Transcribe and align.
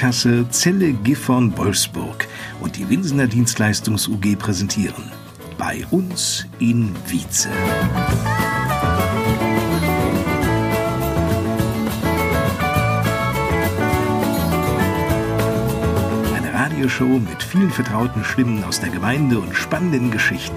Sparkasse 0.00 0.48
Zelle 0.48 0.94
Gifhorn 0.94 1.54
Wolfsburg 1.58 2.26
und 2.62 2.78
die 2.78 2.88
Winsener 2.88 3.26
Dienstleistungs 3.26 4.08
UG 4.08 4.34
präsentieren. 4.38 5.12
Bei 5.58 5.84
uns 5.90 6.46
in 6.58 6.96
Wietze. 7.06 7.50
Eine 16.34 16.54
Radioshow 16.54 17.04
mit 17.04 17.42
vielen 17.42 17.70
vertrauten 17.70 18.24
Stimmen 18.24 18.64
aus 18.64 18.80
der 18.80 18.88
Gemeinde 18.88 19.38
und 19.38 19.54
spannenden 19.54 20.10
Geschichten. 20.10 20.56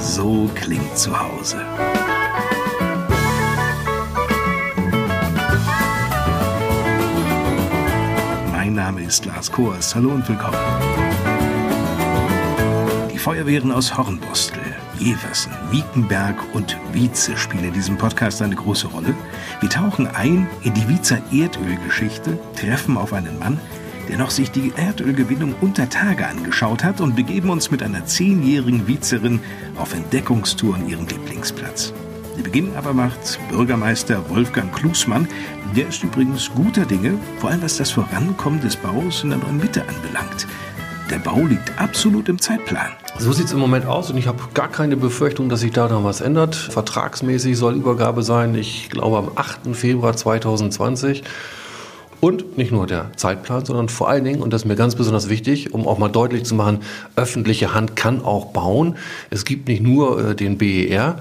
So 0.00 0.48
klingt 0.54 0.96
zu 0.96 1.18
Hause. 1.18 1.56
Ist 9.08 9.24
Lars 9.24 9.50
Koers. 9.50 9.94
Hallo 9.94 10.10
und 10.10 10.28
willkommen. 10.28 10.58
Die 13.10 13.16
Feuerwehren 13.16 13.72
aus 13.72 13.96
Hornbostel, 13.96 14.60
Jeversen, 14.98 15.50
Wiekenberg 15.70 16.36
und 16.52 16.76
Wietze 16.92 17.34
spielen 17.38 17.64
in 17.64 17.72
diesem 17.72 17.96
Podcast 17.96 18.42
eine 18.42 18.54
große 18.54 18.86
Rolle. 18.88 19.14
Wir 19.60 19.70
tauchen 19.70 20.06
ein 20.08 20.46
in 20.62 20.74
die 20.74 20.86
Wiezer 20.90 21.22
Erdölgeschichte, 21.32 22.38
treffen 22.54 22.98
auf 22.98 23.14
einen 23.14 23.38
Mann, 23.38 23.58
der 24.10 24.18
noch 24.18 24.30
sich 24.30 24.50
die 24.50 24.74
Erdölgewinnung 24.76 25.54
unter 25.62 25.88
Tage 25.88 26.26
angeschaut 26.26 26.84
hat 26.84 27.00
und 27.00 27.16
begeben 27.16 27.48
uns 27.48 27.70
mit 27.70 27.82
einer 27.82 28.04
zehnjährigen 28.04 28.86
Wiezerin 28.88 29.40
auf 29.76 29.94
Entdeckungstour 29.94 30.74
an 30.74 30.86
ihren 30.86 31.08
Lieblingsplatz. 31.08 31.94
Den 32.38 32.44
Beginn 32.44 32.76
aber 32.76 32.92
macht 32.92 33.40
Bürgermeister 33.50 34.30
Wolfgang 34.30 34.72
Klusmann. 34.72 35.26
Der 35.74 35.88
ist 35.88 36.04
übrigens 36.04 36.48
guter 36.54 36.84
Dinge, 36.84 37.18
vor 37.40 37.50
allem 37.50 37.62
was 37.62 37.78
das 37.78 37.90
Vorankommen 37.90 38.60
des 38.60 38.76
Baus 38.76 39.24
in 39.24 39.30
der 39.30 39.40
neuen 39.40 39.56
Mitte 39.56 39.82
anbelangt. 39.82 40.46
Der 41.10 41.18
Bau 41.18 41.40
liegt 41.40 41.76
absolut 41.80 42.28
im 42.28 42.40
Zeitplan. 42.40 42.92
So 43.18 43.32
sieht 43.32 43.46
es 43.46 43.52
im 43.52 43.58
Moment 43.58 43.86
aus 43.86 44.08
und 44.12 44.18
ich 44.18 44.28
habe 44.28 44.38
gar 44.54 44.68
keine 44.68 44.96
Befürchtung, 44.96 45.48
dass 45.48 45.60
sich 45.60 45.72
da 45.72 45.88
noch 45.88 46.04
was 46.04 46.20
ändert. 46.20 46.54
Vertragsmäßig 46.54 47.58
soll 47.58 47.74
Übergabe 47.74 48.22
sein, 48.22 48.54
ich 48.54 48.88
glaube 48.88 49.18
am 49.18 49.30
8. 49.34 49.74
Februar 49.74 50.16
2020. 50.16 51.24
Und 52.20 52.56
nicht 52.56 52.70
nur 52.72 52.86
der 52.86 53.10
Zeitplan, 53.16 53.64
sondern 53.64 53.88
vor 53.88 54.08
allen 54.08 54.24
Dingen, 54.24 54.42
und 54.42 54.52
das 54.52 54.62
ist 54.62 54.66
mir 54.66 54.76
ganz 54.76 54.94
besonders 54.94 55.28
wichtig, 55.28 55.72
um 55.74 55.86
auch 55.86 55.98
mal 55.98 56.08
deutlich 56.08 56.44
zu 56.44 56.54
machen, 56.54 56.80
öffentliche 57.14 57.74
Hand 57.74 57.96
kann 57.96 58.24
auch 58.24 58.46
bauen. 58.46 58.96
Es 59.30 59.44
gibt 59.44 59.68
nicht 59.68 59.82
nur 59.82 60.30
äh, 60.30 60.34
den 60.36 60.58
BER 60.58 61.16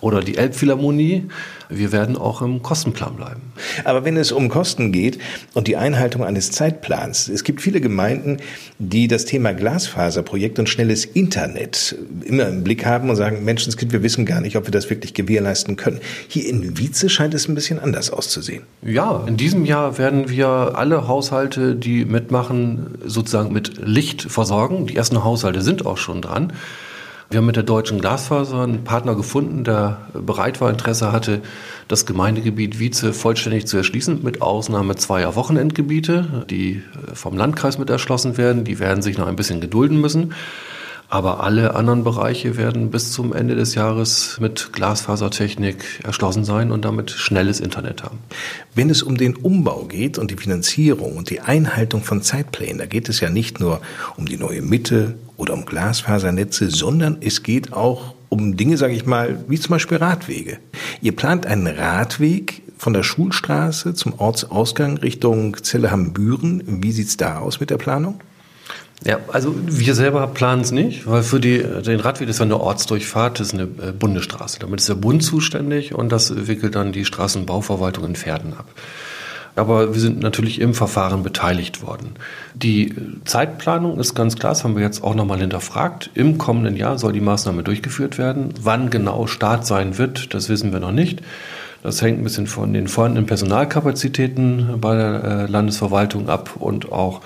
oder 0.00 0.20
die 0.20 0.36
Elbphilharmonie. 0.36 1.28
Wir 1.68 1.92
werden 1.92 2.16
auch 2.16 2.42
im 2.42 2.62
Kostenplan 2.62 3.14
bleiben. 3.16 3.40
Aber 3.84 4.04
wenn 4.04 4.16
es 4.16 4.32
um 4.32 4.48
Kosten 4.48 4.90
geht 4.92 5.18
und 5.54 5.68
die 5.68 5.76
Einhaltung 5.76 6.24
eines 6.24 6.50
Zeitplans, 6.50 7.28
es 7.28 7.44
gibt 7.44 7.60
viele 7.60 7.80
Gemeinden, 7.80 8.38
die 8.78 9.06
das 9.06 9.24
Thema 9.24 9.52
Glasfaserprojekt 9.52 10.58
und 10.58 10.68
schnelles 10.68 11.04
Internet 11.04 11.96
immer 12.24 12.48
im 12.48 12.64
Blick 12.64 12.84
haben 12.84 13.08
und 13.08 13.16
sagen, 13.16 13.44
Menschenskind, 13.44 13.92
wir 13.92 14.02
wissen 14.02 14.26
gar 14.26 14.40
nicht, 14.40 14.56
ob 14.56 14.66
wir 14.66 14.72
das 14.72 14.90
wirklich 14.90 15.14
gewährleisten 15.14 15.76
können. 15.76 16.00
Hier 16.28 16.48
in 16.48 16.78
Wietze 16.78 17.08
scheint 17.08 17.34
es 17.34 17.48
ein 17.48 17.54
bisschen 17.54 17.78
anders 17.78 18.10
auszusehen. 18.10 18.64
Ja, 18.82 19.24
in 19.26 19.36
diesem 19.36 19.64
Jahr 19.64 19.98
werden 19.98 20.28
wir 20.28 20.48
alle 20.48 21.06
Haushalte, 21.06 21.76
die 21.76 22.04
mitmachen, 22.04 22.98
sozusagen 23.04 23.52
mit 23.52 23.74
Licht 23.84 24.22
versorgen. 24.22 24.86
Die 24.86 24.96
ersten 24.96 25.22
Haushalte 25.22 25.62
sind 25.62 25.86
auch 25.86 25.98
schon 25.98 26.22
dran. 26.22 26.52
Wir 27.30 27.38
haben 27.38 27.46
mit 27.46 27.54
der 27.54 27.62
Deutschen 27.62 28.00
Glasfaser 28.00 28.64
einen 28.64 28.82
Partner 28.82 29.14
gefunden, 29.14 29.62
der 29.62 30.08
bereit 30.14 30.60
war, 30.60 30.68
Interesse 30.68 31.12
hatte, 31.12 31.42
das 31.86 32.04
Gemeindegebiet 32.04 32.80
Wietze 32.80 33.12
vollständig 33.12 33.68
zu 33.68 33.76
erschließen, 33.76 34.24
mit 34.24 34.42
Ausnahme 34.42 34.96
zweier 34.96 35.36
Wochenendgebiete, 35.36 36.44
die 36.50 36.82
vom 37.14 37.36
Landkreis 37.36 37.78
mit 37.78 37.88
erschlossen 37.88 38.36
werden. 38.36 38.64
Die 38.64 38.80
werden 38.80 39.00
sich 39.00 39.16
noch 39.16 39.28
ein 39.28 39.36
bisschen 39.36 39.60
gedulden 39.60 40.00
müssen. 40.00 40.34
Aber 41.12 41.42
alle 41.42 41.74
anderen 41.74 42.04
Bereiche 42.04 42.56
werden 42.56 42.92
bis 42.92 43.10
zum 43.10 43.32
Ende 43.32 43.56
des 43.56 43.74
Jahres 43.74 44.38
mit 44.40 44.72
Glasfasertechnik 44.72 46.04
erschlossen 46.04 46.44
sein 46.44 46.70
und 46.70 46.84
damit 46.84 47.10
schnelles 47.10 47.58
Internet 47.58 48.04
haben. 48.04 48.20
Wenn 48.76 48.90
es 48.90 49.02
um 49.02 49.16
den 49.16 49.34
Umbau 49.34 49.86
geht 49.86 50.18
und 50.18 50.30
die 50.30 50.36
Finanzierung 50.36 51.16
und 51.16 51.28
die 51.28 51.40
Einhaltung 51.40 52.04
von 52.04 52.22
Zeitplänen, 52.22 52.78
da 52.78 52.86
geht 52.86 53.08
es 53.08 53.18
ja 53.18 53.28
nicht 53.28 53.58
nur 53.58 53.80
um 54.16 54.26
die 54.26 54.36
neue 54.36 54.62
Mitte 54.62 55.16
oder 55.36 55.54
um 55.54 55.66
Glasfasernetze, 55.66 56.70
sondern 56.70 57.18
es 57.20 57.42
geht 57.42 57.72
auch 57.72 58.14
um 58.28 58.56
Dinge, 58.56 58.76
sage 58.76 58.94
ich 58.94 59.04
mal, 59.04 59.44
wie 59.48 59.58
zum 59.58 59.72
Beispiel 59.72 59.98
Radwege. 59.98 60.58
Ihr 61.02 61.16
plant 61.16 61.44
einen 61.44 61.66
Radweg 61.66 62.62
von 62.78 62.92
der 62.92 63.02
Schulstraße 63.02 63.94
zum 63.94 64.14
Ortsausgang 64.20 64.98
Richtung 64.98 65.56
Zelleham-Büren. 65.60 66.62
Wie 66.82 66.92
sieht's 66.92 67.16
da 67.16 67.40
aus 67.40 67.58
mit 67.58 67.70
der 67.70 67.78
Planung? 67.78 68.20
Ja, 69.04 69.18
also 69.32 69.54
wir 69.56 69.94
selber 69.94 70.26
planen 70.26 70.60
es 70.60 70.72
nicht, 70.72 71.06
weil 71.06 71.22
für 71.22 71.40
die, 71.40 71.58
den 71.58 72.00
Radweg 72.00 72.28
ist 72.28 72.38
ja 72.38 72.44
eine 72.44 72.60
Ortsdurchfahrt, 72.60 73.40
das 73.40 73.48
ist 73.48 73.54
eine 73.54 73.62
äh, 73.62 73.92
Bundesstraße. 73.98 74.58
Damit 74.58 74.80
ist 74.80 74.88
der 74.90 74.94
Bund 74.94 75.22
zuständig 75.22 75.94
und 75.94 76.10
das 76.10 76.46
wickelt 76.46 76.74
dann 76.74 76.92
die 76.92 77.06
Straßenbauverwaltung 77.06 78.04
in 78.04 78.14
Pferden 78.14 78.52
ab. 78.52 78.66
Aber 79.56 79.94
wir 79.94 80.00
sind 80.00 80.20
natürlich 80.20 80.60
im 80.60 80.74
Verfahren 80.74 81.22
beteiligt 81.22 81.82
worden. 81.82 82.10
Die 82.54 82.94
Zeitplanung 83.24 83.98
ist 83.98 84.14
ganz 84.14 84.36
klar, 84.36 84.52
das 84.52 84.64
haben 84.64 84.76
wir 84.76 84.82
jetzt 84.82 85.02
auch 85.02 85.14
nochmal 85.14 85.40
hinterfragt. 85.40 86.10
Im 86.14 86.38
kommenden 86.38 86.76
Jahr 86.76 86.98
soll 86.98 87.12
die 87.12 87.20
Maßnahme 87.20 87.62
durchgeführt 87.62 88.16
werden. 88.16 88.54
Wann 88.62 88.90
genau 88.90 89.26
Start 89.26 89.66
sein 89.66 89.98
wird, 89.98 90.34
das 90.34 90.48
wissen 90.48 90.72
wir 90.72 90.80
noch 90.80 90.92
nicht. 90.92 91.22
Das 91.82 92.02
hängt 92.02 92.18
ein 92.18 92.24
bisschen 92.24 92.46
von 92.46 92.74
den 92.74 92.86
vorhandenen 92.86 93.26
Personalkapazitäten 93.26 94.78
bei 94.80 94.94
der 94.94 95.24
äh, 95.24 95.46
Landesverwaltung 95.46 96.28
ab 96.28 96.56
und 96.58 96.92
auch 96.92 97.22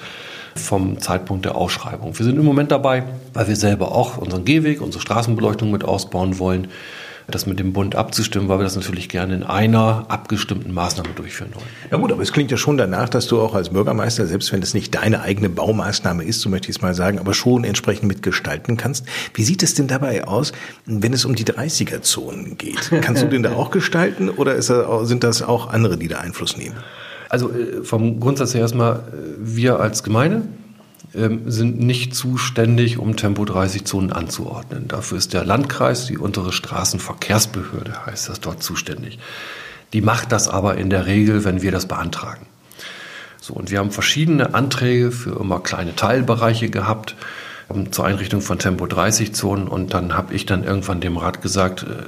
vom 0.57 1.01
Zeitpunkt 1.01 1.45
der 1.45 1.57
Ausschreibung. 1.57 2.19
Wir 2.19 2.25
sind 2.25 2.39
im 2.39 2.45
Moment 2.45 2.71
dabei, 2.71 3.05
weil 3.33 3.49
wir 3.49 3.57
selber 3.57 3.93
auch 3.93 4.19
unseren 4.19 4.45
Gehweg, 4.45 4.81
unsere 4.81 5.03
Straßenbeleuchtung 5.03 5.71
mit 5.71 5.85
ausbauen 5.85 6.39
wollen, 6.39 6.69
das 7.27 7.47
mit 7.47 7.59
dem 7.59 7.73
Bund 7.73 7.97
abzustimmen, 7.97 8.49
weil 8.49 8.59
wir 8.59 8.65
das 8.65 8.77
natürlich 8.77 9.09
gerne 9.09 9.35
in 9.35 9.43
einer 9.45 10.05
abgestimmten 10.09 10.73
Maßnahme 10.73 11.11
durchführen 11.15 11.55
wollen. 11.55 11.67
Ja 11.91 11.97
gut, 11.97 12.13
aber 12.13 12.23
es 12.23 12.33
klingt 12.33 12.51
ja 12.51 12.59
schon 12.59 12.77
danach, 12.77 13.09
dass 13.09 13.27
du 13.27 13.41
auch 13.41 13.55
als 13.55 13.71
Bürgermeister, 13.71 14.27
selbst 14.27 14.53
wenn 14.53 14.63
es 14.63 14.75
nicht 14.75 14.95
deine 14.95 15.23
eigene 15.23 15.49
Baumaßnahme 15.49 16.23
ist, 16.23 16.43
so 16.43 16.51
möchte 16.51 16.69
ich 16.69 16.77
es 16.77 16.83
mal 16.83 16.95
sagen, 16.95 17.19
aber 17.19 17.33
schon 17.33 17.65
entsprechend 17.65 18.09
mitgestalten 18.09 18.77
kannst. 18.77 19.07
Wie 19.33 19.43
sieht 19.43 19.63
es 19.63 19.73
denn 19.73 19.87
dabei 19.87 20.27
aus, 20.27 20.53
wenn 20.85 21.15
es 21.15 21.25
um 21.25 21.35
die 21.35 21.45
30er-Zonen 21.45 22.59
geht? 22.59 22.91
Kannst 23.01 23.23
du 23.23 23.27
den 23.27 23.43
da 23.43 23.55
auch 23.55 23.71
gestalten 23.71 24.29
oder 24.29 24.55
das, 24.55 24.71
sind 25.09 25.25
das 25.25 25.41
auch 25.43 25.69
andere, 25.69 25.97
die 25.97 26.09
da 26.09 26.19
Einfluss 26.19 26.59
nehmen? 26.59 26.77
Also 27.34 27.50
äh, 27.50 27.83
vom 27.83 28.21
Grundsatz 28.21 28.55
her 28.55 28.61
erstmal, 28.61 28.95
äh, 28.95 29.00
wir 29.39 29.81
als 29.81 30.05
Gemeinde 30.05 30.43
ähm, 31.17 31.50
sind 31.50 31.81
nicht 31.81 32.15
zuständig, 32.15 32.99
um 32.99 33.17
Tempo 33.17 33.45
30 33.45 33.84
Zonen 33.84 34.12
anzuordnen. 34.12 34.87
Dafür 34.87 35.19
ist 35.19 35.34
der 35.34 35.44
Landkreis, 35.44 36.06
die 36.06 36.17
untere 36.17 36.53
Straßenverkehrsbehörde 36.53 38.06
heißt 38.06 38.28
das 38.28 38.39
dort 38.39 38.62
zuständig. 38.62 39.19
Die 39.93 40.00
macht 40.00 40.31
das 40.31 40.47
aber 40.47 40.77
in 40.77 40.91
der 40.91 41.06
Regel, 41.06 41.44
wenn 41.44 41.61
wir 41.61 41.73
das 41.73 41.87
beantragen. 41.87 42.47
So, 43.41 43.55
und 43.55 43.73
wir 43.73 43.81
haben 43.81 43.91
verschiedene 43.91 44.55
Anträge 44.55 45.11
für 45.11 45.41
immer 45.41 45.59
kleine 45.59 45.97
Teilbereiche 45.97 46.71
gehabt 46.71 47.17
ähm, 47.69 47.91
zur 47.91 48.05
Einrichtung 48.05 48.43
von 48.43 48.61
Tempo 48.61 48.87
30 48.87 49.34
Zonen 49.34 49.67
und 49.67 49.93
dann 49.93 50.17
habe 50.17 50.34
ich 50.34 50.47
dann 50.47 50.62
irgendwann 50.62 51.00
dem 51.00 51.17
Rat 51.17 51.43
gesagt, 51.43 51.83
äh, 51.83 52.05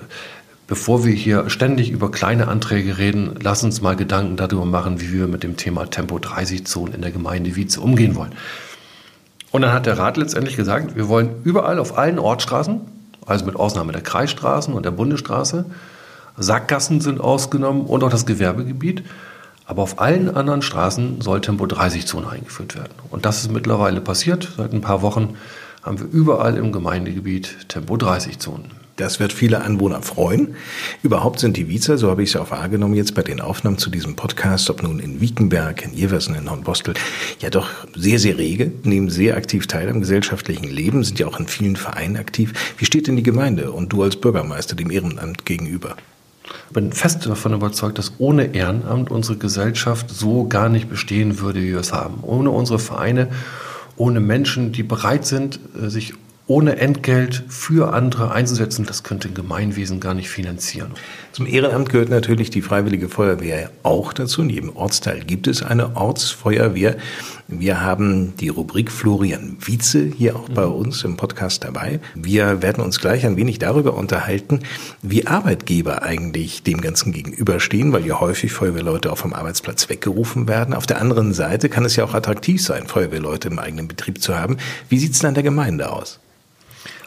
bevor 0.66 1.04
wir 1.04 1.12
hier 1.12 1.48
ständig 1.48 1.90
über 1.90 2.10
kleine 2.10 2.48
Anträge 2.48 2.98
reden, 2.98 3.36
lass 3.40 3.62
uns 3.62 3.80
mal 3.80 3.96
Gedanken 3.96 4.36
darüber 4.36 4.64
machen, 4.64 5.00
wie 5.00 5.12
wir 5.12 5.28
mit 5.28 5.42
dem 5.42 5.56
Thema 5.56 5.86
Tempo 5.86 6.18
30 6.18 6.66
Zonen 6.66 6.94
in 6.94 7.02
der 7.02 7.12
Gemeinde 7.12 7.56
Wietze 7.56 7.80
umgehen 7.80 8.16
wollen. 8.16 8.32
Und 9.52 9.62
dann 9.62 9.72
hat 9.72 9.86
der 9.86 9.98
Rat 9.98 10.16
letztendlich 10.16 10.56
gesagt, 10.56 10.96
wir 10.96 11.08
wollen 11.08 11.30
überall 11.44 11.78
auf 11.78 11.96
allen 11.96 12.18
Ortsstraßen, 12.18 12.80
also 13.26 13.44
mit 13.44 13.56
Ausnahme 13.56 13.92
der 13.92 14.02
Kreisstraßen 14.02 14.74
und 14.74 14.84
der 14.84 14.90
Bundesstraße, 14.90 15.66
Sackgassen 16.36 17.00
sind 17.00 17.20
ausgenommen 17.20 17.86
und 17.86 18.04
auch 18.04 18.10
das 18.10 18.26
Gewerbegebiet, 18.26 19.04
aber 19.64 19.82
auf 19.82 20.00
allen 20.00 20.34
anderen 20.34 20.62
Straßen 20.62 21.20
soll 21.20 21.40
Tempo 21.40 21.66
30 21.66 22.06
Zone 22.06 22.28
eingeführt 22.28 22.76
werden. 22.76 22.92
Und 23.10 23.24
das 23.24 23.40
ist 23.40 23.50
mittlerweile 23.50 24.00
passiert. 24.00 24.52
Seit 24.56 24.72
ein 24.72 24.80
paar 24.80 25.02
Wochen 25.02 25.36
haben 25.82 25.98
wir 25.98 26.06
überall 26.06 26.56
im 26.56 26.72
Gemeindegebiet 26.72 27.68
Tempo 27.68 27.96
30 27.96 28.38
Zonen. 28.38 28.85
Das 28.96 29.20
wird 29.20 29.34
viele 29.34 29.60
Anwohner 29.60 30.00
freuen. 30.00 30.54
Überhaupt 31.02 31.38
sind 31.38 31.58
die 31.58 31.68
Wiezer, 31.68 31.98
so 31.98 32.08
habe 32.08 32.22
ich 32.22 32.30
es 32.30 32.36
auch 32.36 32.50
wahrgenommen 32.50 32.94
jetzt 32.94 33.14
bei 33.14 33.22
den 33.22 33.42
Aufnahmen 33.42 33.76
zu 33.76 33.90
diesem 33.90 34.16
Podcast, 34.16 34.70
ob 34.70 34.82
nun 34.82 35.00
in 35.00 35.20
Wiekenberg, 35.20 35.84
in 35.84 35.92
Jeversen, 35.92 36.34
in 36.34 36.50
Hornbostel, 36.50 36.94
ja 37.40 37.50
doch 37.50 37.68
sehr, 37.94 38.18
sehr 38.18 38.38
rege, 38.38 38.72
nehmen 38.84 39.10
sehr 39.10 39.36
aktiv 39.36 39.66
teil 39.66 39.90
am 39.90 40.00
gesellschaftlichen 40.00 40.64
Leben, 40.64 41.04
sind 41.04 41.18
ja 41.18 41.26
auch 41.26 41.38
in 41.38 41.46
vielen 41.46 41.76
Vereinen 41.76 42.16
aktiv. 42.16 42.54
Wie 42.78 42.86
steht 42.86 43.06
denn 43.06 43.16
die 43.16 43.22
Gemeinde 43.22 43.70
und 43.70 43.92
du 43.92 44.02
als 44.02 44.16
Bürgermeister 44.16 44.74
dem 44.74 44.90
Ehrenamt 44.90 45.44
gegenüber? 45.44 45.96
Ich 46.68 46.72
bin 46.72 46.90
fest 46.92 47.26
davon 47.26 47.52
überzeugt, 47.52 47.98
dass 47.98 48.14
ohne 48.16 48.54
Ehrenamt 48.54 49.10
unsere 49.10 49.36
Gesellschaft 49.36 50.08
so 50.08 50.46
gar 50.48 50.70
nicht 50.70 50.88
bestehen 50.88 51.40
würde, 51.40 51.60
wie 51.60 51.72
wir 51.72 51.80
es 51.80 51.92
haben. 51.92 52.20
Ohne 52.22 52.50
unsere 52.50 52.78
Vereine, 52.78 53.28
ohne 53.96 54.20
Menschen, 54.20 54.72
die 54.72 54.82
bereit 54.82 55.26
sind, 55.26 55.60
äh, 55.78 55.90
sich 55.90 56.14
ohne 56.48 56.76
Entgelt 56.76 57.42
für 57.48 57.92
andere 57.92 58.30
einzusetzen, 58.30 58.86
das 58.86 59.02
könnte 59.02 59.28
ein 59.28 59.34
Gemeinwesen 59.34 59.98
gar 59.98 60.14
nicht 60.14 60.28
finanzieren. 60.28 60.92
Zum 61.32 61.44
Ehrenamt 61.44 61.90
gehört 61.90 62.08
natürlich 62.08 62.50
die 62.50 62.62
Freiwillige 62.62 63.08
Feuerwehr 63.08 63.70
auch 63.82 64.12
dazu. 64.12 64.42
In 64.42 64.50
jedem 64.50 64.76
Ortsteil 64.76 65.24
gibt 65.24 65.48
es 65.48 65.64
eine 65.64 65.96
Ortsfeuerwehr. 65.96 66.96
Wir 67.48 67.80
haben 67.80 68.34
die 68.36 68.48
Rubrik 68.48 68.92
Florian 68.92 69.56
Wietze 69.60 70.04
hier 70.04 70.36
auch 70.36 70.48
bei 70.48 70.64
uns 70.64 71.02
im 71.02 71.16
Podcast 71.16 71.64
dabei. 71.64 71.98
Wir 72.14 72.62
werden 72.62 72.82
uns 72.82 73.00
gleich 73.00 73.26
ein 73.26 73.36
wenig 73.36 73.58
darüber 73.58 73.94
unterhalten, 73.94 74.60
wie 75.02 75.26
Arbeitgeber 75.26 76.04
eigentlich 76.04 76.62
dem 76.62 76.80
Ganzen 76.80 77.12
gegenüberstehen, 77.12 77.92
weil 77.92 78.06
ja 78.06 78.20
häufig 78.20 78.52
Feuerwehrleute 78.52 79.10
auch 79.10 79.18
vom 79.18 79.32
Arbeitsplatz 79.32 79.88
weggerufen 79.88 80.46
werden. 80.46 80.74
Auf 80.74 80.86
der 80.86 81.00
anderen 81.00 81.34
Seite 81.34 81.68
kann 81.68 81.84
es 81.84 81.96
ja 81.96 82.04
auch 82.04 82.14
attraktiv 82.14 82.62
sein, 82.62 82.86
Feuerwehrleute 82.86 83.48
im 83.48 83.58
eigenen 83.58 83.88
Betrieb 83.88 84.22
zu 84.22 84.38
haben. 84.38 84.58
Wie 84.88 84.98
sieht 84.98 85.12
es 85.12 85.18
dann 85.18 85.34
der 85.34 85.42
Gemeinde 85.42 85.90
aus? 85.90 86.20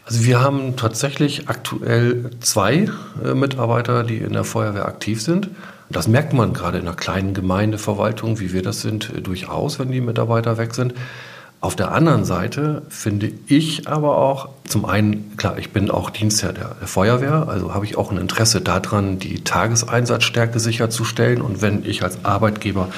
Also 0.10 0.26
wir 0.26 0.42
haben 0.42 0.76
tatsächlich 0.76 1.50
aktuell 1.50 2.32
zwei 2.40 2.90
äh, 3.24 3.36
Mitarbeiter, 3.36 4.04
die 4.04 4.18
in 4.18 4.34
der 4.34 4.44
Feuerwehr 4.44 4.88
aktiv 4.88 5.22
sind. 5.22 5.52
Das 5.92 6.08
merkt 6.08 6.34
man 6.34 6.54
gerade 6.54 6.80
in 6.80 6.88
einer 6.88 6.96
kleinen 6.96 7.36
Gemeindeverwaltung, 7.36 8.40
wie 8.40 8.52
wir 8.52 8.64
das 8.64 8.82
sind, 8.82 9.14
äh, 9.16 9.22
durchaus, 9.22 9.78
wenn 9.78 9.92
die 9.92 10.02
Mitarbeiter 10.02 10.58
weg 10.58 10.74
sind. 10.74 10.96
Auf 11.62 11.76
der 11.76 11.92
anderen 11.92 12.26
Seite 12.26 12.82
finde 12.90 13.32
ich 13.46 13.88
aber 13.88 14.18
auch, 14.18 14.50
zum 14.68 14.86
einen, 14.86 15.38
klar, 15.38 15.60
ich 15.60 15.70
bin 15.74 15.92
auch 15.92 16.10
Dienstherr 16.10 16.54
der, 16.54 16.76
der 16.80 16.88
Feuerwehr, 16.88 17.48
also 17.48 17.76
habe 17.76 17.86
ich 17.86 17.96
auch 17.96 18.10
ein 18.10 18.18
Interesse 18.18 18.62
daran, 18.62 19.20
die 19.20 19.44
Tageseinsatzstärke 19.44 20.60
sicherzustellen. 20.60 21.40
Und 21.40 21.62
wenn 21.62 21.86
ich 21.86 22.02
als 22.02 22.26
Arbeitgeber 22.26 22.90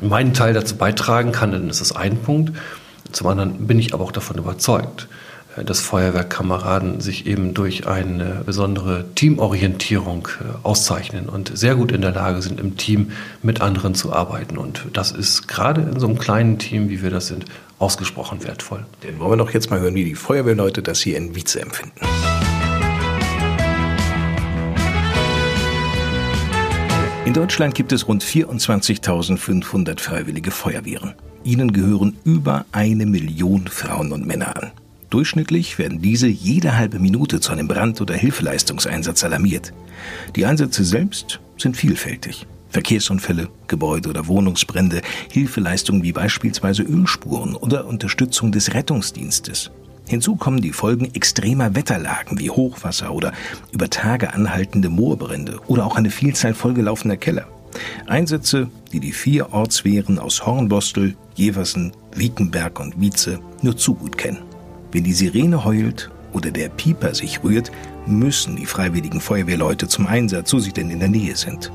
meinen 0.00 0.32
Teil 0.32 0.54
dazu 0.54 0.76
beitragen 0.76 1.32
kann, 1.32 1.50
dann 1.50 1.68
ist 1.68 1.80
das 1.80 1.90
ein 1.90 2.18
Punkt. 2.18 2.56
Zum 3.10 3.26
anderen 3.26 3.66
bin 3.66 3.80
ich 3.80 3.94
aber 3.94 4.04
auch 4.04 4.12
davon 4.12 4.38
überzeugt, 4.38 5.08
dass 5.64 5.80
Feuerwehrkameraden 5.80 7.00
sich 7.00 7.26
eben 7.26 7.54
durch 7.54 7.86
eine 7.86 8.42
besondere 8.46 9.04
Teamorientierung 9.14 10.28
äh, 10.40 10.66
auszeichnen 10.66 11.28
und 11.28 11.56
sehr 11.56 11.74
gut 11.74 11.92
in 11.92 12.02
der 12.02 12.12
Lage 12.12 12.42
sind, 12.42 12.60
im 12.60 12.76
Team 12.76 13.12
mit 13.42 13.60
anderen 13.60 13.94
zu 13.94 14.12
arbeiten. 14.12 14.58
Und 14.58 14.86
das 14.92 15.12
ist 15.12 15.48
gerade 15.48 15.82
in 15.82 15.98
so 15.98 16.06
einem 16.06 16.18
kleinen 16.18 16.58
Team, 16.58 16.88
wie 16.88 17.02
wir 17.02 17.10
das 17.10 17.26
sind, 17.26 17.44
ausgesprochen 17.78 18.44
wertvoll. 18.44 18.84
Dann 19.02 19.18
wollen 19.18 19.32
wir 19.32 19.36
doch 19.38 19.52
jetzt 19.52 19.70
mal 19.70 19.80
hören, 19.80 19.94
wie 19.94 20.04
die 20.04 20.14
Feuerwehrleute 20.14 20.82
das 20.82 21.00
hier 21.00 21.16
in 21.16 21.34
Wietze 21.34 21.60
empfinden. 21.60 22.00
In 27.24 27.34
Deutschland 27.34 27.74
gibt 27.74 27.92
es 27.92 28.08
rund 28.08 28.24
24.500 28.24 30.00
freiwillige 30.00 30.50
Feuerwehren. 30.50 31.14
Ihnen 31.44 31.72
gehören 31.72 32.18
über 32.24 32.64
eine 32.72 33.06
Million 33.06 33.68
Frauen 33.68 34.12
und 34.12 34.26
Männer 34.26 34.56
an. 34.56 34.72
Durchschnittlich 35.10 35.76
werden 35.78 36.00
diese 36.00 36.28
jede 36.28 36.76
halbe 36.76 37.00
Minute 37.00 37.40
zu 37.40 37.52
einem 37.52 37.66
Brand- 37.66 38.00
oder 38.00 38.14
Hilfeleistungseinsatz 38.14 39.24
alarmiert. 39.24 39.72
Die 40.36 40.46
Einsätze 40.46 40.84
selbst 40.84 41.40
sind 41.58 41.76
vielfältig. 41.76 42.46
Verkehrsunfälle, 42.68 43.48
Gebäude- 43.66 44.08
oder 44.08 44.28
Wohnungsbrände, 44.28 45.02
Hilfeleistungen 45.32 46.04
wie 46.04 46.12
beispielsweise 46.12 46.84
Ölspuren 46.84 47.56
oder 47.56 47.86
Unterstützung 47.86 48.52
des 48.52 48.72
Rettungsdienstes. 48.72 49.72
Hinzu 50.06 50.36
kommen 50.36 50.60
die 50.60 50.72
Folgen 50.72 51.12
extremer 51.14 51.74
Wetterlagen 51.74 52.38
wie 52.38 52.50
Hochwasser 52.50 53.12
oder 53.12 53.32
über 53.72 53.90
Tage 53.90 54.32
anhaltende 54.32 54.88
Moorbrände 54.88 55.58
oder 55.66 55.86
auch 55.86 55.96
eine 55.96 56.10
Vielzahl 56.10 56.54
vollgelaufener 56.54 57.16
Keller. 57.16 57.48
Einsätze, 58.06 58.68
die 58.92 59.00
die 59.00 59.12
vier 59.12 59.52
Ortswehren 59.52 60.20
aus 60.20 60.46
Hornbostel, 60.46 61.16
Jeversen, 61.34 61.92
Wiekenberg 62.14 62.78
und 62.78 63.00
Wietze 63.00 63.40
nur 63.62 63.76
zu 63.76 63.94
gut 63.94 64.16
kennen. 64.18 64.49
Wenn 64.92 65.04
die 65.04 65.12
Sirene 65.12 65.64
heult 65.64 66.10
oder 66.32 66.50
der 66.50 66.68
Pieper 66.68 67.14
sich 67.14 67.42
rührt, 67.44 67.70
müssen 68.06 68.56
die 68.56 68.66
freiwilligen 68.66 69.20
Feuerwehrleute 69.20 69.86
zum 69.88 70.06
Einsatz, 70.06 70.50
so 70.50 70.58
sie 70.58 70.72
denn 70.72 70.90
in 70.90 70.98
der 70.98 71.08
Nähe 71.08 71.36
sind. 71.36 71.70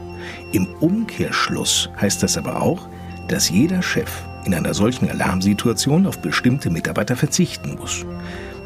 Im 0.52 0.68
Umkehrschluss 0.80 1.90
heißt 2.00 2.24
das 2.24 2.38
aber 2.38 2.62
auch, 2.62 2.90
dass 3.28 3.50
jeder 3.50 3.82
Chef 3.82 4.10
in 4.46 4.54
einer 4.54 4.74
solchen 4.74 5.10
Alarmsituation 5.10 6.06
auf 6.06 6.20
bestimmte 6.20 6.70
Mitarbeiter 6.70 7.16
verzichten 7.16 7.76
muss. 7.76 8.06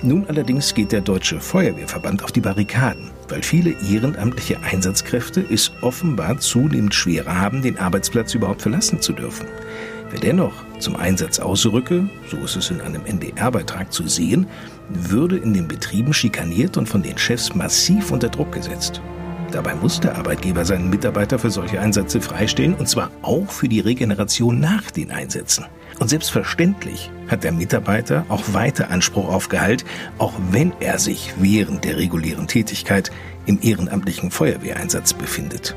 Nun 0.01 0.25
allerdings 0.27 0.73
geht 0.73 0.93
der 0.93 1.01
Deutsche 1.01 1.39
Feuerwehrverband 1.39 2.23
auf 2.23 2.31
die 2.31 2.41
Barrikaden, 2.41 3.11
weil 3.27 3.43
viele 3.43 3.75
ehrenamtliche 3.91 4.57
Einsatzkräfte 4.63 5.45
es 5.49 5.71
offenbar 5.81 6.39
zunehmend 6.39 6.93
schwerer 6.95 7.35
haben, 7.35 7.61
den 7.61 7.77
Arbeitsplatz 7.77 8.33
überhaupt 8.33 8.61
verlassen 8.61 9.01
zu 9.01 9.13
dürfen. 9.13 9.45
Wer 10.09 10.19
dennoch 10.19 10.53
zum 10.79 10.95
Einsatz 10.95 11.39
ausrücke, 11.39 12.09
so 12.27 12.37
ist 12.37 12.55
es 12.55 12.71
in 12.71 12.81
einem 12.81 13.05
NDR-Beitrag 13.05 13.93
zu 13.93 14.07
sehen, 14.07 14.47
würde 14.89 15.37
in 15.37 15.53
den 15.53 15.67
Betrieben 15.67 16.13
schikaniert 16.13 16.77
und 16.77 16.89
von 16.89 17.03
den 17.03 17.17
Chefs 17.17 17.53
massiv 17.53 18.11
unter 18.11 18.29
Druck 18.29 18.51
gesetzt. 18.51 19.01
Dabei 19.51 19.75
muss 19.75 19.99
der 19.99 20.15
Arbeitgeber 20.15 20.65
seinen 20.65 20.89
Mitarbeiter 20.89 21.39
für 21.39 21.49
solche 21.49 21.79
Einsätze 21.79 22.21
freistehen, 22.21 22.75
und 22.75 22.87
zwar 22.87 23.11
auch 23.21 23.49
für 23.51 23.67
die 23.67 23.79
Regeneration 23.79 24.59
nach 24.59 24.89
den 24.91 25.11
Einsätzen. 25.11 25.65
Und 25.99 26.09
selbstverständlich 26.09 27.11
hat 27.27 27.43
der 27.43 27.51
Mitarbeiter 27.51 28.25
auch 28.29 28.43
weiter 28.53 28.89
Anspruch 28.89 29.27
auf 29.27 29.49
Gehalt, 29.49 29.85
auch 30.17 30.33
wenn 30.51 30.71
er 30.79 30.97
sich 30.99 31.33
während 31.39 31.83
der 31.83 31.97
regulären 31.97 32.47
Tätigkeit 32.47 33.11
im 33.45 33.59
ehrenamtlichen 33.61 34.31
Feuerwehreinsatz 34.31 35.13
befindet. 35.13 35.75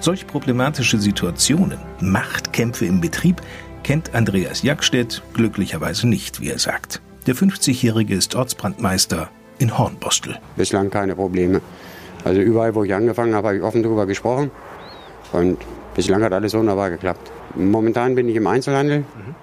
Solch 0.00 0.26
problematische 0.26 0.98
Situationen, 0.98 1.78
Machtkämpfe 2.00 2.84
im 2.84 3.00
Betrieb, 3.00 3.40
kennt 3.84 4.14
Andreas 4.14 4.62
Jackstedt 4.62 5.22
glücklicherweise 5.34 6.08
nicht, 6.08 6.40
wie 6.40 6.50
er 6.50 6.58
sagt. 6.58 7.00
Der 7.26 7.36
50-Jährige 7.36 8.14
ist 8.14 8.34
Ortsbrandmeister 8.34 9.30
in 9.58 9.78
Hornbostel. 9.78 10.38
Bislang 10.56 10.90
keine 10.90 11.14
Probleme. 11.14 11.60
Also 12.24 12.40
überall, 12.40 12.74
wo 12.74 12.82
ich 12.82 12.94
angefangen 12.94 13.34
habe, 13.34 13.48
habe 13.48 13.56
ich 13.58 13.62
offen 13.62 13.82
darüber 13.82 14.06
gesprochen. 14.06 14.50
Und 15.32 15.58
bislang 15.94 16.22
hat 16.22 16.32
alles 16.32 16.54
wunderbar 16.54 16.90
geklappt. 16.90 17.30
Momentan 17.54 18.14
bin 18.14 18.28
ich 18.28 18.36
im 18.36 18.46
Einzelhandel. 18.46 19.00
Mhm. 19.00 19.34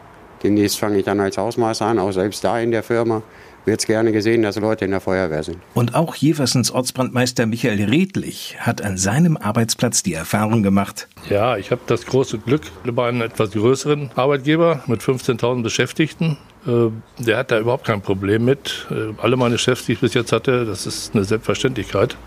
Demnächst 0.43 0.79
fange 0.79 0.97
ich 0.97 1.05
dann 1.05 1.19
als 1.19 1.37
Hausmeister 1.37 1.85
an, 1.85 1.99
auch 1.99 2.11
selbst 2.11 2.43
da 2.43 2.59
in 2.59 2.71
der 2.71 2.83
Firma 2.83 3.21
wird 3.65 3.79
es 3.79 3.87
gerne 3.87 4.11
gesehen, 4.11 4.41
dass 4.41 4.57
Leute 4.57 4.85
in 4.85 4.91
der 4.91 5.01
Feuerwehr 5.01 5.43
sind. 5.43 5.57
Und 5.73 5.95
auch 5.95 6.15
Jeversens 6.15 6.71
Ortsbrandmeister 6.71 7.45
Michael 7.45 7.83
Redlich 7.83 8.57
hat 8.59 8.81
an 8.81 8.97
seinem 8.97 9.37
Arbeitsplatz 9.37 10.03
die 10.03 10.13
Erfahrung 10.13 10.63
gemacht. 10.63 11.07
Ja, 11.29 11.57
ich 11.57 11.71
habe 11.71 11.81
das 11.87 12.05
große 12.05 12.39
Glück 12.39 12.63
bei 12.83 13.09
einem 13.09 13.21
etwas 13.21 13.51
größeren 13.51 14.11
Arbeitgeber 14.15 14.83
mit 14.87 15.01
15.000 15.01 15.63
Beschäftigten. 15.63 16.37
Äh, 16.65 16.89
der 17.23 17.37
hat 17.37 17.51
da 17.51 17.59
überhaupt 17.59 17.85
kein 17.85 18.01
Problem 18.01 18.45
mit. 18.45 18.87
Äh, 18.91 19.13
alle 19.21 19.37
meine 19.37 19.57
Chefs, 19.57 19.85
die 19.85 19.93
ich 19.93 19.99
bis 19.99 20.13
jetzt 20.13 20.31
hatte, 20.31 20.65
das 20.65 20.85
ist 20.85 21.13
eine 21.15 21.23
Selbstverständlichkeit 21.23 22.17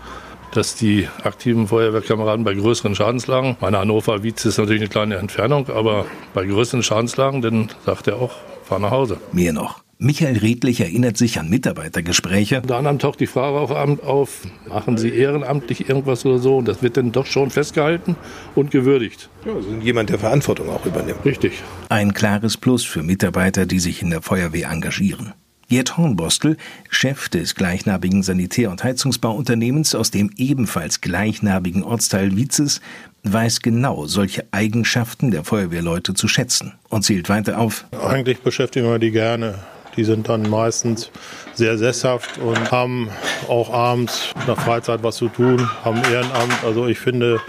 dass 0.55 0.75
die 0.75 1.07
aktiven 1.23 1.67
Feuerwehrkameraden 1.67 2.45
bei 2.45 2.53
größeren 2.53 2.95
Schadenslagen, 2.95 3.57
meine 3.59 3.77
Hannover 3.77 4.23
Wietz 4.23 4.45
ist 4.45 4.57
natürlich 4.57 4.81
eine 4.81 4.89
kleine 4.89 5.15
Entfernung, 5.15 5.69
aber 5.69 6.05
bei 6.33 6.45
größeren 6.45 6.81
Schadenslagen, 6.81 7.41
dann 7.41 7.69
sagt 7.85 8.07
er 8.07 8.17
auch, 8.17 8.35
fahr 8.63 8.79
nach 8.79 8.91
Hause. 8.91 9.17
Mehr 9.31 9.53
noch. 9.53 9.84
Michael 9.97 10.37
Redlich 10.37 10.81
erinnert 10.81 11.15
sich 11.15 11.39
an 11.39 11.49
Mitarbeitergespräche. 11.49 12.61
Unter 12.61 12.77
anderem 12.77 12.99
taucht 12.99 13.21
die 13.21 13.27
Frage 13.27 13.57
auch 13.57 13.71
auf, 14.03 14.41
machen 14.67 14.97
Sie 14.97 15.09
ehrenamtlich 15.09 15.87
irgendwas 15.87 16.25
oder 16.25 16.39
so? 16.39 16.57
Und 16.57 16.67
das 16.67 16.83
wird 16.83 16.97
dann 16.97 17.13
doch 17.13 17.25
schon 17.25 17.49
festgehalten 17.49 18.17
und 18.55 18.71
gewürdigt. 18.71 19.29
Ja, 19.45 19.53
sind 19.61 19.83
jemand, 19.83 20.09
der 20.09 20.19
Verantwortung 20.19 20.69
auch 20.69 20.85
übernimmt. 20.85 21.23
Richtig. 21.23 21.63
Ein 21.87 22.13
klares 22.13 22.57
Plus 22.57 22.83
für 22.83 23.03
Mitarbeiter, 23.03 23.65
die 23.65 23.79
sich 23.79 24.01
in 24.01 24.09
der 24.09 24.21
Feuerwehr 24.21 24.69
engagieren. 24.69 25.33
Gerd 25.69 25.97
Hornbostel, 25.97 26.57
Chef 26.89 27.29
des 27.29 27.55
gleichnamigen 27.55 28.21
Sanitär- 28.21 28.69
und 28.69 28.83
Heizungsbauunternehmens 28.83 29.95
aus 29.95 30.11
dem 30.11 30.29
ebenfalls 30.35 31.01
gleichnamigen 31.01 31.83
Ortsteil 31.83 32.35
Wietzes, 32.35 32.81
weiß 33.23 33.61
genau 33.61 34.05
solche 34.05 34.45
Eigenschaften 34.51 35.31
der 35.31 35.43
Feuerwehrleute 35.43 36.13
zu 36.13 36.27
schätzen 36.27 36.73
und 36.89 37.03
zählt 37.03 37.29
weiter 37.29 37.59
auf. 37.59 37.85
Eigentlich 37.99 38.41
beschäftigen 38.41 38.87
wir 38.87 38.99
die 38.99 39.11
gerne. 39.11 39.55
Die 39.97 40.03
sind 40.03 40.29
dann 40.29 40.49
meistens 40.49 41.09
sehr 41.53 41.77
sesshaft 41.77 42.37
und 42.37 42.71
haben 42.71 43.09
auch 43.47 43.71
abends 43.73 44.33
der 44.47 44.55
Freizeit 44.55 45.03
was 45.03 45.15
zu 45.17 45.29
tun, 45.29 45.69
haben 45.83 46.01
Ehrenamt. 46.11 46.63
Also 46.63 46.87
ich 46.87 46.99
finde 46.99 47.39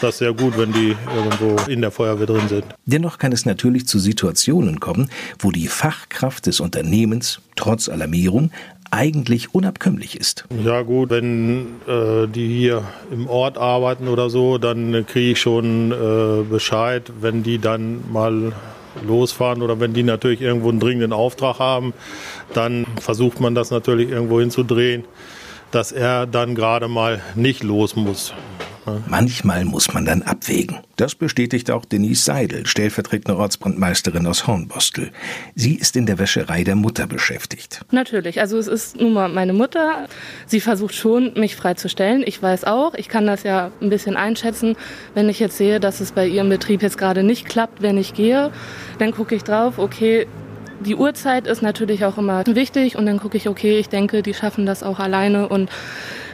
das 0.00 0.18
sehr 0.18 0.32
gut, 0.32 0.58
wenn 0.58 0.72
die 0.72 0.96
irgendwo 1.14 1.56
in 1.70 1.80
der 1.80 1.90
Feuerwehr 1.90 2.26
drin 2.26 2.48
sind. 2.48 2.64
Dennoch 2.86 3.18
kann 3.18 3.32
es 3.32 3.46
natürlich 3.46 3.86
zu 3.86 3.98
Situationen 3.98 4.80
kommen, 4.80 5.10
wo 5.38 5.50
die 5.50 5.68
Fachkraft 5.68 6.46
des 6.46 6.60
Unternehmens 6.60 7.40
trotz 7.56 7.88
Alarmierung 7.88 8.50
eigentlich 8.90 9.54
unabkömmlich 9.54 10.20
ist. 10.20 10.44
Ja 10.62 10.82
gut, 10.82 11.10
wenn 11.10 11.80
äh, 11.88 12.26
die 12.28 12.46
hier 12.46 12.84
im 13.10 13.26
Ort 13.26 13.56
arbeiten 13.56 14.06
oder 14.06 14.28
so, 14.28 14.58
dann 14.58 15.06
kriege 15.06 15.32
ich 15.32 15.40
schon 15.40 15.92
äh, 15.92 16.42
Bescheid, 16.42 17.10
wenn 17.20 17.42
die 17.42 17.58
dann 17.58 18.00
mal 18.12 18.52
losfahren 19.06 19.62
oder 19.62 19.80
wenn 19.80 19.92
die 19.92 20.02
natürlich 20.02 20.40
irgendwo 20.40 20.68
einen 20.68 20.80
dringenden 20.80 21.12
Auftrag 21.12 21.58
haben, 21.58 21.92
dann 22.54 22.86
versucht 23.00 23.40
man 23.40 23.54
das 23.54 23.70
natürlich 23.70 24.10
irgendwo 24.10 24.40
hinzudrehen, 24.40 25.04
dass 25.70 25.92
er 25.92 26.26
dann 26.26 26.54
gerade 26.54 26.88
mal 26.88 27.20
nicht 27.34 27.62
los 27.62 27.96
muss. 27.96 28.34
Manchmal 29.06 29.64
muss 29.64 29.92
man 29.92 30.04
dann 30.04 30.22
abwägen. 30.22 30.78
Das 30.96 31.14
bestätigt 31.14 31.70
auch 31.70 31.84
Denise 31.84 32.24
Seidel, 32.24 32.66
stellvertretende 32.66 33.38
Ortsbrandmeisterin 33.38 34.26
aus 34.26 34.46
Hornbostel. 34.46 35.10
Sie 35.54 35.74
ist 35.74 35.96
in 35.96 36.06
der 36.06 36.18
Wäscherei 36.18 36.64
der 36.64 36.74
Mutter 36.74 37.06
beschäftigt. 37.06 37.80
Natürlich, 37.90 38.40
also 38.40 38.58
es 38.58 38.66
ist 38.66 39.00
nun 39.00 39.12
mal 39.12 39.28
meine 39.28 39.52
Mutter. 39.52 40.08
Sie 40.46 40.60
versucht 40.60 40.94
schon, 40.94 41.32
mich 41.34 41.56
freizustellen. 41.56 42.22
Ich 42.26 42.42
weiß 42.42 42.64
auch, 42.64 42.94
ich 42.94 43.08
kann 43.08 43.26
das 43.26 43.42
ja 43.42 43.70
ein 43.80 43.90
bisschen 43.90 44.16
einschätzen. 44.16 44.76
Wenn 45.14 45.28
ich 45.28 45.38
jetzt 45.38 45.56
sehe, 45.56 45.80
dass 45.80 46.00
es 46.00 46.12
bei 46.12 46.26
ihrem 46.26 46.48
Betrieb 46.48 46.82
jetzt 46.82 46.98
gerade 46.98 47.22
nicht 47.22 47.46
klappt, 47.46 47.82
wenn 47.82 47.98
ich 47.98 48.14
gehe, 48.14 48.50
dann 48.98 49.12
gucke 49.12 49.34
ich 49.34 49.44
drauf, 49.44 49.78
okay, 49.78 50.26
die 50.82 50.94
Uhrzeit 50.94 51.46
ist 51.46 51.62
natürlich 51.62 52.04
auch 52.04 52.18
immer 52.18 52.44
wichtig 52.46 52.96
und 52.96 53.06
dann 53.06 53.18
gucke 53.18 53.36
ich, 53.36 53.48
okay, 53.48 53.78
ich 53.78 53.88
denke, 53.88 54.22
die 54.22 54.34
schaffen 54.34 54.66
das 54.66 54.82
auch 54.82 54.98
alleine 54.98 55.48
und 55.48 55.70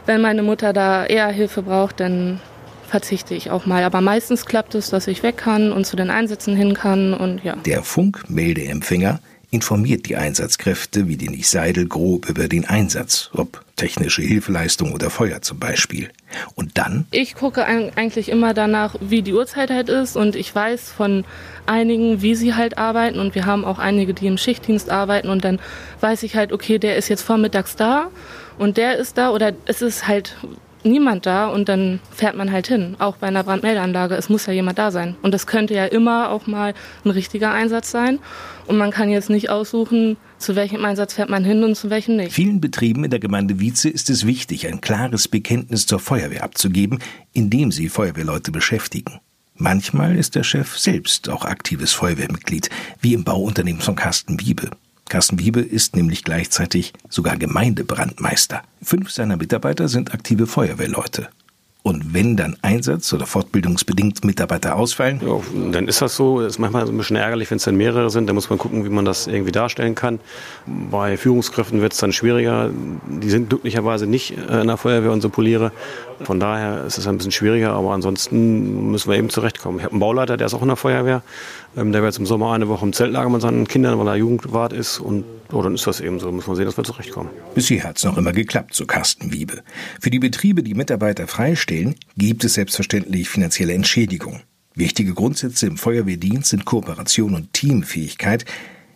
wenn 0.07 0.21
meine 0.21 0.43
Mutter 0.43 0.73
da 0.73 1.05
eher 1.05 1.29
Hilfe 1.29 1.63
braucht, 1.63 2.01
dann 2.01 2.41
verzichte 2.89 3.35
ich 3.35 3.51
auch 3.51 3.67
mal. 3.67 3.85
Aber 3.85 4.01
meistens 4.01 4.47
klappt 4.47 4.75
es, 4.75 4.91
dass 4.91 5.07
ich 5.07 5.23
weg 5.23 5.37
kann 5.37 5.73
und 5.73 5.85
zu 5.85 5.97
den 5.97 6.11
Einsätzen 6.11 6.57
hin 6.57 6.75
kann 6.75 7.13
und 7.13 7.45
ja. 7.45 7.57
Der 7.67 7.83
Funkmeldeempfänger 7.83 9.21
informiert 9.51 10.09
die 10.09 10.17
Einsatzkräfte 10.17 11.09
wie 11.09 11.17
Denise 11.17 11.51
Seidel 11.51 11.87
grob 11.87 12.29
über 12.29 12.49
den 12.49 12.67
Einsatz, 12.67 13.31
ob 13.33 13.65
technische 13.77 14.23
Hilfeleistung 14.23 14.93
oder 14.93 15.09
Feuer 15.09 15.41
zum 15.41 15.59
Beispiel. 15.59 16.11
Und 16.55 16.77
dann? 16.77 17.07
Ich 17.11 17.35
gucke 17.35 17.65
eigentlich 17.65 18.29
immer 18.29 18.53
danach, 18.53 18.97
wie 19.01 19.23
die 19.23 19.33
Uhrzeit 19.33 19.71
halt 19.71 19.89
ist. 19.89 20.17
Und 20.17 20.37
ich 20.37 20.55
weiß 20.55 20.91
von 20.93 21.25
einigen, 21.67 22.21
wie 22.21 22.35
sie 22.35 22.55
halt 22.55 22.77
arbeiten. 22.77 23.19
Und 23.19 23.35
wir 23.35 23.47
haben 23.47 23.65
auch 23.65 23.79
einige, 23.79 24.13
die 24.13 24.27
im 24.27 24.37
Schichtdienst 24.37 24.91
arbeiten. 24.91 25.31
Und 25.31 25.45
dann 25.45 25.61
weiß 26.01 26.25
ich 26.25 26.37
halt, 26.37 26.53
okay, 26.53 26.79
der 26.79 26.97
ist 26.97 27.09
jetzt 27.09 27.23
vormittags 27.23 27.77
da. 27.77 28.11
Und 28.59 28.77
der 28.77 28.97
ist 28.99 29.17
da. 29.17 29.31
Oder 29.31 29.53
es 29.65 29.81
ist 29.81 30.07
halt 30.07 30.37
niemand 30.85 31.27
da 31.27 31.49
und 31.49 31.69
dann 31.69 32.01
fährt 32.11 32.37
man 32.37 32.53
halt 32.53 32.67
hin, 32.67 32.97
auch 32.99 33.17
bei 33.17 33.27
einer 33.27 33.45
Brandmeldeanlage. 33.45 34.15
Es 34.15 34.29
muss 34.29 34.47
ja 34.47 34.53
jemand 34.53 34.79
da 34.79 34.91
sein. 34.91 35.17
Und 35.23 35.33
das 35.35 35.47
könnte 35.47 35.75
ja 35.75 35.85
immer 35.87 36.31
auch 36.31 36.47
mal 36.47 36.75
ein 37.05 37.11
richtiger 37.11 37.53
Einsatz 37.53 37.91
sein. 37.91 38.19
Und 38.67 38.77
man 38.77 38.91
kann 38.91 39.11
jetzt 39.11 39.31
nicht 39.31 39.51
aussuchen, 39.51 40.17
zu 40.39 40.55
welchem 40.57 40.85
Einsatz 40.85 41.15
fährt 41.15 41.31
man 41.31 41.45
hin 41.45 41.65
und 41.65 41.75
zu 41.75 41.91
welchem 41.91 42.17
nicht. 42.17 42.33
Vielen 42.33 42.61
Betrieben 42.61 43.05
in 43.05 43.11
der 43.11 43.21
Gemeinde 43.21 43.61
Wietze 43.61 43.89
ist 43.89 44.11
es 44.11 44.27
wichtig, 44.27 44.67
ein 44.67 44.81
klares 44.81 45.29
Bekenntnis 45.29 45.87
zur 45.87 45.99
Feuerwehr 45.99 46.45
abzugeben, 46.45 46.99
indem 47.33 47.73
sie 47.73 47.89
Feuerwehrleute 47.89 48.53
beschäftigen. 48.53 49.21
Manchmal 49.55 50.17
ist 50.17 50.37
der 50.37 50.45
Chef 50.45 50.79
selbst 50.79 51.29
auch 51.29 51.45
aktives 51.45 51.93
Feuerwehrmitglied, 51.93 52.71
wie 53.01 53.15
im 53.15 53.25
Bauunternehmen 53.25 53.83
von 53.83 53.97
Carsten 53.97 54.39
Wiebe. 54.41 54.71
Carsten 55.09 55.39
Wiebe 55.39 55.61
ist 55.61 55.97
nämlich 55.97 56.25
gleichzeitig 56.25 56.93
sogar 57.09 57.37
Gemeindebrandmeister. 57.37 58.63
Fünf 58.83 59.11
seiner 59.11 59.37
Mitarbeiter 59.37 59.89
sind 59.89 60.13
aktive 60.15 60.47
Feuerwehrleute. 60.47 61.29
Und 61.85 62.13
wenn 62.13 62.37
dann 62.37 62.57
Einsatz- 62.61 63.15
oder 63.15 63.25
fortbildungsbedingt 63.25 64.23
Mitarbeiter 64.23 64.77
ausfallen? 64.77 65.23
Ja, 65.25 65.41
dann 65.71 65.89
ist 65.89 66.03
das 66.03 66.17
so. 66.17 66.41
Das 66.41 66.55
ist 66.55 66.59
manchmal 66.59 66.87
ein 66.87 66.97
bisschen 66.99 67.17
ärgerlich, 67.17 67.51
wenn 67.51 67.57
es 67.57 67.65
dann 67.65 67.77
mehrere 67.77 68.11
sind. 68.11 68.27
Da 68.27 68.35
muss 68.35 68.51
man 68.51 68.59
gucken, 68.59 68.85
wie 68.85 68.91
man 68.91 69.07
das 69.07 69.27
irgendwie 69.27 69.53
darstellen 69.53 69.95
kann. 69.95 70.21
Bei 70.67 71.17
Führungskräften 71.17 71.81
wird 71.81 71.95
es 71.95 71.99
dann 71.99 72.13
schwieriger. 72.13 72.71
Die 73.07 73.31
sind 73.31 73.49
glücklicherweise 73.49 74.07
nicht 74.07 74.37
äh, 74.37 74.61
in 74.61 74.67
der 74.67 74.77
Feuerwehr, 74.77 75.13
unsere 75.13 75.33
Poliere. 75.33 75.73
Von 76.25 76.41
daher 76.41 76.85
ist 76.85 76.99
es 76.99 77.07
ein 77.07 77.17
bisschen 77.17 77.33
schwieriger, 77.33 77.73
aber 77.73 77.93
ansonsten 77.93 78.91
müssen 78.91 79.09
wir 79.11 79.17
eben 79.17 79.31
zurechtkommen. 79.31 79.79
Ich 79.79 79.85
habe 79.85 79.93
einen 79.93 80.01
Bauleiter, 80.01 80.37
der 80.37 80.49
ist 80.49 80.55
auch 80.55 80.63
in 80.63 80.69
der 80.69 80.77
Feuerwehr. 80.77 81.23
Ähm, 81.77 81.93
der 81.93 82.03
war 82.03 82.09
jetzt 82.09 82.19
im 82.19 82.27
Sommer 82.27 82.53
eine 82.53 82.69
Woche 82.69 82.85
im 82.85 82.93
Zeltlager 82.93 83.29
mit 83.29 83.43
seinen 83.43 83.69
Kindern, 83.69 83.99
weil 83.99 84.09
er 84.09 84.17
Jugendwart 84.17 84.73
ist. 84.73 84.99
Und 84.99 85.25
oh, 85.53 85.63
dann 85.63 85.75
ist 85.75 85.87
das 85.87 86.01
eben 86.01 86.19
so. 86.19 86.31
Muss 86.33 86.47
man 86.47 86.57
sehen, 86.57 86.67
dass 86.67 86.77
wir 86.77 86.85
zurechtkommen. 86.85 87.31
Bisher 87.55 87.85
hat 87.85 87.99
es 87.99 88.05
noch 88.05 88.17
immer 88.17 88.33
geklappt, 88.33 88.75
so 88.75 88.87
Carsten 88.87 89.33
Wiebe. 89.33 89.63
Für 90.01 90.11
die 90.11 90.19
Betriebe, 90.19 90.63
die 90.63 90.75
Mitarbeiter 90.75 91.27
freistellen, 91.27 91.95
gibt 92.17 92.45
es 92.45 92.55
selbstverständlich 92.55 93.29
finanzielle 93.29 93.75
Entschädigung. 93.75 94.41
Wichtige 94.75 95.13
Grundsätze 95.13 95.67
im 95.67 95.77
Feuerwehrdienst 95.77 96.51
sind 96.51 96.65
Kooperation 96.65 97.35
und 97.35 97.53
Teamfähigkeit. 97.53 98.45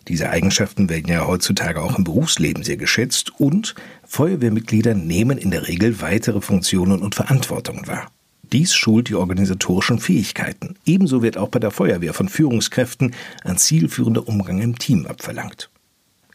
Diese 0.07 0.29
Eigenschaften 0.29 0.89
werden 0.89 1.11
ja 1.11 1.27
heutzutage 1.27 1.81
auch 1.81 1.97
im 1.97 2.03
Berufsleben 2.03 2.63
sehr 2.63 2.77
geschätzt 2.77 3.31
und 3.39 3.75
Feuerwehrmitglieder 4.05 4.95
nehmen 4.95 5.37
in 5.37 5.51
der 5.51 5.67
Regel 5.67 6.01
weitere 6.01 6.41
Funktionen 6.41 7.01
und 7.01 7.15
Verantwortungen 7.15 7.87
wahr. 7.87 8.07
Dies 8.43 8.75
schult 8.75 9.09
die 9.09 9.15
organisatorischen 9.15 9.99
Fähigkeiten. 9.99 10.75
Ebenso 10.85 11.21
wird 11.23 11.37
auch 11.37 11.49
bei 11.49 11.59
der 11.59 11.71
Feuerwehr 11.71 12.13
von 12.13 12.29
Führungskräften 12.29 13.15
ein 13.43 13.57
zielführender 13.57 14.27
Umgang 14.27 14.61
im 14.61 14.77
Team 14.77 15.05
abverlangt. 15.07 15.69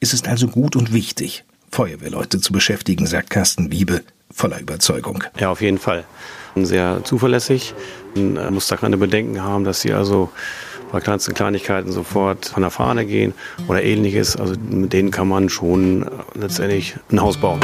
Es 0.00 0.12
ist 0.12 0.26
also 0.26 0.48
gut 0.48 0.74
und 0.74 0.92
wichtig, 0.92 1.44
Feuerwehrleute 1.70 2.40
zu 2.40 2.52
beschäftigen, 2.52 3.06
sagt 3.06 3.30
Carsten 3.30 3.70
Wiebe 3.70 4.02
voller 4.32 4.60
Überzeugung. 4.60 5.24
Ja, 5.38 5.50
auf 5.50 5.60
jeden 5.60 5.78
Fall. 5.78 6.04
Sehr 6.56 7.02
zuverlässig. 7.04 7.74
Man 8.14 8.54
muss 8.54 8.68
da 8.68 8.76
keine 8.76 8.96
Bedenken 8.96 9.42
haben, 9.42 9.64
dass 9.64 9.80
sie 9.80 9.92
also 9.92 10.30
bei 10.90 11.00
kleinsten 11.00 11.34
Kleinigkeiten 11.34 11.92
sofort 11.92 12.46
von 12.46 12.62
der 12.62 12.70
Fahne 12.70 13.06
gehen 13.06 13.34
oder 13.68 13.82
ähnliches. 13.82 14.36
Also 14.36 14.54
mit 14.70 14.92
denen 14.92 15.10
kann 15.10 15.28
man 15.28 15.48
schon 15.48 16.06
letztendlich 16.34 16.96
ein 17.10 17.20
Haus 17.20 17.36
bauen. 17.36 17.60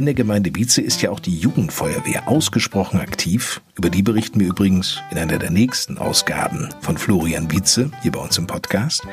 In 0.00 0.06
der 0.06 0.14
Gemeinde 0.14 0.54
Wietze 0.54 0.80
ist 0.80 1.02
ja 1.02 1.10
auch 1.10 1.20
die 1.20 1.36
Jugendfeuerwehr 1.36 2.26
ausgesprochen 2.26 3.00
aktiv. 3.00 3.60
Über 3.76 3.90
die 3.90 4.02
berichten 4.02 4.40
wir 4.40 4.48
übrigens 4.48 4.98
in 5.10 5.18
einer 5.18 5.36
der 5.36 5.50
nächsten 5.50 5.98
Ausgaben 5.98 6.70
von 6.80 6.96
Florian 6.96 7.52
Wietze, 7.52 7.90
hier 8.00 8.12
bei 8.12 8.18
uns 8.18 8.38
im 8.38 8.46
Podcast. 8.46 9.06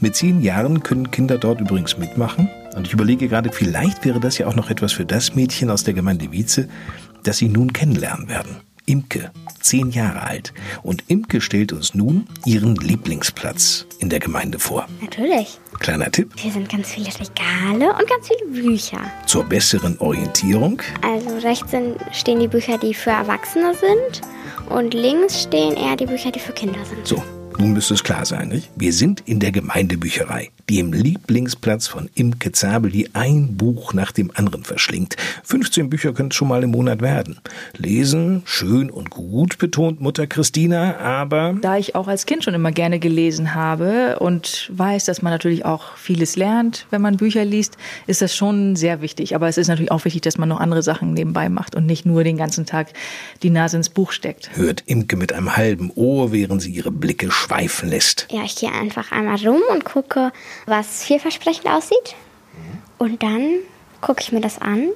Mit 0.00 0.16
zehn 0.16 0.42
Jahren 0.42 0.82
können 0.82 1.12
Kinder 1.12 1.38
dort 1.38 1.60
übrigens 1.60 1.96
mitmachen. 1.96 2.50
Und 2.74 2.88
ich 2.88 2.92
überlege 2.92 3.28
gerade, 3.28 3.52
vielleicht 3.52 4.04
wäre 4.04 4.18
das 4.18 4.36
ja 4.36 4.48
auch 4.48 4.56
noch 4.56 4.68
etwas 4.68 4.90
für 4.90 5.06
das 5.06 5.36
Mädchen 5.36 5.70
aus 5.70 5.84
der 5.84 5.94
Gemeinde 5.94 6.32
Wietze, 6.32 6.68
das 7.22 7.38
Sie 7.38 7.48
nun 7.48 7.72
kennenlernen 7.72 8.28
werden. 8.28 8.56
Imke, 8.84 9.30
zehn 9.60 9.92
Jahre 9.92 10.24
alt. 10.24 10.52
Und 10.82 11.04
Imke 11.06 11.40
stellt 11.40 11.72
uns 11.72 11.94
nun 11.94 12.26
ihren 12.44 12.74
Lieblingsplatz 12.74 13.86
in 14.00 14.08
der 14.08 14.18
Gemeinde 14.18 14.58
vor. 14.58 14.88
Natürlich. 15.00 15.60
Kleiner 15.82 16.12
Tipp. 16.12 16.32
Hier 16.36 16.52
sind 16.52 16.68
ganz 16.68 16.92
viele 16.92 17.08
Regale 17.08 17.92
und 17.92 18.08
ganz 18.08 18.28
viele 18.28 18.48
Bücher. 18.52 19.00
Zur 19.26 19.42
besseren 19.42 19.98
Orientierung. 19.98 20.80
Also 21.02 21.36
rechts 21.38 21.72
stehen 22.12 22.38
die 22.38 22.46
Bücher, 22.46 22.78
die 22.78 22.94
für 22.94 23.10
Erwachsene 23.10 23.74
sind. 23.74 24.20
Und 24.70 24.94
links 24.94 25.42
stehen 25.42 25.76
eher 25.76 25.96
die 25.96 26.06
Bücher, 26.06 26.30
die 26.30 26.38
für 26.38 26.52
Kinder 26.52 26.78
sind. 26.84 27.04
So, 27.04 27.20
nun 27.62 27.74
müsste 27.74 27.94
es 27.94 28.02
klar 28.02 28.26
sein, 28.26 28.48
nicht? 28.48 28.70
Wir 28.74 28.92
sind 28.92 29.22
in 29.24 29.38
der 29.38 29.52
Gemeindebücherei, 29.52 30.50
dem 30.68 30.92
Lieblingsplatz 30.92 31.86
von 31.86 32.10
Imke 32.14 32.50
Zabel, 32.50 32.90
die 32.90 33.14
ein 33.14 33.56
Buch 33.56 33.94
nach 33.94 34.10
dem 34.10 34.32
anderen 34.34 34.64
verschlingt. 34.64 35.16
15 35.44 35.88
Bücher 35.88 36.12
können 36.12 36.30
es 36.30 36.34
schon 36.34 36.48
mal 36.48 36.64
im 36.64 36.72
Monat 36.72 37.02
werden. 37.02 37.38
Lesen, 37.76 38.42
schön 38.46 38.90
und 38.90 39.10
gut, 39.10 39.58
betont 39.58 40.00
Mutter 40.00 40.26
Christina, 40.26 40.96
aber... 40.98 41.54
Da 41.60 41.76
ich 41.76 41.94
auch 41.94 42.08
als 42.08 42.26
Kind 42.26 42.42
schon 42.42 42.54
immer 42.54 42.72
gerne 42.72 42.98
gelesen 42.98 43.54
habe 43.54 44.18
und 44.18 44.68
weiß, 44.72 45.04
dass 45.04 45.22
man 45.22 45.32
natürlich 45.32 45.64
auch 45.64 45.96
vieles 45.96 46.34
lernt, 46.34 46.86
wenn 46.90 47.00
man 47.00 47.16
Bücher 47.16 47.44
liest, 47.44 47.76
ist 48.08 48.22
das 48.22 48.34
schon 48.34 48.74
sehr 48.74 49.02
wichtig. 49.02 49.36
Aber 49.36 49.46
es 49.46 49.56
ist 49.56 49.68
natürlich 49.68 49.92
auch 49.92 50.04
wichtig, 50.04 50.22
dass 50.22 50.36
man 50.36 50.48
noch 50.48 50.58
andere 50.58 50.82
Sachen 50.82 51.14
nebenbei 51.14 51.48
macht 51.48 51.76
und 51.76 51.86
nicht 51.86 52.06
nur 52.06 52.24
den 52.24 52.36
ganzen 52.36 52.66
Tag 52.66 52.88
die 53.44 53.50
Nase 53.50 53.76
ins 53.76 53.88
Buch 53.88 54.10
steckt. 54.10 54.50
Hört 54.56 54.82
Imke 54.86 55.16
mit 55.16 55.32
einem 55.32 55.56
halben 55.56 55.92
Ohr, 55.94 56.32
während 56.32 56.60
sie 56.60 56.72
ihre 56.72 56.90
Blicke 56.90 57.30
schweifen 57.52 57.88
lässt. 57.90 58.26
Ja, 58.30 58.42
ich 58.44 58.56
gehe 58.56 58.72
einfach 58.72 59.12
einmal 59.12 59.36
rum 59.36 59.62
und 59.70 59.84
gucke, 59.84 60.32
was 60.66 61.04
vielversprechend 61.04 61.66
aussieht. 61.66 62.14
Und 62.98 63.22
dann 63.22 63.58
gucke 64.00 64.22
ich 64.22 64.32
mir 64.32 64.40
das 64.40 64.60
an. 64.60 64.88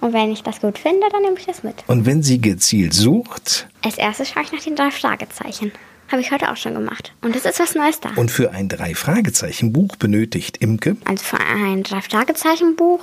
Und 0.00 0.12
wenn 0.12 0.30
ich 0.30 0.42
das 0.42 0.60
gut 0.60 0.78
finde, 0.78 1.06
dann 1.10 1.22
nehme 1.22 1.36
ich 1.38 1.46
das 1.46 1.62
mit. 1.62 1.74
Und 1.86 2.06
wenn 2.06 2.22
sie 2.22 2.40
gezielt 2.40 2.94
sucht... 2.94 3.68
Als 3.82 3.98
erstes 3.98 4.30
schaue 4.30 4.44
ich 4.44 4.52
nach 4.52 4.62
den 4.62 4.76
drei 4.76 4.90
Fragezeichen. 4.90 5.72
Habe 6.10 6.22
ich 6.22 6.30
heute 6.30 6.50
auch 6.50 6.56
schon 6.56 6.74
gemacht. 6.74 7.12
Und 7.20 7.36
es 7.36 7.44
ist 7.44 7.58
was 7.58 7.74
Neues 7.74 8.00
da. 8.00 8.10
Und 8.16 8.30
für 8.30 8.52
ein 8.52 8.68
Drei-Fragezeichen-Buch 8.68 9.96
benötigt 9.96 10.56
Imke... 10.58 10.96
Also 11.04 11.24
für 11.24 11.40
ein 11.40 11.82
Drei-Fragezeichen-Buch 11.82 13.00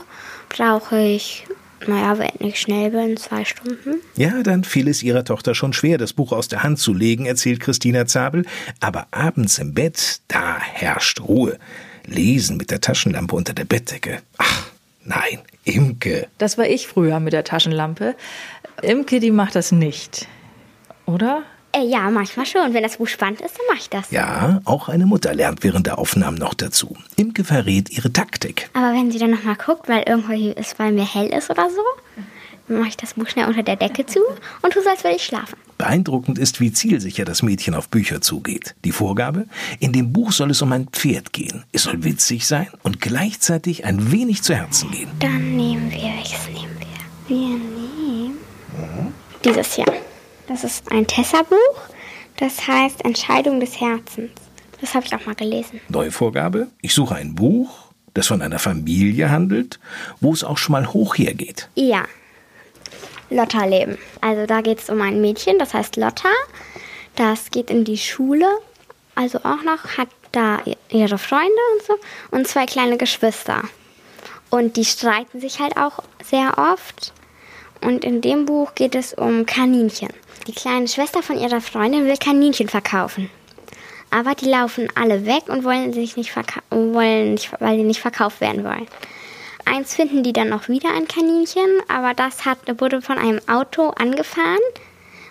brauche 0.49 0.99
ich 0.99 1.45
naja, 1.87 2.17
wenn 2.17 2.47
ich 2.47 2.59
schnell 2.59 2.91
bin, 2.91 3.17
zwei 3.17 3.45
Stunden. 3.45 4.01
Ja, 4.15 4.43
dann 4.43 4.63
fiel 4.63 4.87
es 4.87 5.03
ihrer 5.03 5.23
Tochter 5.23 5.55
schon 5.55 5.73
schwer, 5.73 5.97
das 5.97 6.13
Buch 6.13 6.31
aus 6.31 6.47
der 6.47 6.63
Hand 6.63 6.79
zu 6.79 6.93
legen, 6.93 7.25
erzählt 7.25 7.59
Christina 7.59 8.05
Zabel. 8.05 8.45
Aber 8.79 9.07
abends 9.11 9.59
im 9.59 9.73
Bett, 9.73 10.19
da 10.27 10.57
herrscht 10.59 11.21
Ruhe. 11.21 11.57
Lesen 12.05 12.57
mit 12.57 12.71
der 12.71 12.81
Taschenlampe 12.81 13.35
unter 13.35 13.53
der 13.53 13.65
Bettdecke. 13.65 14.21
Ach, 14.37 14.67
nein, 15.03 15.39
Imke. 15.63 16.27
Das 16.37 16.57
war 16.57 16.67
ich 16.67 16.87
früher 16.87 17.19
mit 17.19 17.33
der 17.33 17.43
Taschenlampe. 17.43 18.15
Imke, 18.81 19.19
die 19.19 19.31
macht 19.31 19.55
das 19.55 19.71
nicht. 19.71 20.27
Oder? 21.05 21.43
Äh, 21.75 21.85
ja, 21.87 22.09
manchmal 22.09 22.45
schon. 22.45 22.73
Wenn 22.73 22.83
das 22.83 22.97
Buch 22.97 23.07
spannend 23.07 23.41
ist, 23.41 23.57
dann 23.57 23.65
mache 23.67 23.79
ich 23.79 23.89
das. 23.89 24.11
Ja, 24.11 24.61
auch 24.65 24.87
eine 24.87 25.05
Mutter 25.05 25.33
lernt 25.33 25.63
während 25.63 25.87
der 25.87 25.97
Aufnahmen 25.97 26.37
noch 26.37 26.53
dazu. 26.53 26.95
Imke 27.17 27.43
verrät 27.43 27.89
ihre 27.89 28.13
Taktik. 28.13 28.69
Aber 28.73 28.93
wenn 28.93 29.11
sie 29.11 29.19
dann 29.19 29.31
nochmal 29.31 29.55
guckt, 29.55 29.89
weil 29.89 30.03
irgendwie 30.07 30.53
es 30.55 30.75
bei 30.75 30.91
mir 30.91 31.05
hell 31.05 31.27
ist 31.27 31.49
oder 31.49 31.69
so, 31.69 32.73
mache 32.73 32.87
ich 32.89 32.97
das 32.97 33.15
Buch 33.15 33.27
schnell 33.27 33.47
unter 33.47 33.61
der 33.61 33.75
Decke 33.75 34.05
zu 34.05 34.19
und 34.61 34.73
tu 34.73 34.81
so, 34.81 34.89
als 34.89 35.03
würde 35.03 35.17
ich 35.17 35.25
schlafen. 35.25 35.57
Beeindruckend 35.77 36.39
ist, 36.39 36.61
wie 36.61 36.71
zielsicher 36.71 37.25
das 37.25 37.43
Mädchen 37.43 37.75
auf 37.75 37.89
Bücher 37.89 38.21
zugeht. 38.21 38.75
Die 38.85 38.93
Vorgabe? 38.93 39.45
In 39.79 39.91
dem 39.91 40.13
Buch 40.13 40.31
soll 40.31 40.51
es 40.51 40.61
um 40.61 40.71
ein 40.71 40.87
Pferd 40.87 41.33
gehen. 41.33 41.65
Es 41.73 41.83
soll 41.83 42.05
witzig 42.05 42.47
sein 42.47 42.69
und 42.83 43.01
gleichzeitig 43.01 43.83
ein 43.83 44.13
wenig 44.13 44.43
zu 44.43 44.55
Herzen 44.55 44.91
gehen. 44.91 45.09
Dann 45.19 45.57
nehmen 45.57 45.91
wir, 45.91 45.99
welches 45.99 46.47
nehmen 46.47 46.77
wir? 46.79 47.35
Wir 47.35 47.47
nehmen 47.57 48.37
dieses 49.43 49.73
hier. 49.73 49.85
Das 50.47 50.63
ist 50.63 50.91
ein 50.91 51.07
Tessa-Buch. 51.07 51.81
Das 52.37 52.67
heißt 52.67 53.03
Entscheidung 53.05 53.59
des 53.59 53.79
Herzens. 53.79 54.31
Das 54.81 54.93
habe 54.93 55.05
ich 55.05 55.15
auch 55.15 55.25
mal 55.25 55.35
gelesen. 55.35 55.79
Neue 55.89 56.11
Vorgabe? 56.11 56.67
Ich 56.81 56.93
suche 56.93 57.15
ein 57.15 57.33
Buch, 57.33 57.91
das 58.13 58.27
von 58.27 58.41
einer 58.41 58.59
Familie 58.59 59.29
handelt, 59.31 59.79
wo 60.19 60.33
es 60.33 60.43
auch 60.43 60.57
schon 60.57 60.73
mal 60.73 60.93
hoch 60.93 61.17
hergeht. 61.17 61.69
Ja. 61.75 62.05
Lotta-Leben. 63.29 63.97
Also 64.21 64.45
da 64.45 64.61
geht 64.61 64.79
es 64.79 64.89
um 64.89 65.01
ein 65.01 65.21
Mädchen, 65.21 65.57
das 65.59 65.73
heißt 65.73 65.95
Lotta. 65.95 66.29
Das 67.15 67.49
geht 67.51 67.69
in 67.69 67.85
die 67.85 67.97
Schule, 67.97 68.47
also 69.15 69.39
auch 69.39 69.63
noch, 69.63 69.97
hat 69.97 70.09
da 70.33 70.59
ihre 70.89 71.17
Freunde 71.17 71.47
und 71.73 71.85
so 71.85 71.93
und 72.31 72.47
zwei 72.47 72.65
kleine 72.65 72.97
Geschwister. 72.97 73.63
Und 74.49 74.75
die 74.77 74.85
streiten 74.85 75.39
sich 75.39 75.59
halt 75.59 75.77
auch 75.77 76.03
sehr 76.23 76.57
oft. 76.57 77.13
Und 77.81 78.03
in 78.03 78.21
dem 78.21 78.45
Buch 78.45 78.75
geht 78.75 78.95
es 78.95 79.13
um 79.13 79.45
Kaninchen. 79.45 80.09
Die 80.47 80.53
kleine 80.53 80.87
Schwester 80.87 81.23
von 81.23 81.37
ihrer 81.37 81.61
Freundin 81.61 82.05
will 82.05 82.17
Kaninchen 82.17 82.69
verkaufen. 82.69 83.29
Aber 84.11 84.35
die 84.35 84.45
laufen 84.45 84.87
alle 84.95 85.25
weg 85.25 85.43
und 85.47 85.63
wollen 85.63 85.91
sich 85.93 86.15
nicht, 86.15 86.33
wollen 86.69 87.33
nicht 87.33 87.51
weil 87.59 87.77
sie 87.77 87.83
nicht 87.83 87.99
verkauft 87.99 88.41
werden 88.41 88.63
wollen. 88.63 88.87
Eins 89.65 89.95
finden 89.95 90.23
die 90.23 90.33
dann 90.33 90.49
noch 90.49 90.69
wieder 90.69 90.93
ein 90.95 91.07
Kaninchen, 91.07 91.79
aber 91.87 92.13
das 92.13 92.45
hat, 92.45 92.59
wurde 92.79 93.01
von 93.01 93.17
einem 93.17 93.41
Auto 93.47 93.89
angefahren 93.89 94.59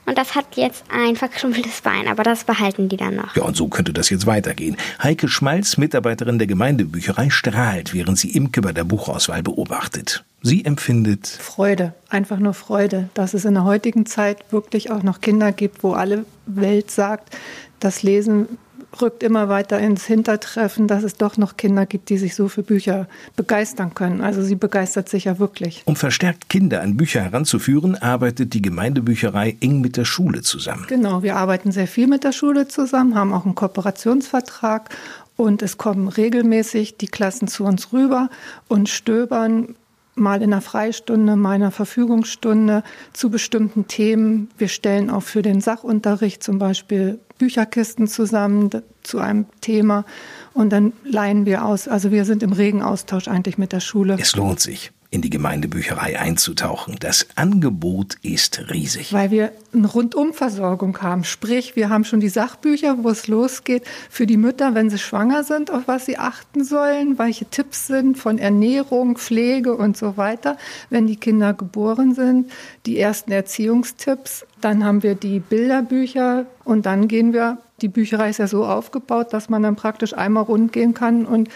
und 0.07 0.19
das 0.19 0.35
hat 0.35 0.57
jetzt 0.57 0.85
ein 0.91 1.17
verkrüppeltes 1.17 1.81
Bein, 1.81 2.09
aber 2.09 2.25
das 2.25 2.45
behalten 2.45 2.89
die 2.89 2.97
dann 2.97 3.17
noch. 3.17 3.35
Ja, 3.37 3.45
und 3.45 3.57
so 3.57 3.69
könnte 3.69 3.93
das 3.93 4.11
jetzt 4.11 4.27
weitergehen. 4.27 4.77
Heike 5.03 5.29
Schmalz, 5.29 5.77
Mitarbeiterin 5.77 6.39
der 6.39 6.47
Gemeindebücherei, 6.47 7.31
strahlt, 7.31 7.95
während 7.95 8.19
sie 8.19 8.31
Imke 8.31 8.61
bei 8.61 8.73
der 8.73 8.85
Buchauswahl 8.85 9.43
beobachtet. 9.43 10.25
Sie 10.47 10.67
empfindet 10.67 11.27
Freude, 11.27 11.95
einfach 12.11 12.39
nur 12.39 12.53
Freude, 12.53 13.09
dass 13.15 13.33
es 13.33 13.47
in 13.47 13.55
der 13.55 13.65
heutigen 13.65 14.05
Zeit 14.05 14.53
wirklich 14.53 14.91
auch 14.91 15.03
noch 15.03 15.23
Kinder 15.23 15.53
gibt, 15.53 15.83
wo 15.83 15.95
alle 15.95 16.27
Welt 16.45 16.91
sagt, 16.91 17.35
das 17.81 18.03
Lesen 18.03 18.59
rückt 19.01 19.23
immer 19.23 19.49
weiter 19.49 19.79
ins 19.79 20.05
Hintertreffen, 20.05 20.87
dass 20.87 21.03
es 21.03 21.15
doch 21.15 21.39
noch 21.39 21.57
Kinder 21.57 21.87
gibt, 21.87 22.11
die 22.11 22.19
sich 22.19 22.35
so 22.35 22.49
für 22.49 22.63
Bücher 22.63 23.09
begeistern 23.37 23.95
können. 23.95 24.21
Also 24.21 24.43
sie 24.43 24.55
begeistert 24.55 25.09
sich 25.09 25.25
ja 25.25 25.39
wirklich. 25.39 25.83
Um 25.87 25.97
verstärkt 25.97 26.51
Kinder 26.51 26.83
an 26.83 26.99
Bücher 26.99 27.23
heranzuführen, 27.23 27.97
arbeitet 27.97 28.53
die 28.53 28.61
Gemeindebücherei 28.61 29.57
eng 29.61 29.81
mit 29.81 29.97
der 29.97 30.05
Schule 30.05 30.43
zusammen. 30.43 30.85
Genau, 30.89 31.23
wir 31.23 31.37
arbeiten 31.37 31.73
sehr 31.73 31.89
viel 31.89 32.07
mit 32.07 32.23
der 32.23 32.33
Schule 32.33 32.69
zusammen, 32.69 33.15
haben 33.15 33.33
auch 33.33 33.47
einen 33.47 33.55
Kooperationsvertrag 33.55 34.91
und 35.37 35.63
es 35.63 35.79
kommen 35.79 36.09
regelmäßig 36.09 36.99
die 36.99 37.09
Klassen 37.09 37.49
zu 37.49 37.65
uns 37.65 37.95
rüber 37.95 38.29
und 38.69 38.91
stöbern 38.91 39.75
mal 40.15 40.43
in 40.43 40.53
einer 40.53 40.63
Freistunde, 40.63 41.37
mal 41.37 41.57
in 41.57 41.63
einer 41.63 41.71
Verfügungsstunde 41.71 42.83
zu 43.13 43.31
bestimmten 43.31 43.89
Themen. 43.89 44.49
Wir 44.59 44.69
stellen 44.69 45.11
auch 45.11 45.23
für 45.23 45.43
den 45.43 45.61
Sachunterricht 45.61 46.43
zum 46.43 46.59
Beispiel 46.59 47.19
Bücherkisten 47.39 48.07
zusammen 48.07 48.71
zu 49.03 49.19
einem 49.19 49.47
Thema 49.61 50.05
und 50.53 50.71
dann 50.71 50.93
leihen 51.05 51.47
wir 51.47 51.65
aus. 51.65 51.89
Also 51.89 52.11
wir 52.11 52.25
sind 52.25 52.43
im 52.43 52.53
regen 52.53 52.83
Austausch 52.83 53.29
eigentlich 53.29 53.59
mit 53.59 53.73
der 53.73 53.81
Schule. 53.81 54.17
Es 54.21 54.37
lohnt 54.37 54.61
sich 54.61 54.93
in 55.15 55.23
die 55.23 55.31
Gemeindebücherei 55.31 56.19
einzutauchen. 56.19 56.97
Das 56.99 57.29
Angebot 57.37 58.17
ist 58.23 58.69
riesig. 58.71 59.13
Weil 59.13 59.31
wir 59.31 59.53
eine 59.73 59.87
Rundumversorgung 59.87 61.01
haben. 61.03 61.23
Sprich, 61.23 61.77
wir 61.77 61.89
haben 61.89 62.05
schon 62.05 62.19
die 62.19 62.29
Sachbücher, 62.29 62.97
wo 63.03 63.11
es 63.11 63.29
losgeht 63.29 63.85
für 64.11 64.27
die 64.27 64.37
Mütter, 64.37 64.75
wenn 64.75 64.91
sie 64.91 64.99
schwanger 64.99 65.45
sind, 65.45 65.71
auf 65.71 65.83
was 65.87 66.07
sie 66.07 66.19
achten 66.19 66.65
sollen, 66.65 67.17
welche 67.17 67.45
Tipps 67.45 67.87
sind 67.87 68.19
von 68.19 68.39
Ernährung, 68.39 69.17
Pflege 69.17 69.77
und 69.77 69.97
so 69.97 70.17
weiter. 70.17 70.59
Wenn 70.91 71.07
die 71.07 71.17
Kinder 71.17 71.55
geboren 71.55 72.17
sind, 72.17 72.51
die 72.85 72.99
ersten 72.99 73.31
Erziehungstipps. 73.31 74.45
Dann 74.61 74.85
haben 74.85 75.05
wir 75.05 75.15
die 75.15 75.39
Bilderbücher 75.39 76.47
und 76.65 76.87
dann 76.87 77.07
gehen 77.07 77.33
wir, 77.33 77.59
die 77.83 77.89
Bücherei 77.89 78.31
ist 78.31 78.39
ja 78.39 78.49
so 78.49 78.65
aufgebaut, 78.65 79.33
dass 79.33 79.49
man 79.49 79.63
dann 79.63 79.77
praktisch 79.77 80.13
einmal 80.13 80.43
rund 80.43 80.73
gehen 80.73 80.93
kann 80.93 81.25
und 81.25 81.49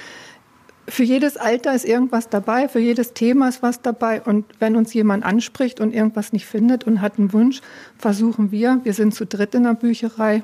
für 0.89 1.05
jedes 1.05 1.37
Alter 1.37 1.75
ist 1.75 1.85
irgendwas 1.85 2.29
dabei, 2.29 2.69
für 2.69 2.81
jedes 2.81 3.13
Thema 3.13 3.49
ist 3.49 3.63
was 3.63 3.83
dabei. 3.83 4.23
Und 4.23 4.45
wenn 4.59 4.77
uns 4.77 4.95
jemand 4.95 5.25
anspricht 5.25 5.81
und 5.81 5.95
irgendwas 5.95 6.33
nicht 6.33 6.47
findet 6.47 6.85
und 6.85 7.01
hat 7.01 7.19
einen 7.19 7.33
Wunsch, 7.33 7.61
versuchen 7.99 8.51
wir, 8.51 8.81
wir 8.85 8.95
sind 8.95 9.15
zu 9.15 9.27
dritt 9.27 9.55
in 9.55 9.65
der 9.65 9.75
Bücherei, 9.75 10.43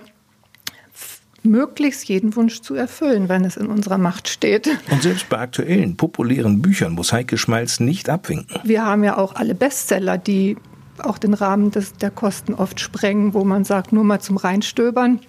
möglichst 1.42 2.04
jeden 2.08 2.34
Wunsch 2.36 2.62
zu 2.62 2.74
erfüllen, 2.74 3.28
wenn 3.28 3.44
es 3.44 3.56
in 3.56 3.66
unserer 3.66 3.98
Macht 3.98 4.28
steht. 4.28 4.68
Und 4.90 5.02
selbst 5.02 5.28
bei 5.28 5.38
aktuellen, 5.38 5.96
populären 5.96 6.62
Büchern 6.62 6.92
muss 6.92 7.12
Heike 7.12 7.36
Schmalz 7.36 7.80
nicht 7.80 8.08
abwinken. 8.08 8.60
Wir 8.64 8.84
haben 8.84 9.04
ja 9.04 9.18
auch 9.18 9.34
alle 9.34 9.54
Bestseller, 9.54 10.18
die 10.18 10.56
auch 10.98 11.18
den 11.18 11.34
Rahmen 11.34 11.70
des, 11.70 11.94
der 11.94 12.10
Kosten 12.10 12.54
oft 12.54 12.80
sprengen, 12.80 13.34
wo 13.34 13.44
man 13.44 13.64
sagt, 13.64 13.92
nur 13.92 14.04
mal 14.04 14.20
zum 14.20 14.36
Reinstöbern. 14.36 15.20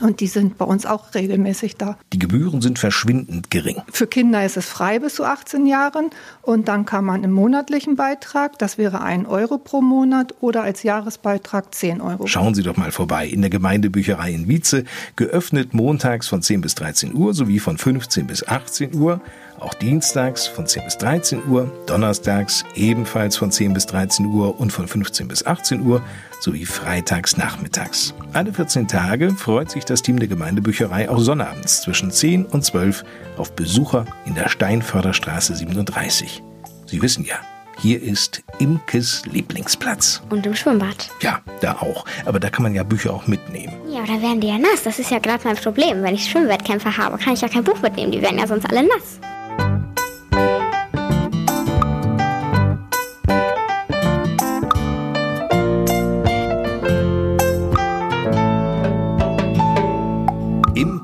Und 0.00 0.20
die 0.20 0.26
sind 0.26 0.58
bei 0.58 0.64
uns 0.64 0.86
auch 0.86 1.14
regelmäßig 1.14 1.76
da. 1.76 1.98
Die 2.12 2.18
Gebühren 2.18 2.60
sind 2.60 2.78
verschwindend 2.78 3.50
gering. 3.50 3.82
Für 3.92 4.06
Kinder 4.06 4.44
ist 4.44 4.56
es 4.56 4.66
frei 4.66 4.98
bis 4.98 5.16
zu 5.16 5.24
18 5.24 5.66
Jahren. 5.66 6.10
Und 6.40 6.68
dann 6.68 6.86
kann 6.86 7.04
man 7.04 7.24
im 7.24 7.30
monatlichen 7.30 7.96
Beitrag, 7.96 8.58
das 8.58 8.78
wäre 8.78 9.02
ein 9.02 9.26
Euro 9.26 9.58
pro 9.58 9.80
Monat, 9.80 10.34
oder 10.40 10.62
als 10.62 10.82
Jahresbeitrag 10.82 11.74
10 11.74 12.00
Euro. 12.00 12.26
Schauen 12.26 12.54
Sie 12.54 12.62
doch 12.62 12.76
mal 12.76 12.90
vorbei 12.90 13.26
in 13.26 13.42
der 13.42 13.50
Gemeindebücherei 13.50 14.32
in 14.32 14.48
Wietze. 14.48 14.84
Geöffnet 15.16 15.74
montags 15.74 16.26
von 16.26 16.42
10 16.42 16.62
bis 16.62 16.74
13 16.74 17.14
Uhr 17.14 17.34
sowie 17.34 17.58
von 17.58 17.78
15 17.78 18.26
bis 18.26 18.46
18 18.46 18.94
Uhr 18.94 19.20
auch 19.62 19.74
dienstags 19.74 20.46
von 20.46 20.66
10 20.66 20.84
bis 20.84 20.98
13 20.98 21.46
Uhr, 21.46 21.70
donnerstags 21.86 22.64
ebenfalls 22.74 23.36
von 23.36 23.52
10 23.52 23.74
bis 23.74 23.86
13 23.86 24.26
Uhr 24.26 24.58
und 24.58 24.72
von 24.72 24.88
15 24.88 25.28
bis 25.28 25.46
18 25.46 25.82
Uhr 25.86 26.02
sowie 26.42 26.66
freitags 26.66 27.36
nachmittags. 27.36 28.14
Alle 28.32 28.52
14 28.52 28.88
Tage 28.88 29.30
freut 29.30 29.70
sich 29.70 29.84
das 29.84 30.02
Team 30.02 30.18
der 30.18 30.28
Gemeindebücherei 30.28 31.08
auch 31.08 31.20
sonnabends 31.20 31.82
zwischen 31.82 32.10
10 32.10 32.46
und 32.46 32.64
12 32.64 33.04
auf 33.36 33.52
Besucher 33.52 34.04
in 34.26 34.34
der 34.34 34.48
Steinförderstraße 34.48 35.54
37. 35.54 36.42
Sie 36.86 37.00
wissen 37.00 37.24
ja, 37.24 37.36
hier 37.78 38.02
ist 38.02 38.42
Imkes 38.58 39.22
Lieblingsplatz. 39.26 40.22
Und 40.30 40.44
im 40.46 40.54
Schwimmbad. 40.54 41.10
Ja, 41.20 41.40
da 41.60 41.74
auch. 41.80 42.04
Aber 42.26 42.38
da 42.38 42.50
kann 42.50 42.64
man 42.64 42.74
ja 42.74 42.82
Bücher 42.82 43.12
auch 43.12 43.26
mitnehmen. 43.26 43.72
Ja, 43.88 44.02
da 44.02 44.20
werden 44.20 44.40
die 44.40 44.48
ja 44.48 44.58
nass. 44.58 44.82
Das 44.84 44.98
ist 44.98 45.10
ja 45.10 45.18
gerade 45.18 45.42
mein 45.44 45.56
Problem. 45.56 46.02
Wenn 46.02 46.14
ich 46.14 46.30
Schwimmwettkämpfe 46.30 46.96
habe, 46.96 47.18
kann 47.18 47.34
ich 47.34 47.40
ja 47.40 47.48
kein 47.48 47.64
Buch 47.64 47.80
mitnehmen. 47.80 48.12
Die 48.12 48.20
werden 48.20 48.38
ja 48.38 48.46
sonst 48.46 48.66
alle 48.70 48.82
nass. 48.82 49.81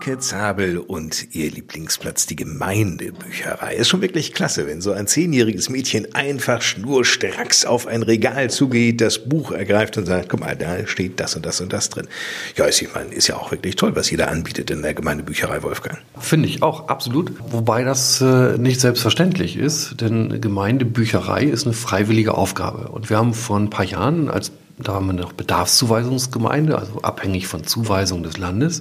Imke 0.09 0.21
Zabel 0.21 0.79
und 0.79 1.35
ihr 1.35 1.51
Lieblingsplatz, 1.51 2.25
die 2.25 2.37
Gemeindebücherei. 2.37 3.75
Ist 3.75 3.89
schon 3.89 4.01
wirklich 4.01 4.33
klasse, 4.33 4.67
wenn 4.67 4.81
so 4.81 4.93
ein 4.93 5.07
zehnjähriges 5.07 5.69
Mädchen 5.69 6.15
einfach 6.15 6.63
schnurstracks 6.63 7.67
auf 7.67 7.87
ein 7.87 8.03
Regal 8.03 8.49
zugeht, 8.49 9.03
das 9.03 9.19
Buch 9.19 9.53
ergreift 9.53 9.99
und 9.99 10.07
sagt, 10.07 10.31
guck 10.31 10.41
mal, 10.41 10.57
da 10.57 10.87
steht 10.87 11.21
das 11.21 11.37
und 11.37 11.45
das 11.45 11.61
und 11.61 11.75
das 11.75 11.91
drin. 11.91 12.09
Ja, 12.57 12.65
ist, 12.65 12.81
ich 12.81 12.95
meine, 12.95 13.13
ist 13.13 13.27
ja 13.27 13.37
auch 13.37 13.51
wirklich 13.51 13.77
toll, 13.77 13.95
was 13.97 14.11
jeder 14.11 14.31
anbietet 14.31 14.71
in 14.71 14.81
der 14.81 14.95
Gemeindebücherei, 14.95 15.63
Wolfgang. 15.63 15.99
Finde 16.19 16.49
ich 16.49 16.63
auch, 16.63 16.89
absolut. 16.89 17.33
Wobei 17.51 17.85
das 17.85 18.23
äh, 18.23 18.57
nicht 18.57 18.81
selbstverständlich 18.81 19.59
ist, 19.59 20.01
denn 20.01 20.41
Gemeindebücherei 20.41 21.45
ist 21.45 21.67
eine 21.67 21.75
freiwillige 21.75 22.33
Aufgabe. 22.33 22.89
Und 22.89 23.11
wir 23.11 23.19
haben 23.19 23.35
vor 23.35 23.59
ein 23.59 23.69
paar 23.69 23.85
Jahren, 23.85 24.31
als 24.31 24.53
da 24.79 24.95
haben 24.95 25.07
wir 25.07 25.13
noch 25.13 25.33
Bedarfszuweisungsgemeinde, 25.33 26.79
also 26.79 27.03
abhängig 27.03 27.49
von 27.49 27.65
Zuweisung 27.65 28.23
des 28.23 28.39
Landes, 28.39 28.81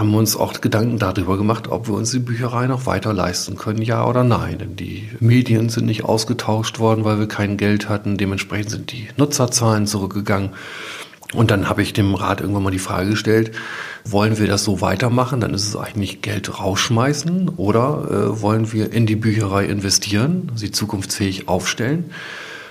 haben 0.00 0.12
wir 0.12 0.18
uns 0.18 0.34
auch 0.34 0.58
Gedanken 0.62 0.98
darüber 0.98 1.36
gemacht, 1.36 1.68
ob 1.68 1.86
wir 1.86 1.94
uns 1.94 2.10
die 2.10 2.20
Bücherei 2.20 2.66
noch 2.66 2.86
weiter 2.86 3.12
leisten 3.12 3.56
können, 3.56 3.82
ja 3.82 4.06
oder 4.06 4.24
nein. 4.24 4.58
Denn 4.58 4.74
die 4.74 5.10
Medien 5.20 5.68
sind 5.68 5.84
nicht 5.84 6.04
ausgetauscht 6.04 6.78
worden, 6.78 7.04
weil 7.04 7.18
wir 7.18 7.28
kein 7.28 7.58
Geld 7.58 7.90
hatten. 7.90 8.16
Dementsprechend 8.16 8.70
sind 8.70 8.92
die 8.92 9.08
Nutzerzahlen 9.18 9.86
zurückgegangen. 9.86 10.50
Und 11.34 11.50
dann 11.50 11.68
habe 11.68 11.82
ich 11.82 11.92
dem 11.92 12.14
Rat 12.14 12.40
irgendwann 12.40 12.62
mal 12.62 12.70
die 12.70 12.78
Frage 12.78 13.10
gestellt, 13.10 13.52
wollen 14.06 14.38
wir 14.38 14.46
das 14.46 14.64
so 14.64 14.80
weitermachen? 14.80 15.40
Dann 15.40 15.52
ist 15.52 15.68
es 15.68 15.76
eigentlich 15.76 16.22
Geld 16.22 16.58
rausschmeißen 16.58 17.50
oder 17.50 18.08
äh, 18.10 18.40
wollen 18.40 18.72
wir 18.72 18.92
in 18.92 19.04
die 19.04 19.16
Bücherei 19.16 19.66
investieren, 19.66 20.50
sie 20.54 20.70
zukunftsfähig 20.70 21.46
aufstellen? 21.46 22.10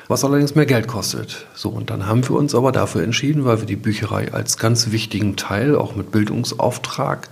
Was 0.09 0.25
allerdings 0.25 0.55
mehr 0.55 0.65
Geld 0.65 0.87
kostet. 0.87 1.45
So, 1.53 1.69
und 1.69 1.91
dann 1.91 2.07
haben 2.07 2.27
wir 2.27 2.35
uns 2.35 2.55
aber 2.55 2.73
dafür 2.73 3.03
entschieden, 3.03 3.45
weil 3.45 3.59
wir 3.59 3.67
die 3.67 3.77
Bücherei 3.77 4.33
als 4.33 4.57
ganz 4.57 4.91
wichtigen 4.91 5.37
Teil, 5.37 5.75
auch 5.75 5.95
mit 5.95 6.11
Bildungsauftrag, 6.11 7.29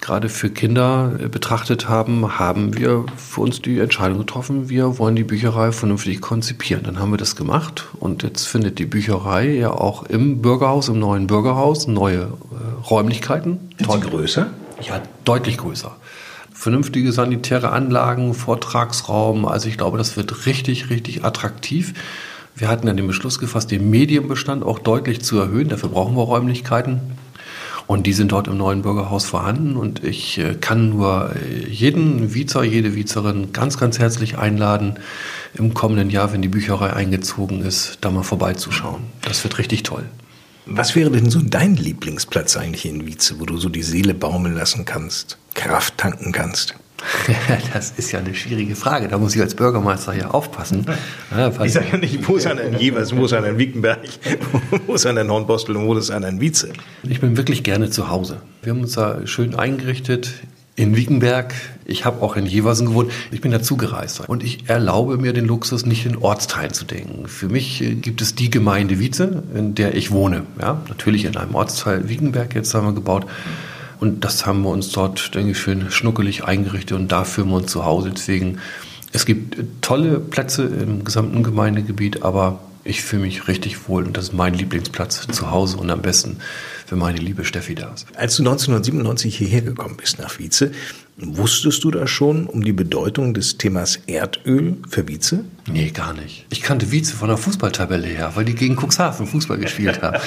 gerade 0.00 0.28
für 0.30 0.50
Kinder 0.50 1.12
äh, 1.20 1.28
betrachtet 1.28 1.88
haben, 1.88 2.38
haben 2.38 2.76
wir 2.76 3.04
für 3.16 3.42
uns 3.42 3.60
die 3.62 3.78
Entscheidung 3.78 4.18
getroffen, 4.18 4.70
wir 4.70 4.98
wollen 4.98 5.14
die 5.14 5.22
Bücherei 5.22 5.70
vernünftig 5.70 6.20
konzipieren. 6.22 6.82
Dann 6.82 6.98
haben 6.98 7.12
wir 7.12 7.18
das 7.18 7.36
gemacht 7.36 7.84
und 8.00 8.22
jetzt 8.22 8.48
findet 8.48 8.78
die 8.78 8.86
Bücherei 8.86 9.50
ja 9.50 9.70
auch 9.70 10.04
im 10.04 10.42
Bürgerhaus, 10.42 10.88
im 10.88 10.98
neuen 10.98 11.26
Bürgerhaus, 11.26 11.86
neue 11.86 12.22
äh, 12.22 12.86
Räumlichkeiten. 12.88 13.60
Ist 13.76 13.92
sie 13.92 14.00
größer? 14.00 14.50
Ja, 14.80 15.00
deutlich 15.24 15.58
größer. 15.58 15.94
Vernünftige 16.62 17.10
sanitäre 17.10 17.72
Anlagen, 17.72 18.34
Vortragsraum. 18.34 19.46
Also 19.46 19.68
ich 19.68 19.76
glaube, 19.76 19.98
das 19.98 20.16
wird 20.16 20.46
richtig, 20.46 20.90
richtig 20.90 21.24
attraktiv. 21.24 21.92
Wir 22.54 22.68
hatten 22.68 22.86
dann 22.86 22.96
den 22.96 23.08
Beschluss 23.08 23.40
gefasst, 23.40 23.72
den 23.72 23.90
Medienbestand 23.90 24.62
auch 24.62 24.78
deutlich 24.78 25.22
zu 25.22 25.40
erhöhen. 25.40 25.68
Dafür 25.68 25.88
brauchen 25.88 26.14
wir 26.14 26.22
Räumlichkeiten. 26.22 27.00
Und 27.88 28.06
die 28.06 28.12
sind 28.12 28.30
dort 28.30 28.46
im 28.46 28.58
neuen 28.58 28.82
Bürgerhaus 28.82 29.24
vorhanden. 29.24 29.76
Und 29.76 30.04
ich 30.04 30.38
äh, 30.38 30.54
kann 30.54 30.90
nur 30.90 31.32
äh, 31.34 31.68
jeden 31.68 32.32
Vizer, 32.32 32.62
jede 32.62 32.94
Vizerin 32.94 33.52
ganz, 33.52 33.76
ganz 33.76 33.98
herzlich 33.98 34.38
einladen, 34.38 35.00
im 35.54 35.74
kommenden 35.74 36.10
Jahr, 36.10 36.32
wenn 36.32 36.42
die 36.42 36.48
Bücherei 36.48 36.92
eingezogen 36.92 37.62
ist, 37.62 37.98
da 38.02 38.12
mal 38.12 38.22
vorbeizuschauen. 38.22 39.02
Das 39.22 39.42
wird 39.42 39.58
richtig 39.58 39.82
toll. 39.82 40.04
Was 40.66 40.94
wäre 40.94 41.10
denn 41.10 41.28
so 41.30 41.40
dein 41.42 41.76
Lieblingsplatz 41.76 42.56
eigentlich 42.56 42.86
in 42.86 43.06
Wietze, 43.06 43.40
wo 43.40 43.46
du 43.46 43.56
so 43.56 43.68
die 43.68 43.82
Seele 43.82 44.14
baumeln 44.14 44.54
lassen 44.54 44.84
kannst, 44.84 45.38
Kraft 45.54 45.98
tanken 45.98 46.32
kannst? 46.32 46.74
Das 47.72 47.92
ist 47.96 48.12
ja 48.12 48.20
eine 48.20 48.32
schwierige 48.32 48.76
Frage. 48.76 49.08
Da 49.08 49.18
muss 49.18 49.34
ich 49.34 49.40
als 49.40 49.56
Bürgermeister 49.56 50.14
ja 50.14 50.30
aufpassen. 50.30 50.86
Ich 51.64 51.72
sage 51.72 51.86
ja 51.90 51.96
nicht, 51.96 52.28
wo 52.28 52.36
ist 52.36 52.46
an 52.46 52.58
ein 52.58 52.78
Jevers, 52.78 53.14
wo 53.16 53.24
ist 53.24 53.32
an 53.32 53.44
ein 53.44 53.58
Wiekenberg, 53.58 54.00
wo 54.86 54.94
ist 54.94 55.06
an 55.06 55.18
ein 55.18 55.28
Hornbostel 55.28 55.76
und 55.76 55.86
wo 55.86 55.94
ist 55.94 56.10
an 56.10 56.24
ein 56.24 56.40
Wietze. 56.40 56.72
Ich 57.02 57.20
bin 57.20 57.36
wirklich 57.36 57.64
gerne 57.64 57.90
zu 57.90 58.08
Hause. 58.08 58.40
Wir 58.62 58.72
haben 58.72 58.82
uns 58.82 58.92
da 58.92 59.26
schön 59.26 59.56
eingerichtet 59.56 60.30
in 60.74 60.96
Wiekenberg. 60.96 61.54
Ich 61.84 62.04
habe 62.04 62.22
auch 62.22 62.36
in 62.36 62.46
Jeversen 62.46 62.86
gewohnt. 62.86 63.12
Ich 63.30 63.40
bin 63.40 63.50
dazu 63.50 63.76
gereist. 63.76 64.20
Und 64.28 64.42
ich 64.42 64.68
erlaube 64.68 65.18
mir 65.18 65.32
den 65.32 65.44
Luxus, 65.44 65.84
nicht 65.84 66.06
in 66.06 66.16
Ortsteilen 66.16 66.72
zu 66.72 66.84
denken. 66.84 67.28
Für 67.28 67.48
mich 67.48 67.82
äh, 67.82 67.94
gibt 67.94 68.22
es 68.22 68.34
die 68.34 68.50
Gemeinde 68.50 68.98
Wietze, 68.98 69.42
in 69.54 69.74
der 69.74 69.94
ich 69.94 70.10
wohne. 70.10 70.44
Ja, 70.60 70.80
natürlich 70.88 71.24
in 71.24 71.36
einem 71.36 71.54
Ortsteil 71.54 72.08
Wiekenberg 72.08 72.54
jetzt 72.54 72.74
haben 72.74 72.86
wir 72.86 72.94
gebaut. 72.94 73.26
Und 74.00 74.24
das 74.24 74.46
haben 74.46 74.62
wir 74.62 74.70
uns 74.70 74.90
dort, 74.90 75.34
denke 75.34 75.52
ich, 75.52 75.58
schön 75.58 75.90
schnuckelig 75.90 76.42
eingerichtet 76.42 76.98
und 76.98 77.12
da 77.12 77.22
fühlen 77.22 77.50
wir 77.50 77.56
uns 77.58 77.70
zu 77.70 77.84
Hause. 77.84 78.10
Deswegen, 78.10 78.58
es 79.12 79.26
gibt 79.26 79.56
tolle 79.80 80.18
Plätze 80.18 80.64
im 80.64 81.04
gesamten 81.04 81.44
Gemeindegebiet, 81.44 82.24
aber 82.24 82.58
ich 82.82 83.02
fühle 83.02 83.22
mich 83.22 83.46
richtig 83.46 83.88
wohl 83.88 84.04
und 84.04 84.16
das 84.16 84.24
ist 84.24 84.32
mein 84.32 84.54
Lieblingsplatz 84.54 85.28
zu 85.28 85.52
Hause 85.52 85.76
und 85.76 85.88
am 85.88 86.02
besten, 86.02 86.38
wenn 86.92 86.98
meine 86.98 87.18
liebe 87.18 87.44
Steffi 87.44 87.74
da 87.74 87.90
ist. 87.94 88.06
Als 88.16 88.36
du 88.36 88.42
1997 88.42 89.34
hierher 89.34 89.62
gekommen 89.62 89.96
bist 89.96 90.18
nach 90.18 90.38
Wietze, 90.38 90.72
wusstest 91.16 91.82
du 91.84 91.90
da 91.90 92.06
schon 92.06 92.46
um 92.46 92.62
die 92.62 92.74
Bedeutung 92.74 93.32
des 93.32 93.56
Themas 93.56 94.00
Erdöl 94.06 94.76
für 94.88 95.08
Wietze? 95.08 95.46
Nee, 95.66 95.90
gar 95.90 96.12
nicht. 96.12 96.44
Ich 96.50 96.60
kannte 96.60 96.92
Wietze 96.92 97.16
von 97.16 97.28
der 97.28 97.38
Fußballtabelle 97.38 98.06
her, 98.06 98.32
weil 98.34 98.44
die 98.44 98.54
gegen 98.54 98.76
Cuxhaven 98.76 99.26
Fußball 99.26 99.56
gespielt 99.56 100.02
haben. 100.02 100.18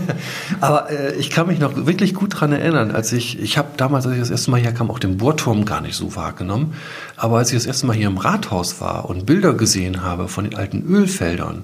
Aber 0.60 0.90
äh, 0.90 1.14
ich 1.14 1.30
kann 1.30 1.46
mich 1.46 1.58
noch 1.58 1.86
wirklich 1.86 2.12
gut 2.12 2.34
daran 2.34 2.52
erinnern, 2.52 2.90
als 2.90 3.12
ich, 3.14 3.40
ich 3.40 3.56
habe 3.56 3.68
damals, 3.78 4.04
als 4.04 4.14
ich 4.14 4.20
das 4.20 4.30
erste 4.30 4.50
Mal 4.50 4.60
hier 4.60 4.72
kam, 4.72 4.90
auch 4.90 4.98
den 4.98 5.16
Bohrturm 5.16 5.64
gar 5.64 5.80
nicht 5.80 5.94
so 5.94 6.14
wahrgenommen. 6.14 6.74
Aber 7.16 7.38
als 7.38 7.50
ich 7.52 7.56
das 7.56 7.64
erste 7.64 7.86
Mal 7.86 7.96
hier 7.96 8.08
im 8.08 8.18
Rathaus 8.18 8.82
war 8.82 9.08
und 9.08 9.24
Bilder 9.24 9.54
gesehen 9.54 10.02
habe 10.02 10.28
von 10.28 10.44
den 10.44 10.56
alten 10.56 10.84
Ölfeldern, 10.86 11.62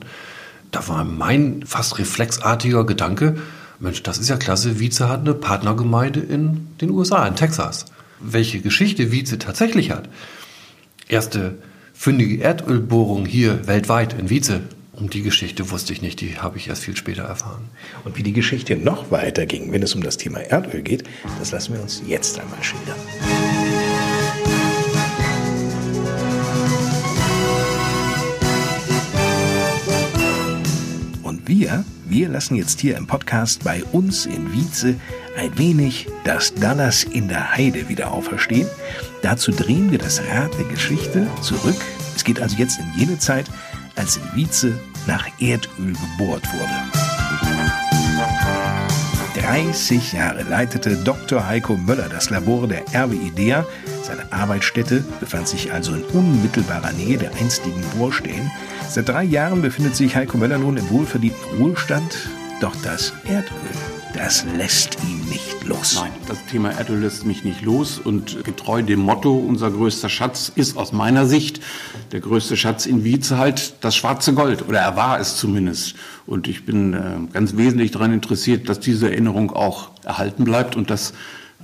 da 0.70 0.88
war 0.88 1.04
mein 1.04 1.64
fast 1.66 1.98
reflexartiger 1.98 2.84
Gedanke, 2.84 3.36
Mensch, 3.80 4.02
das 4.02 4.18
ist 4.18 4.28
ja 4.28 4.36
klasse, 4.36 4.80
Wietze 4.80 5.08
hat 5.08 5.20
eine 5.20 5.34
Partnergemeinde 5.34 6.20
in 6.20 6.68
den 6.80 6.90
USA, 6.90 7.26
in 7.26 7.36
Texas. 7.36 7.84
Welche 8.20 8.60
Geschichte 8.60 9.12
Wietze 9.12 9.38
tatsächlich 9.38 9.92
hat. 9.92 10.08
Erste 11.08 11.58
fündige 11.92 12.42
Erdölbohrung 12.42 13.24
hier 13.24 13.66
weltweit 13.68 14.18
in 14.18 14.30
Wietze. 14.30 14.62
Um 14.92 15.08
die 15.08 15.22
Geschichte 15.22 15.70
wusste 15.70 15.92
ich 15.92 16.02
nicht, 16.02 16.20
die 16.20 16.38
habe 16.38 16.58
ich 16.58 16.66
erst 16.66 16.84
viel 16.84 16.96
später 16.96 17.22
erfahren. 17.22 17.70
Und 18.04 18.16
wie 18.16 18.24
die 18.24 18.32
Geschichte 18.32 18.76
noch 18.76 19.12
weiter 19.12 19.46
ging, 19.46 19.70
wenn 19.70 19.82
es 19.82 19.94
um 19.94 20.02
das 20.02 20.16
Thema 20.16 20.40
Erdöl 20.40 20.82
geht, 20.82 21.04
das 21.38 21.52
lassen 21.52 21.74
wir 21.74 21.80
uns 21.80 22.02
jetzt 22.04 22.40
einmal 22.40 22.62
schildern. 22.62 22.98
Wir, 31.48 31.84
wir 32.06 32.28
lassen 32.28 32.56
jetzt 32.56 32.80
hier 32.80 32.96
im 32.96 33.06
Podcast 33.06 33.64
bei 33.64 33.82
uns 33.92 34.26
in 34.26 34.52
Wietze 34.52 34.96
ein 35.36 35.56
wenig 35.56 36.06
das 36.24 36.54
Dallas 36.54 37.04
in 37.04 37.28
der 37.28 37.56
Heide 37.56 37.88
wieder 37.88 38.12
auferstehen. 38.12 38.68
Dazu 39.22 39.50
drehen 39.50 39.90
wir 39.90 39.98
das 39.98 40.20
Rad 40.20 40.56
der 40.58 40.66
Geschichte 40.66 41.26
zurück. 41.40 41.76
Es 42.14 42.22
geht 42.22 42.40
also 42.40 42.56
jetzt 42.56 42.78
in 42.78 43.00
jene 43.00 43.18
Zeit, 43.18 43.46
als 43.96 44.18
in 44.18 44.22
Wietze 44.34 44.78
nach 45.06 45.26
Erdöl 45.40 45.94
gebohrt 46.18 46.44
wurde. 46.52 48.57
30 49.40 50.12
Jahre 50.14 50.42
leitete 50.42 50.96
Dr. 50.96 51.46
Heiko 51.46 51.76
Möller 51.76 52.08
das 52.08 52.28
Labor 52.30 52.66
der 52.66 52.82
RWIDEA. 52.92 53.64
Seine 54.02 54.32
Arbeitsstätte 54.32 55.04
befand 55.20 55.48
sich 55.48 55.72
also 55.72 55.94
in 55.94 56.02
unmittelbarer 56.02 56.92
Nähe 56.92 57.18
der 57.18 57.34
einstigen 57.34 57.82
Bohrstellen. 57.96 58.50
Seit 58.88 59.08
drei 59.08 59.22
Jahren 59.22 59.62
befindet 59.62 59.96
sich 59.96 60.16
Heiko 60.16 60.38
Möller 60.38 60.58
nun 60.58 60.76
im 60.76 60.90
wohlverdienten 60.90 61.58
Ruhestand. 61.58 62.28
Doch 62.60 62.74
das 62.82 63.12
Erdöl, 63.24 63.52
das 64.14 64.44
lässt 64.56 64.98
ihn 65.04 65.24
nicht 65.28 65.57
los. 65.68 65.96
Nein, 65.96 66.12
das 66.26 66.44
Thema 66.46 66.70
Erdöl 66.70 67.00
lässt 67.00 67.26
mich 67.26 67.44
nicht 67.44 67.62
los 67.62 67.98
und 67.98 68.44
getreu 68.44 68.82
dem 68.82 69.00
Motto, 69.00 69.36
unser 69.36 69.70
größter 69.70 70.08
Schatz 70.08 70.50
ist 70.54 70.76
aus 70.76 70.92
meiner 70.92 71.26
Sicht 71.26 71.60
der 72.12 72.20
größte 72.20 72.56
Schatz 72.56 72.86
in 72.86 73.04
Wietze 73.04 73.38
halt 73.38 73.74
das 73.82 73.94
schwarze 73.94 74.34
Gold 74.34 74.66
oder 74.66 74.80
er 74.80 74.96
war 74.96 75.20
es 75.20 75.36
zumindest. 75.36 75.94
Und 76.26 76.48
ich 76.48 76.64
bin 76.64 76.94
äh, 76.94 77.32
ganz 77.32 77.56
wesentlich 77.56 77.90
daran 77.90 78.12
interessiert, 78.12 78.68
dass 78.68 78.80
diese 78.80 79.10
Erinnerung 79.10 79.50
auch 79.52 79.90
erhalten 80.04 80.44
bleibt 80.44 80.76
und 80.76 80.90
dass 80.90 81.12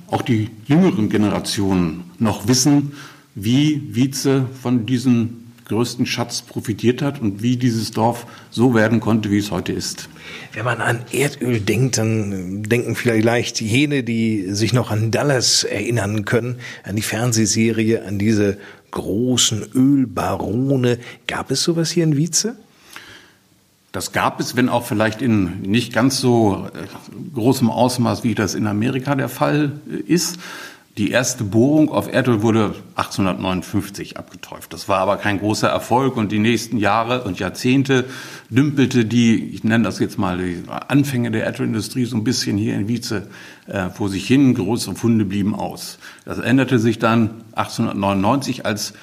auch 0.09 0.23
die 0.23 0.51
jüngeren 0.67 1.09
Generationen 1.09 2.11
noch 2.19 2.47
wissen, 2.47 2.93
wie 3.35 3.95
Wietze 3.95 4.47
von 4.63 4.87
diesem 4.87 5.44
größten 5.65 6.07
Schatz 6.07 6.43
profitiert 6.43 7.03
hat 7.03 7.21
und 7.21 7.43
wie 7.43 7.57
dieses 7.57 7.91
Dorf 7.91 8.27
so 8.51 8.75
werden 8.75 9.01
konnte, 9.01 9.31
wie 9.31 9.39
es 9.39 9.51
heute 9.51 9.73
ist. 9.73 10.09
Wenn 10.53 10.65
man 10.65 10.81
an 10.81 11.01
Erdöl 11.13 11.61
denkt, 11.61 11.99
dann 11.99 12.63
denken 12.63 12.95
vielleicht 12.95 13.61
jene, 13.61 14.03
die 14.03 14.55
sich 14.55 14.73
noch 14.73 14.91
an 14.91 15.11
Dallas 15.11 15.65
erinnern 15.65 16.25
können, 16.25 16.57
an 16.83 16.97
die 16.97 17.03
Fernsehserie, 17.03 18.05
an 18.05 18.19
diese 18.19 18.59
großen 18.91 19.67
Ölbarone. 19.75 20.99
Gab 21.27 21.51
es 21.51 21.63
sowas 21.63 21.91
hier 21.91 22.05
in 22.05 22.17
Wietze? 22.17 22.57
Das 23.95 24.11
gab 24.11 24.41
es, 24.41 24.57
wenn 24.57 24.69
auch 24.69 24.85
vielleicht 24.85 25.23
in 25.23 25.61
nicht 25.61 25.93
ganz 25.93 26.19
so 26.19 26.67
äh, 26.75 27.33
großem 27.33 27.71
Ausmaß, 27.71 28.25
wie 28.25 28.35
das 28.35 28.57
in 28.57 28.67
Amerika 28.67 29.15
der 29.15 29.29
Fall 29.29 29.73
äh, 29.89 30.13
ist. 30.13 30.39
Die 30.97 31.11
erste 31.11 31.43
Bohrung 31.43 31.91
auf 31.91 32.13
Erdöl 32.13 32.43
wurde 32.43 32.77
1859 32.95 34.17
abgetäuft. 34.17 34.73
Das 34.73 34.89
war 34.89 34.99
aber 34.99 35.17
kein 35.17 35.41
großer 35.41 35.69
Erfolg 35.69 36.17
und 36.17 36.31
die 36.31 36.39
nächsten 36.39 36.77
Jahre 36.77 37.25
und 37.25 37.41
Jahrzehnte 37.41 38.05
dümpelte 38.49 39.05
die, 39.05 39.35
ich 39.35 39.65
nenne 39.65 39.83
das 39.83 39.99
jetzt 39.99 40.19
mal 40.19 40.39
die 40.39 40.63
Anfänge 40.69 41.33
der 41.33 41.47
Erdölindustrie 41.47 42.05
so 42.05 42.17
ein 42.17 42.23
bisschen 42.23 42.57
hier 42.59 42.77
in 42.77 42.87
Wietze 42.87 43.27
äh, 43.67 43.91
vor 43.91 44.09
sich 44.09 44.25
hin. 44.25 44.55
Große 44.55 44.95
Funde 44.95 45.25
blieben 45.25 45.57
aus. 45.57 45.99
Das 46.25 46.39
änderte 46.39 46.79
sich 46.79 47.01
dann 47.01 47.43
1899, 47.57 48.65
als 48.65 48.95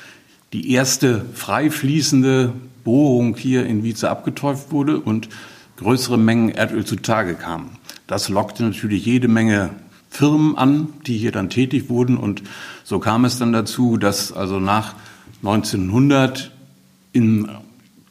die 0.54 0.71
erste 0.71 1.25
frei 1.34 1.69
fließende 1.69 2.54
Bohrung 2.86 3.36
hier 3.36 3.65
in 3.65 3.84
Wietze 3.84 4.10
abgetäuft 4.10 4.71
wurde 4.71 4.97
und 4.97 5.27
größere 5.75 6.17
Mengen 6.17 6.51
Erdöl 6.51 6.86
zutage 6.86 7.34
kamen. 7.36 7.71
Das 8.08 8.30
lockte 8.30 8.63
natürlich 8.63 9.06
jede 9.06 9.27
Menge 9.27 9.71
Firmen 10.12 10.58
an, 10.58 10.89
die 11.08 11.17
hier 11.17 11.32
dann 11.32 11.50
tätig 11.50 11.89
wurden. 11.89 12.17
Und 12.17 12.43
so 12.84 13.00
kam 13.00 13.26
es 13.26 13.39
dann 13.39 13.54
dazu, 13.54 13.97
dass 13.97 14.32
also 14.32 14.60
nach 14.60 14.93
1900 15.41 16.52
in 17.13 17.50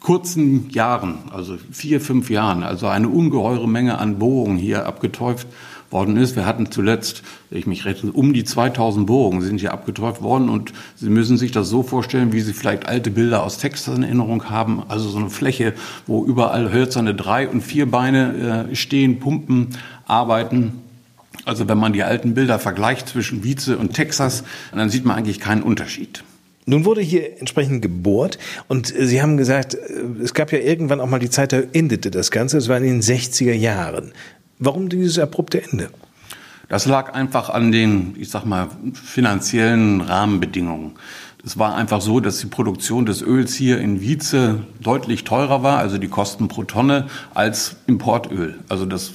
kurzen 0.01 0.71
Jahren, 0.71 1.19
also 1.31 1.59
vier, 1.71 2.01
fünf 2.01 2.31
Jahren, 2.31 2.63
also 2.63 2.87
eine 2.87 3.09
ungeheure 3.09 3.69
Menge 3.69 3.99
an 3.99 4.19
Bohrungen 4.19 4.57
hier 4.57 4.87
abgetäuft 4.87 5.47
worden 5.91 6.17
ist. 6.17 6.37
Wir 6.37 6.47
hatten 6.47 6.71
zuletzt, 6.71 7.23
ich 7.51 7.67
mich 7.67 7.85
rette, 7.85 8.11
um 8.11 8.33
die 8.33 8.45
2000 8.45 9.07
Bohrungen 9.07 9.43
sind 9.43 9.61
hier 9.61 9.75
abgetäuft 9.75 10.23
worden 10.23 10.49
und 10.49 10.73
Sie 10.97 11.11
müssen 11.11 11.37
sich 11.37 11.53
das 11.53 11.69
so 11.69 11.83
vorstellen, 11.83 12.33
wie 12.33 12.41
Sie 12.41 12.55
vielleicht 12.55 12.87
alte 12.87 13.11
Bilder 13.11 13.43
aus 13.43 13.59
Texas 13.59 13.95
in 13.97 14.05
Erinnerung 14.05 14.49
haben, 14.49 14.83
also 14.89 15.11
so 15.11 15.19
eine 15.19 15.29
Fläche, 15.29 15.75
wo 16.07 16.25
überall 16.25 16.73
hölzerne 16.73 17.15
drei 17.15 17.47
und 17.47 17.61
vier 17.61 17.91
Beine 17.91 18.69
äh, 18.71 18.75
stehen, 18.75 19.21
pumpen, 19.21 19.77
arbeiten 20.07 20.81
also 21.51 21.69
wenn 21.69 21.79
man 21.79 21.93
die 21.93 22.05
alten 22.05 22.35
Bilder 22.35 22.61
vergleicht 22.61 23.09
zwischen 23.09 23.43
Wietze 23.43 23.77
und 23.77 23.93
Texas, 23.93 24.45
dann 24.73 24.89
sieht 24.89 25.05
man 25.05 25.17
eigentlich 25.17 25.41
keinen 25.41 25.65
Unterschied. 25.65 26.23
Nun 26.65 26.85
wurde 26.85 27.01
hier 27.01 27.41
entsprechend 27.41 27.83
gebohrt 27.83 28.39
und 28.69 28.95
äh, 28.95 29.05
Sie 29.05 29.21
haben 29.21 29.37
gesagt, 29.37 29.75
äh, 29.75 29.79
es 30.23 30.33
gab 30.33 30.53
ja 30.53 30.61
irgendwann 30.61 31.01
auch 31.01 31.09
mal 31.09 31.19
die 31.19 31.29
Zeit, 31.29 31.53
da 31.53 31.61
endete 31.73 32.13
das 32.13 32.31
Ganze, 32.31 32.57
es 32.59 32.69
war 32.69 32.77
in 32.77 32.85
den 32.85 33.03
60er 33.03 33.53
Jahren. 33.53 34.13
Warum 34.61 34.89
dieses 34.89 35.19
abrupte 35.19 35.61
Ende? 35.61 35.91
Das 36.69 36.87
lag 36.87 37.15
einfach 37.15 37.51
an 37.51 37.73
den, 37.73 38.15
ich 38.17 38.31
sag 38.31 38.45
mal, 38.45 38.69
finanziellen 38.95 40.03
Rahmenbedingungen. 40.03 40.93
Es 41.45 41.59
war 41.59 41.75
einfach 41.75 42.01
so, 42.01 42.21
dass 42.21 42.39
die 42.39 42.47
Produktion 42.47 43.07
des 43.07 43.23
Öls 43.23 43.55
hier 43.55 43.81
in 43.81 44.01
Wietze 44.01 44.61
deutlich 44.81 45.25
teurer 45.25 45.65
war, 45.65 45.79
also 45.79 45.99
die 45.99 46.07
Kosten 46.07 46.47
pro 46.47 46.63
Tonne, 46.63 47.09
als 47.35 47.75
Importöl. 47.89 48.61
Also 48.69 48.87
das 48.87 49.15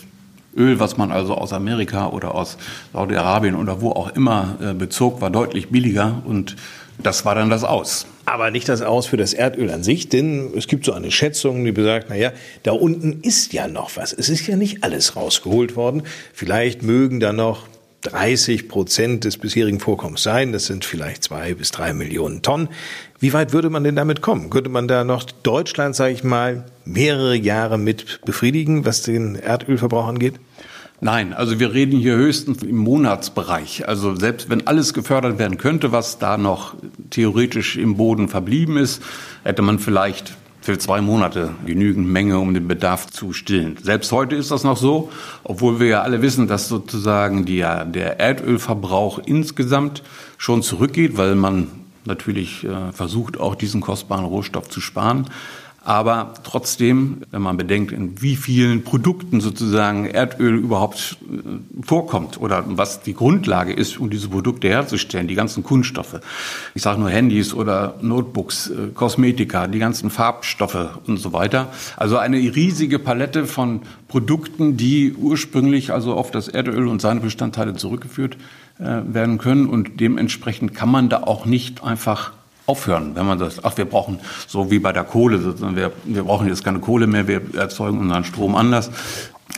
Öl, 0.55 0.79
was 0.79 0.97
man 0.97 1.11
also 1.11 1.35
aus 1.35 1.53
Amerika 1.53 2.07
oder 2.07 2.33
aus 2.35 2.57
Saudi-Arabien 2.93 3.55
oder 3.55 3.81
wo 3.81 3.91
auch 3.91 4.15
immer 4.15 4.57
äh, 4.61 4.73
bezog, 4.73 5.21
war 5.21 5.29
deutlich 5.29 5.69
billiger 5.69 6.21
und 6.25 6.55
das 6.97 7.25
war 7.25 7.35
dann 7.35 7.49
das 7.49 7.63
Aus. 7.63 8.05
Aber 8.25 8.51
nicht 8.51 8.69
das 8.69 8.81
Aus 8.81 9.05
für 9.05 9.17
das 9.17 9.33
Erdöl 9.33 9.69
an 9.69 9.83
sich, 9.83 10.09
denn 10.09 10.51
es 10.55 10.67
gibt 10.67 10.85
so 10.85 10.93
eine 10.93 11.11
Schätzung, 11.11 11.63
die 11.65 11.71
besagt, 11.71 12.09
naja, 12.09 12.31
da 12.63 12.71
unten 12.71 13.19
ist 13.21 13.53
ja 13.53 13.67
noch 13.67 13.97
was. 13.97 14.13
Es 14.13 14.29
ist 14.29 14.47
ja 14.47 14.55
nicht 14.55 14.83
alles 14.83 15.15
rausgeholt 15.15 15.75
worden. 15.75 16.03
Vielleicht 16.33 16.81
mögen 16.81 17.19
da 17.19 17.33
noch 17.33 17.67
30 18.11 18.67
Prozent 18.67 19.23
des 19.23 19.37
bisherigen 19.37 19.79
Vorkommens 19.79 20.23
sein. 20.23 20.51
Das 20.51 20.65
sind 20.65 20.85
vielleicht 20.85 21.23
zwei 21.23 21.53
bis 21.53 21.71
drei 21.71 21.93
Millionen 21.93 22.41
Tonnen. 22.41 22.69
Wie 23.19 23.33
weit 23.33 23.53
würde 23.53 23.69
man 23.69 23.83
denn 23.83 23.95
damit 23.95 24.21
kommen? 24.21 24.49
Könnte 24.49 24.69
man 24.69 24.87
da 24.87 25.03
noch 25.03 25.23
Deutschland, 25.23 25.95
sage 25.95 26.13
ich 26.13 26.23
mal, 26.23 26.65
mehrere 26.85 27.35
Jahre 27.35 27.77
mit 27.77 28.21
befriedigen, 28.25 28.85
was 28.85 29.01
den 29.01 29.35
Erdölverbrauch 29.35 30.07
angeht? 30.07 30.35
Nein, 31.01 31.33
also 31.33 31.59
wir 31.59 31.73
reden 31.73 31.99
hier 31.99 32.15
höchstens 32.15 32.63
im 32.63 32.77
Monatsbereich. 32.77 33.87
Also 33.87 34.15
selbst 34.15 34.49
wenn 34.49 34.65
alles 34.65 34.93
gefördert 34.93 35.37
werden 35.39 35.57
könnte, 35.57 35.91
was 35.91 36.19
da 36.19 36.37
noch 36.37 36.75
theoretisch 37.09 37.75
im 37.75 37.97
Boden 37.97 38.29
verblieben 38.29 38.77
ist, 38.77 39.03
hätte 39.43 39.61
man 39.61 39.79
vielleicht 39.79 40.35
für 40.65 40.79
zwei 40.79 40.99
Monate 40.99 41.51
genügend 41.63 42.07
Menge, 42.07 42.39
um 42.39 42.55
den 42.55 42.67
Bedarf 42.67 43.05
zu 43.05 43.33
stillen. 43.33 43.77
Selbst 43.83 44.11
heute 44.11 44.35
ist 44.35 44.49
das 44.49 44.63
noch 44.63 44.77
so, 44.77 45.11
obwohl 45.43 45.79
wir 45.79 45.87
ja 45.87 46.01
alle 46.01 46.23
wissen, 46.23 46.47
dass 46.47 46.67
sozusagen 46.67 47.45
die, 47.45 47.59
der 47.59 48.19
Erdölverbrauch 48.19 49.19
insgesamt 49.19 50.01
schon 50.39 50.63
zurückgeht, 50.63 51.17
weil 51.17 51.35
man 51.35 51.67
natürlich 52.05 52.63
äh, 52.63 52.91
versucht, 52.91 53.39
auch 53.39 53.53
diesen 53.53 53.79
kostbaren 53.79 54.25
Rohstoff 54.25 54.67
zu 54.67 54.81
sparen. 54.81 55.29
Aber 55.85 56.33
trotzdem, 56.43 57.21
wenn 57.29 57.43
man 57.43 57.57
bedenkt, 57.57 57.91
in 57.91 58.19
wie 58.19 58.35
vielen 58.35 58.83
Produkten 58.83 59.39
sozusagen 59.39 60.07
Erdöl 60.07 60.55
überhaupt 60.55 61.17
äh, 61.21 61.83
vorkommt 61.85 62.41
oder 62.41 62.63
was 62.65 63.03
die 63.03 63.13
Grundlage 63.13 63.71
ist, 63.71 63.99
um 63.99 64.09
diese 64.09 64.29
Produkte 64.29 64.67
herzustellen, 64.67 65.27
die 65.27 65.35
ganzen 65.35 65.61
Kunststoffe. 65.61 66.19
Ich 66.73 66.81
sage 66.81 66.99
nur 66.99 67.11
Handys 67.11 67.53
oder 67.53 67.99
Notebooks, 68.01 68.71
äh, 68.71 68.87
Kosmetika, 68.95 69.67
die 69.67 69.77
ganzen 69.77 70.09
Farbstoffe 70.09 70.97
und 71.05 71.17
so 71.17 71.33
weiter. 71.33 71.71
Also 71.97 72.17
eine 72.17 72.37
riesige 72.37 72.97
Palette 72.97 73.45
von 73.45 73.81
Produkten, 74.07 74.77
die 74.77 75.13
ursprünglich 75.13 75.93
also 75.93 76.15
auf 76.15 76.31
das 76.31 76.47
Erdöl 76.47 76.87
und 76.87 76.99
seine 76.99 77.19
Bestandteile 77.19 77.75
zurückgeführt 77.75 78.37
äh, 78.79 79.01
werden 79.05 79.37
können. 79.37 79.67
Und 79.67 79.99
dementsprechend 79.99 80.73
kann 80.73 80.89
man 80.89 81.09
da 81.09 81.21
auch 81.21 81.45
nicht 81.45 81.83
einfach 81.83 82.33
aufhören, 82.65 83.15
wenn 83.15 83.25
man 83.25 83.39
sagt, 83.39 83.61
ach, 83.63 83.77
wir 83.77 83.85
brauchen, 83.85 84.19
so 84.47 84.71
wie 84.71 84.79
bei 84.79 84.91
der 84.91 85.03
Kohle, 85.03 85.59
wir, 85.75 85.91
wir 86.03 86.23
brauchen 86.23 86.47
jetzt 86.47 86.63
keine 86.63 86.79
Kohle 86.79 87.07
mehr, 87.07 87.27
wir 87.27 87.41
erzeugen 87.55 87.99
unseren 87.99 88.23
Strom 88.23 88.55
anders, 88.55 88.91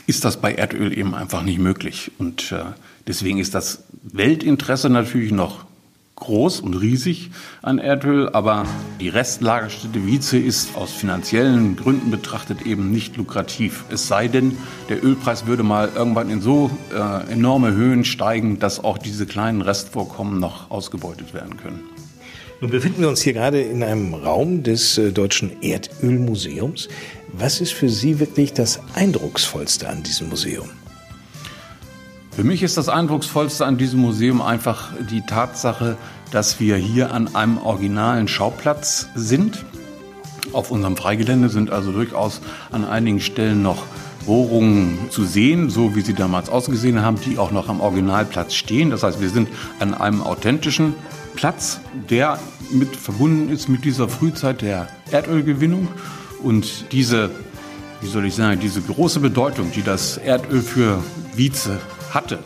ist 0.06 0.24
das 0.24 0.38
bei 0.38 0.54
Erdöl 0.54 0.96
eben 0.96 1.14
einfach 1.14 1.42
nicht 1.42 1.58
möglich. 1.58 2.12
Und 2.18 2.52
äh, 2.52 2.64
deswegen 3.06 3.38
ist 3.38 3.54
das 3.54 3.84
Weltinteresse 4.02 4.90
natürlich 4.90 5.32
noch 5.32 5.64
groß 6.16 6.60
und 6.60 6.74
riesig 6.74 7.30
an 7.62 7.78
Erdöl, 7.78 8.28
aber 8.30 8.66
die 9.00 9.08
Restlagerstätte 9.08 10.04
Wietze 10.04 10.38
ist 10.38 10.76
aus 10.76 10.92
finanziellen 10.92 11.76
Gründen 11.76 12.10
betrachtet 12.10 12.62
eben 12.62 12.90
nicht 12.90 13.16
lukrativ. 13.16 13.84
Es 13.88 14.08
sei 14.08 14.28
denn, 14.28 14.58
der 14.88 15.04
Ölpreis 15.04 15.46
würde 15.46 15.62
mal 15.62 15.90
irgendwann 15.94 16.28
in 16.28 16.40
so 16.40 16.70
äh, 16.92 17.32
enorme 17.32 17.72
Höhen 17.72 18.04
steigen, 18.04 18.58
dass 18.58 18.82
auch 18.82 18.98
diese 18.98 19.26
kleinen 19.26 19.62
Restvorkommen 19.62 20.40
noch 20.40 20.70
ausgebeutet 20.70 21.34
werden 21.34 21.56
können. 21.56 21.97
Nun 22.60 22.72
befinden 22.72 23.02
wir 23.02 23.08
uns 23.08 23.22
hier 23.22 23.34
gerade 23.34 23.60
in 23.60 23.84
einem 23.84 24.14
Raum 24.14 24.64
des 24.64 24.98
äh, 24.98 25.12
Deutschen 25.12 25.62
Erdölmuseums. 25.62 26.88
Was 27.32 27.60
ist 27.60 27.72
für 27.72 27.88
Sie 27.88 28.18
wirklich 28.18 28.52
das 28.52 28.80
Eindrucksvollste 28.94 29.88
an 29.88 30.02
diesem 30.02 30.28
Museum? 30.28 30.68
Für 32.32 32.42
mich 32.42 32.64
ist 32.64 32.76
das 32.76 32.88
Eindrucksvollste 32.88 33.64
an 33.64 33.78
diesem 33.78 34.00
Museum 34.00 34.42
einfach 34.42 34.90
die 35.08 35.20
Tatsache, 35.20 35.96
dass 36.32 36.58
wir 36.58 36.76
hier 36.76 37.12
an 37.12 37.36
einem 37.36 37.58
originalen 37.58 38.26
Schauplatz 38.26 39.06
sind. 39.14 39.64
Auf 40.52 40.72
unserem 40.72 40.96
Freigelände 40.96 41.50
sind 41.50 41.70
also 41.70 41.92
durchaus 41.92 42.40
an 42.72 42.84
einigen 42.84 43.20
Stellen 43.20 43.62
noch 43.62 43.84
Bohrungen 44.26 44.98
zu 45.10 45.24
sehen, 45.24 45.70
so 45.70 45.94
wie 45.94 46.00
sie 46.00 46.14
damals 46.14 46.48
ausgesehen 46.48 47.02
haben, 47.02 47.20
die 47.24 47.38
auch 47.38 47.52
noch 47.52 47.68
am 47.68 47.80
Originalplatz 47.80 48.54
stehen. 48.54 48.90
Das 48.90 49.04
heißt, 49.04 49.20
wir 49.20 49.30
sind 49.30 49.48
an 49.78 49.94
einem 49.94 50.22
authentischen 50.22 50.94
Platz, 51.38 51.78
der 52.10 52.40
mit 52.72 52.96
verbunden 52.96 53.48
ist 53.48 53.68
mit 53.68 53.84
dieser 53.84 54.08
Frühzeit 54.08 54.60
der 54.60 54.88
Erdölgewinnung 55.12 55.86
und 56.42 56.90
diese, 56.90 57.30
wie 58.00 58.08
soll 58.08 58.26
ich 58.26 58.34
sagen, 58.34 58.58
diese 58.58 58.80
große 58.82 59.20
Bedeutung, 59.20 59.70
die 59.70 59.82
das 59.82 60.16
Erdöl 60.16 60.62
für 60.62 61.00
Wietze 61.36 61.78
hatte, 62.10 62.40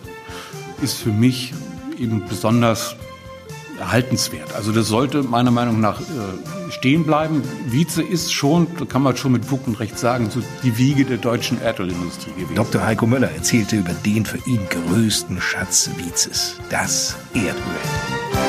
ist 0.83 0.99
für 0.99 1.09
mich 1.09 1.55
eben 1.99 2.27
besonders 2.29 2.97
erhaltenswert. 3.79 4.55
Also 4.55 4.73
das 4.73 4.89
sollte 4.89 5.23
meiner 5.23 5.51
Meinung 5.51 5.81
nach 5.81 5.99
äh, 5.99 6.71
stehen 6.71 7.05
bleiben. 7.05 7.43
Wietze 7.69 8.03
ist 8.03 8.31
schon, 8.31 8.67
da 8.79 8.85
kann 8.85 9.01
man 9.03 9.17
schon 9.17 9.33
mit 9.33 9.47
Fug 9.47 9.67
und 9.67 9.81
Recht 9.81 9.99
sagen, 9.99 10.29
so 10.29 10.43
die 10.63 10.77
Wiege 10.77 11.07
der 11.07 11.17
deutschen 11.17 11.63
Erdölindustrie 11.63 12.33
gewesen. 12.33 12.57
Dr. 12.57 12.85
Heiko 12.85 13.07
Möller 13.07 13.31
erzählte 13.31 13.77
über 13.77 13.95
den 14.05 14.27
für 14.27 14.39
ihn 14.47 14.61
größten 14.69 15.41
Schatz 15.41 15.89
Wietzes, 15.97 16.59
das 16.69 17.17
Erdöl. 17.33 18.42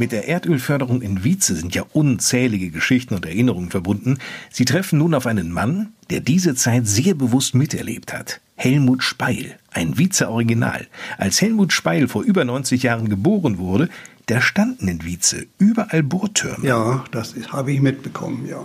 Mit 0.00 0.12
der 0.12 0.28
Erdölförderung 0.28 1.02
in 1.02 1.24
Wietze 1.24 1.54
sind 1.54 1.74
ja 1.74 1.84
unzählige 1.92 2.70
Geschichten 2.70 3.12
und 3.12 3.26
Erinnerungen 3.26 3.68
verbunden. 3.68 4.16
Sie 4.50 4.64
treffen 4.64 4.98
nun 4.98 5.12
auf 5.12 5.26
einen 5.26 5.52
Mann, 5.52 5.92
der 6.08 6.20
diese 6.20 6.54
Zeit 6.54 6.86
sehr 6.86 7.12
bewusst 7.12 7.54
miterlebt 7.54 8.14
hat. 8.14 8.40
Helmut 8.54 9.02
Speil, 9.02 9.58
ein 9.70 9.98
Wietzer 9.98 10.30
Original. 10.30 10.86
Als 11.18 11.42
Helmut 11.42 11.74
Speil 11.74 12.08
vor 12.08 12.22
über 12.22 12.46
90 12.46 12.82
Jahren 12.82 13.10
geboren 13.10 13.58
wurde, 13.58 13.90
da 14.24 14.40
standen 14.40 14.88
in 14.88 15.04
Wietze 15.04 15.44
überall 15.58 16.02
Bohrtürme. 16.02 16.66
Ja, 16.66 17.04
das 17.10 17.34
habe 17.48 17.72
ich 17.72 17.82
mitbekommen, 17.82 18.46
ja. 18.48 18.64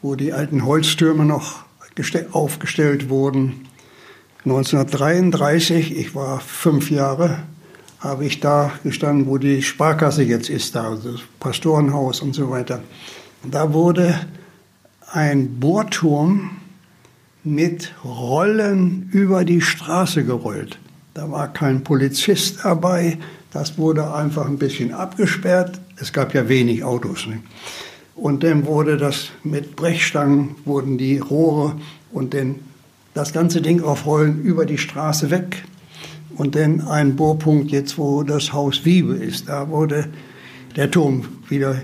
Wo 0.00 0.14
die 0.14 0.32
alten 0.32 0.64
Holztürme 0.64 1.26
noch 1.26 1.66
aufgestellt 2.32 3.10
wurden. 3.10 3.66
1933, 4.46 5.94
ich 5.94 6.14
war 6.14 6.40
fünf 6.40 6.90
Jahre 6.90 7.42
habe 8.04 8.26
ich 8.26 8.38
da 8.38 8.70
gestanden, 8.84 9.26
wo 9.26 9.38
die 9.38 9.62
Sparkasse 9.62 10.22
jetzt 10.22 10.50
ist, 10.50 10.76
da, 10.76 10.90
also 10.90 11.12
das 11.12 11.22
Pastorenhaus 11.40 12.20
und 12.20 12.34
so 12.34 12.50
weiter. 12.50 12.82
Und 13.42 13.54
da 13.54 13.72
wurde 13.72 14.20
ein 15.10 15.58
Bohrturm 15.58 16.50
mit 17.42 17.94
Rollen 18.04 19.08
über 19.10 19.44
die 19.44 19.62
Straße 19.62 20.24
gerollt. 20.24 20.78
Da 21.14 21.30
war 21.30 21.52
kein 21.52 21.82
Polizist 21.82 22.60
dabei, 22.64 23.18
das 23.52 23.78
wurde 23.78 24.12
einfach 24.12 24.46
ein 24.46 24.58
bisschen 24.58 24.92
abgesperrt. 24.92 25.80
Es 25.96 26.12
gab 26.12 26.34
ja 26.34 26.48
wenig 26.48 26.84
Autos. 26.84 27.26
Ne? 27.26 27.40
Und 28.16 28.42
dann 28.42 28.66
wurde 28.66 28.96
das 28.98 29.28
mit 29.44 29.76
Brechstangen, 29.76 30.56
wurden 30.64 30.98
die 30.98 31.18
Rohre 31.18 31.76
und 32.12 32.34
dann 32.34 32.56
das 33.14 33.32
ganze 33.32 33.62
Ding 33.62 33.82
auf 33.82 34.06
Rollen 34.06 34.42
über 34.42 34.66
die 34.66 34.78
Straße 34.78 35.30
weg 35.30 35.64
und 36.36 36.54
dann 36.54 36.80
ein 36.82 37.16
Bohrpunkt 37.16 37.70
jetzt, 37.70 37.98
wo 37.98 38.22
das 38.22 38.52
Haus 38.52 38.84
Wiebe 38.84 39.14
ist. 39.14 39.48
Da 39.48 39.68
wurde 39.68 40.08
der 40.76 40.90
Turm 40.90 41.24
wieder 41.48 41.82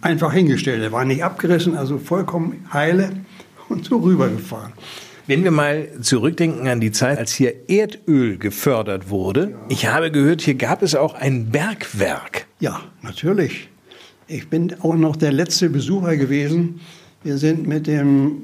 einfach 0.00 0.32
hingestellt. 0.32 0.82
Er 0.82 0.92
war 0.92 1.04
nicht 1.04 1.24
abgerissen, 1.24 1.76
also 1.76 1.98
vollkommen 1.98 2.64
heile 2.72 3.10
und 3.68 3.84
so 3.84 3.98
rübergefahren. 3.98 4.72
Wenn 5.26 5.44
wir 5.44 5.52
mal 5.52 5.88
zurückdenken 6.00 6.66
an 6.66 6.80
die 6.80 6.90
Zeit, 6.90 7.18
als 7.18 7.32
hier 7.32 7.68
Erdöl 7.68 8.36
gefördert 8.36 9.10
wurde, 9.10 9.50
ja. 9.52 9.58
ich 9.68 9.86
habe 9.86 10.10
gehört, 10.10 10.40
hier 10.40 10.54
gab 10.54 10.82
es 10.82 10.94
auch 10.94 11.14
ein 11.14 11.50
Bergwerk. 11.50 12.46
Ja, 12.58 12.80
natürlich. 13.02 13.68
Ich 14.26 14.48
bin 14.48 14.74
auch 14.80 14.96
noch 14.96 15.16
der 15.16 15.32
letzte 15.32 15.70
Besucher 15.70 16.16
gewesen. 16.16 16.80
Wir 17.22 17.38
sind 17.38 17.66
mit 17.66 17.86
dem, 17.86 18.42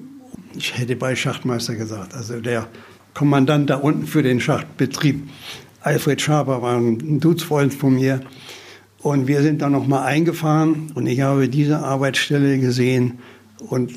ich 0.56 0.78
hätte 0.78 0.94
bei 0.96 1.16
Schachtmeister 1.16 1.74
gesagt, 1.74 2.14
also 2.14 2.40
der 2.40 2.68
Kommandant 3.16 3.70
da 3.70 3.76
unten 3.76 4.06
für 4.06 4.22
den 4.22 4.40
Schachtbetrieb. 4.40 5.26
Alfred 5.80 6.20
Schaper 6.20 6.60
war 6.60 6.76
ein 6.76 7.18
Duzfreund 7.18 7.72
von 7.72 7.94
mir. 7.94 8.20
Und 8.98 9.26
wir 9.26 9.40
sind 9.40 9.62
da 9.62 9.70
nochmal 9.70 10.04
eingefahren 10.04 10.92
und 10.94 11.06
ich 11.06 11.22
habe 11.22 11.48
diese 11.48 11.78
Arbeitsstelle 11.78 12.58
gesehen 12.58 13.20
und 13.70 13.94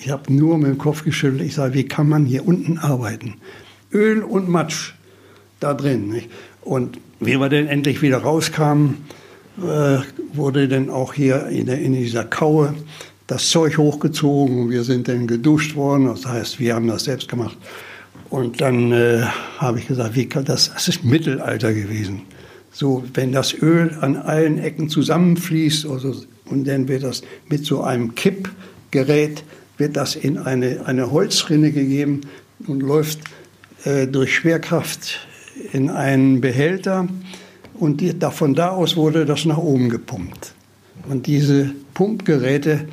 ich 0.00 0.10
habe 0.10 0.32
nur 0.32 0.58
mit 0.58 0.66
dem 0.66 0.78
Kopf 0.78 1.04
geschüttelt. 1.04 1.42
Ich 1.42 1.54
sage, 1.54 1.74
wie 1.74 1.84
kann 1.84 2.08
man 2.08 2.24
hier 2.24 2.48
unten 2.48 2.78
arbeiten? 2.78 3.34
Öl 3.92 4.24
und 4.24 4.48
Matsch 4.48 4.94
da 5.60 5.72
drin. 5.72 6.08
Nicht? 6.08 6.28
Und 6.62 6.98
wie 7.20 7.38
wir 7.38 7.48
dann 7.48 7.68
endlich 7.68 8.02
wieder 8.02 8.18
rauskamen, 8.18 8.96
äh, 9.58 9.98
wurde 10.32 10.66
dann 10.66 10.90
auch 10.90 11.14
hier 11.14 11.46
in, 11.46 11.66
der, 11.66 11.78
in 11.78 11.92
dieser 11.92 12.24
Kaue 12.24 12.74
das 13.28 13.50
Zeug 13.50 13.78
hochgezogen 13.78 14.62
und 14.62 14.70
wir 14.70 14.82
sind 14.82 15.06
dann 15.06 15.28
geduscht 15.28 15.76
worden. 15.76 16.06
Das 16.06 16.26
heißt, 16.26 16.58
wir 16.58 16.74
haben 16.74 16.88
das 16.88 17.04
selbst 17.04 17.28
gemacht 17.28 17.56
Und 18.30 18.60
dann 18.60 18.92
äh, 18.92 19.22
habe 19.58 19.78
ich 19.78 19.88
gesagt, 19.88 20.14
wie 20.14 20.26
kann 20.26 20.44
das, 20.44 20.72
das 20.72 20.88
ist 20.88 21.04
Mittelalter 21.04 21.72
gewesen. 21.72 22.22
So, 22.72 23.02
wenn 23.14 23.32
das 23.32 23.54
Öl 23.54 23.96
an 24.00 24.16
allen 24.16 24.58
Ecken 24.58 24.88
zusammenfließt 24.88 25.86
also, 25.86 26.14
und 26.44 26.66
dann 26.66 26.88
wird 26.88 27.02
das 27.02 27.22
mit 27.48 27.64
so 27.64 27.82
einem 27.82 28.14
Kippgerät, 28.14 29.42
wird 29.78 29.96
das 29.96 30.16
in 30.16 30.38
eine, 30.38 30.86
eine 30.86 31.10
Holzrinne 31.10 31.72
gegeben 31.72 32.22
und 32.66 32.80
läuft 32.80 33.20
äh, 33.84 34.06
durch 34.06 34.34
Schwerkraft 34.34 35.26
in 35.72 35.90
einen 35.90 36.40
Behälter 36.40 37.08
und 37.74 38.00
die, 38.00 38.18
da, 38.18 38.30
von 38.30 38.54
da 38.54 38.70
aus 38.70 38.96
wurde 38.96 39.24
das 39.24 39.44
nach 39.44 39.58
oben 39.58 39.88
gepumpt. 39.88 40.54
Und 41.08 41.26
diese 41.26 41.70
Pumpgeräte 41.94 42.86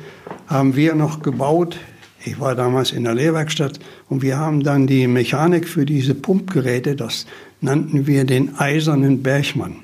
haben 0.46 0.76
wir 0.76 0.94
noch 0.94 1.22
gebaut. 1.22 1.76
Ich 2.26 2.40
war 2.40 2.56
damals 2.56 2.90
in 2.90 3.04
der 3.04 3.14
Lehrwerkstatt 3.14 3.78
und 4.08 4.20
wir 4.20 4.36
haben 4.36 4.64
dann 4.64 4.88
die 4.88 5.06
Mechanik 5.06 5.68
für 5.68 5.86
diese 5.86 6.12
Pumpgeräte, 6.12 6.96
das 6.96 7.24
nannten 7.60 8.08
wir 8.08 8.24
den 8.24 8.58
eisernen 8.58 9.22
Bergmann. 9.22 9.76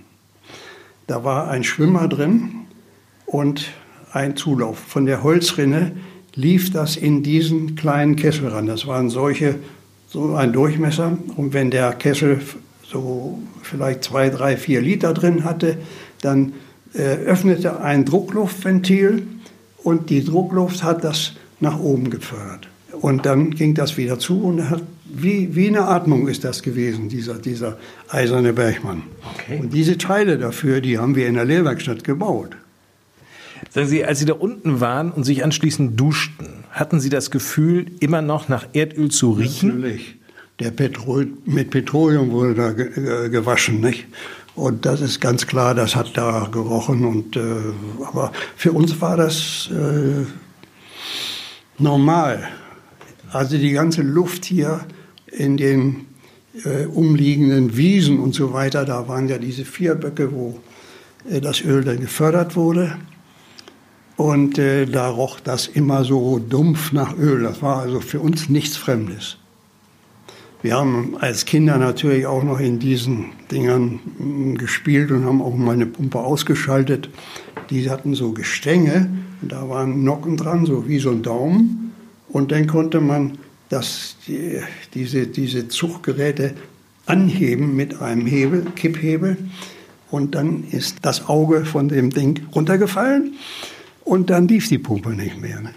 Da 1.07 1.23
war 1.23 1.49
ein 1.49 1.63
Schwimmer 1.63 2.09
drin 2.09 2.67
und 3.27 3.71
ein 4.13 4.37
Zulauf. 4.37 4.77
Von 4.77 5.07
der 5.07 5.23
Holzrinne 5.23 5.93
lief 6.35 6.73
das 6.73 6.97
in 6.97 7.23
diesen 7.23 7.77
kleinen 7.77 8.17
Kessel 8.17 8.49
ran. 8.49 8.67
Das 8.67 8.89
waren 8.89 9.09
solche, 9.09 9.55
so 10.09 10.35
ein 10.35 10.53
Durchmesser. 10.53 11.17
Und 11.37 11.53
wenn 11.53 11.71
der 11.71 11.93
Kessel 11.93 12.41
so 12.83 13.39
vielleicht 13.63 14.03
zwei, 14.03 14.31
drei, 14.31 14.57
vier 14.57 14.81
Liter 14.81 15.15
drin 15.15 15.45
hatte, 15.45 15.79
dann 16.21 16.55
äh, 16.93 17.03
öffnete 17.03 17.81
ein 17.81 18.05
Druckluftventil 18.05 19.29
und 19.85 20.11
die 20.11 20.25
Druckluft 20.25 20.83
hat 20.83 21.05
das 21.05 21.35
nach 21.63 21.79
oben 21.79 22.11
gefördert. 22.11 22.69
Und 22.93 23.25
dann 23.25 23.53
ging 23.53 23.75
das 23.75 23.97
wieder 23.97 24.19
zu 24.19 24.43
und 24.43 24.69
hat, 24.69 24.83
wie, 25.05 25.55
wie 25.55 25.69
eine 25.69 25.87
Atmung 25.87 26.29
ist 26.29 26.45
das 26.45 26.63
gewesen, 26.63 27.09
dieser, 27.09 27.35
dieser 27.35 27.79
eiserne 28.09 28.53
Bergmann. 28.53 29.03
Okay. 29.35 29.61
Und 29.61 29.73
diese 29.73 29.97
Teile 29.97 30.39
dafür, 30.39 30.81
die 30.81 30.99
haben 30.99 31.17
wir 31.17 31.27
in 31.27 31.35
der 31.35 31.45
Lehrwerkstatt 31.45 32.05
gebaut. 32.05 32.57
Sagen 33.71 33.87
Sie, 33.89 34.05
als 34.05 34.19
Sie 34.19 34.25
da 34.25 34.35
unten 34.35 34.81
waren 34.81 35.11
und 35.13 35.25
sich 35.25 35.45
anschließend 35.45 35.99
duschten, 35.99 36.65
hatten 36.71 37.01
Sie 37.01 37.09
das 37.09 37.31
Gefühl, 37.31 37.87
immer 38.01 38.21
noch 38.21 38.49
nach 38.49 38.67
Erdöl 38.73 39.11
zu 39.11 39.33
riechen? 39.33 39.77
Natürlich. 39.77 40.17
Der 40.59 40.71
Petrol, 40.71 41.29
mit 41.47 41.71
Petroleum 41.71 42.31
wurde 42.31 42.55
da 42.55 42.71
äh, 42.71 43.31
gewaschen, 43.31 43.81
nicht? 43.81 44.07
Und 44.55 44.85
das 44.85 45.01
ist 45.01 45.21
ganz 45.21 45.47
klar, 45.47 45.75
das 45.75 45.97
hat 45.97 46.17
da 46.17 46.49
gerochen. 46.53 47.05
Und, 47.05 47.37
äh, 47.37 47.41
aber 48.05 48.33
für 48.57 48.73
uns 48.73 49.01
war 49.01 49.17
das 49.17 49.71
äh, 49.73 50.27
normal. 51.83 52.49
Also 53.31 53.59
die 53.59 53.73
ganze 53.73 54.03
Luft 54.03 54.45
hier 54.45 54.81
in 55.27 55.57
den 55.57 56.07
äh, 56.65 56.85
umliegenden 56.87 57.77
Wiesen 57.77 58.21
und 58.21 58.35
so 58.35 58.53
weiter, 58.53 58.85
da 58.85 59.09
waren 59.09 59.29
ja 59.29 59.39
diese 59.39 59.65
vier 59.65 59.95
Böcke, 59.95 60.33
wo 60.33 60.61
äh, 61.29 61.41
das 61.41 61.63
Öl 61.63 61.83
dann 61.83 62.01
gefördert 62.01 62.57
wurde. 62.57 62.97
Und 64.17 64.59
äh, 64.59 64.87
da 64.87 65.09
roch 65.09 65.41
das 65.41 65.67
immer 65.67 66.05
so 66.05 66.39
dumpf 66.39 66.93
nach 66.93 67.17
Öl. 67.17 67.43
Das 67.43 67.63
war 67.63 67.81
also 67.81 68.01
für 68.01 68.21
uns 68.21 68.49
nichts 68.49 68.77
Fremdes. 68.77 69.39
Wir 70.61 70.77
haben 70.77 71.17
als 71.19 71.45
Kinder 71.45 71.77
natürlich 71.77 72.27
auch 72.27 72.45
noch 72.45 72.61
in 72.61 72.79
diesen 72.79 73.31
Dingern 73.51 74.57
gespielt 74.59 75.11
und 75.11 75.25
haben 75.25 75.43
auch 75.43 75.57
mal 75.57 75.73
eine 75.73 75.87
Pumpe 75.87 76.21
ausgeschaltet. 76.21 77.09
Die 77.71 77.91
hatten 77.91 78.15
so 78.15 78.33
Gestänge 78.33 79.11
und 79.43 79.51
da 79.51 79.69
waren 79.69 80.05
Nocken 80.05 80.37
dran, 80.37 80.67
so 80.67 80.89
wie 80.89 81.01
so 81.01 81.11
ein 81.11 81.23
Daumen. 81.23 81.93
Und 82.29 82.53
dann 82.53 82.67
konnte 82.67 83.01
man 83.01 83.39
das, 83.69 84.17
die, 84.27 84.61
diese, 84.95 85.27
diese 85.27 85.69
Zuggeräte 85.69 86.55
anheben 87.07 87.75
mit 87.75 88.01
einem 88.01 88.27
Hebel, 88.27 88.67
Kipphebel. 88.77 89.37
Und 90.11 90.35
dann 90.35 90.65
ist 90.71 90.99
das 91.03 91.29
Auge 91.29 91.65
von 91.65 91.89
dem 91.89 92.11
Ding 92.11 92.47
runtergefallen 92.55 93.35
und 94.05 94.31
dann 94.31 94.47
lief 94.47 94.69
die 94.69 94.79
Pumpe 94.79 95.11
nicht 95.11 95.41
mehr. 95.41 95.61
Ne? 95.61 95.71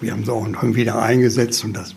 Wir 0.00 0.12
haben 0.12 0.24
sie 0.24 0.32
auch 0.32 0.46
wieder 0.62 1.02
eingesetzt 1.02 1.64
und 1.64 1.74
das 1.74 1.94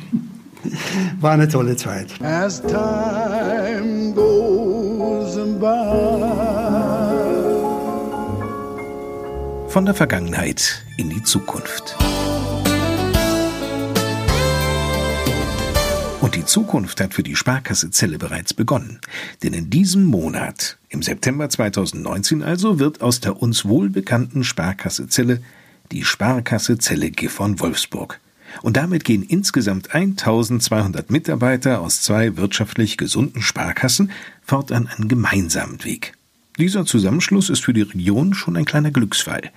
war 1.20 1.32
eine 1.32 1.48
tolle 1.48 1.76
Zeit. 1.76 2.08
As 2.20 2.60
time 2.62 4.12
goes 4.14 5.36
by. 5.60 7.13
Von 9.74 9.86
der 9.86 9.94
Vergangenheit 9.96 10.84
in 10.98 11.10
die 11.10 11.24
Zukunft. 11.24 11.96
Und 16.20 16.36
die 16.36 16.44
Zukunft 16.44 17.00
hat 17.00 17.12
für 17.12 17.24
die 17.24 17.34
Sparkasse 17.34 17.90
Celle 17.90 18.18
bereits 18.18 18.54
begonnen. 18.54 19.00
Denn 19.42 19.52
in 19.52 19.70
diesem 19.70 20.04
Monat, 20.04 20.78
im 20.90 21.02
September 21.02 21.48
2019 21.48 22.44
also, 22.44 22.78
wird 22.78 23.02
aus 23.02 23.18
der 23.18 23.42
uns 23.42 23.64
wohlbekannten 23.64 24.44
Sparkasse 24.44 25.08
Celle 25.08 25.42
die 25.90 26.04
Sparkasse 26.04 26.78
Celle 26.78 27.10
Gifhorn 27.10 27.58
Wolfsburg. 27.58 28.20
Und 28.62 28.76
damit 28.76 29.04
gehen 29.04 29.24
insgesamt 29.24 29.92
1200 29.92 31.10
Mitarbeiter 31.10 31.80
aus 31.80 32.00
zwei 32.00 32.36
wirtschaftlich 32.36 32.96
gesunden 32.96 33.42
Sparkassen 33.42 34.12
fortan 34.40 34.86
einen 34.86 35.08
gemeinsamen 35.08 35.82
Weg. 35.82 36.12
Dieser 36.58 36.86
Zusammenschluss 36.86 37.50
ist 37.50 37.64
für 37.64 37.72
die 37.72 37.82
Region 37.82 38.32
schon 38.32 38.56
ein 38.56 38.64
kleiner 38.64 38.92
Glücksfall. 38.92 39.50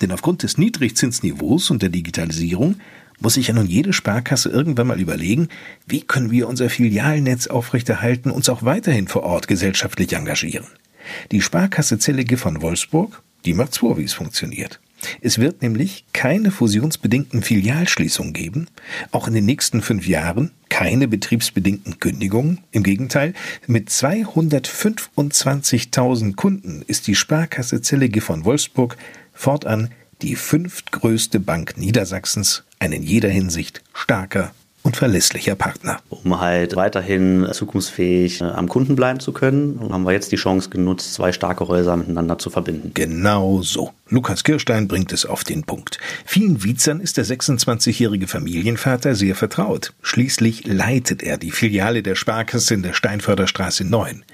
Denn 0.00 0.10
aufgrund 0.10 0.42
des 0.42 0.58
Niedrigzinsniveaus 0.58 1.70
und 1.70 1.80
der 1.80 1.90
Digitalisierung 1.90 2.76
muss 3.20 3.34
sich 3.34 3.48
ja 3.48 3.54
nun 3.54 3.66
jede 3.66 3.92
Sparkasse 3.92 4.48
irgendwann 4.48 4.88
mal 4.88 5.00
überlegen, 5.00 5.48
wie 5.86 6.00
können 6.00 6.30
wir 6.30 6.48
unser 6.48 6.68
Filialnetz 6.68 7.46
aufrechterhalten, 7.46 8.30
uns 8.30 8.48
auch 8.48 8.64
weiterhin 8.64 9.06
vor 9.06 9.22
Ort 9.22 9.46
gesellschaftlich 9.46 10.12
engagieren. 10.14 10.66
Die 11.30 11.40
Sparkasse 11.40 11.98
Zellige 11.98 12.36
von 12.36 12.62
Wolfsburg, 12.62 13.22
die 13.44 13.54
macht 13.54 13.78
vor, 13.78 13.96
wie 13.96 14.04
es 14.04 14.12
funktioniert. 14.12 14.80
Es 15.20 15.38
wird 15.38 15.62
nämlich 15.62 16.04
keine 16.12 16.50
fusionsbedingten 16.50 17.42
Filialschließungen 17.42 18.32
geben, 18.32 18.66
auch 19.10 19.28
in 19.28 19.34
den 19.34 19.44
nächsten 19.46 19.82
fünf 19.82 20.06
Jahren 20.06 20.52
keine 20.68 21.08
betriebsbedingten 21.08 21.98
Kündigungen. 22.00 22.60
Im 22.72 22.82
Gegenteil, 22.82 23.34
mit 23.66 23.90
225.000 23.90 26.36
Kunden 26.36 26.82
ist 26.86 27.06
die 27.06 27.14
Sparkasse 27.14 27.82
Zellige 27.82 28.20
von 28.20 28.44
Wolfsburg 28.44 28.98
fortan 29.32 29.90
die 30.22 30.36
fünftgrößte 30.36 31.40
Bank 31.40 31.78
Niedersachsens, 31.78 32.64
ein 32.78 32.92
in 32.92 33.02
jeder 33.02 33.30
Hinsicht 33.30 33.82
starker 33.92 34.52
und 34.90 34.96
verlässlicher 34.96 35.54
Partner. 35.54 36.00
Um 36.08 36.40
halt 36.40 36.74
weiterhin 36.74 37.46
zukunftsfähig 37.52 38.40
äh, 38.40 38.44
am 38.44 38.68
Kunden 38.68 38.96
bleiben 38.96 39.20
zu 39.20 39.30
können, 39.30 39.78
haben 39.92 40.02
wir 40.02 40.10
jetzt 40.10 40.32
die 40.32 40.36
Chance 40.36 40.68
genutzt, 40.68 41.14
zwei 41.14 41.30
starke 41.30 41.68
Häuser 41.68 41.96
miteinander 41.96 42.38
zu 42.38 42.50
verbinden. 42.50 42.90
Genau 42.92 43.62
so. 43.62 43.92
Lukas 44.08 44.42
Kirstein 44.42 44.88
bringt 44.88 45.12
es 45.12 45.26
auf 45.26 45.44
den 45.44 45.62
Punkt. 45.62 46.00
Vielen 46.24 46.64
Wiezern 46.64 46.98
ist 46.98 47.18
der 47.18 47.24
26-jährige 47.24 48.26
Familienvater 48.26 49.14
sehr 49.14 49.36
vertraut. 49.36 49.92
Schließlich 50.02 50.66
leitet 50.66 51.22
er 51.22 51.38
die 51.38 51.52
Filiale 51.52 52.02
der 52.02 52.16
Sparkasse 52.16 52.74
in 52.74 52.82
der 52.82 52.92
Steinförderstraße 52.92 53.84
9. 53.84 54.24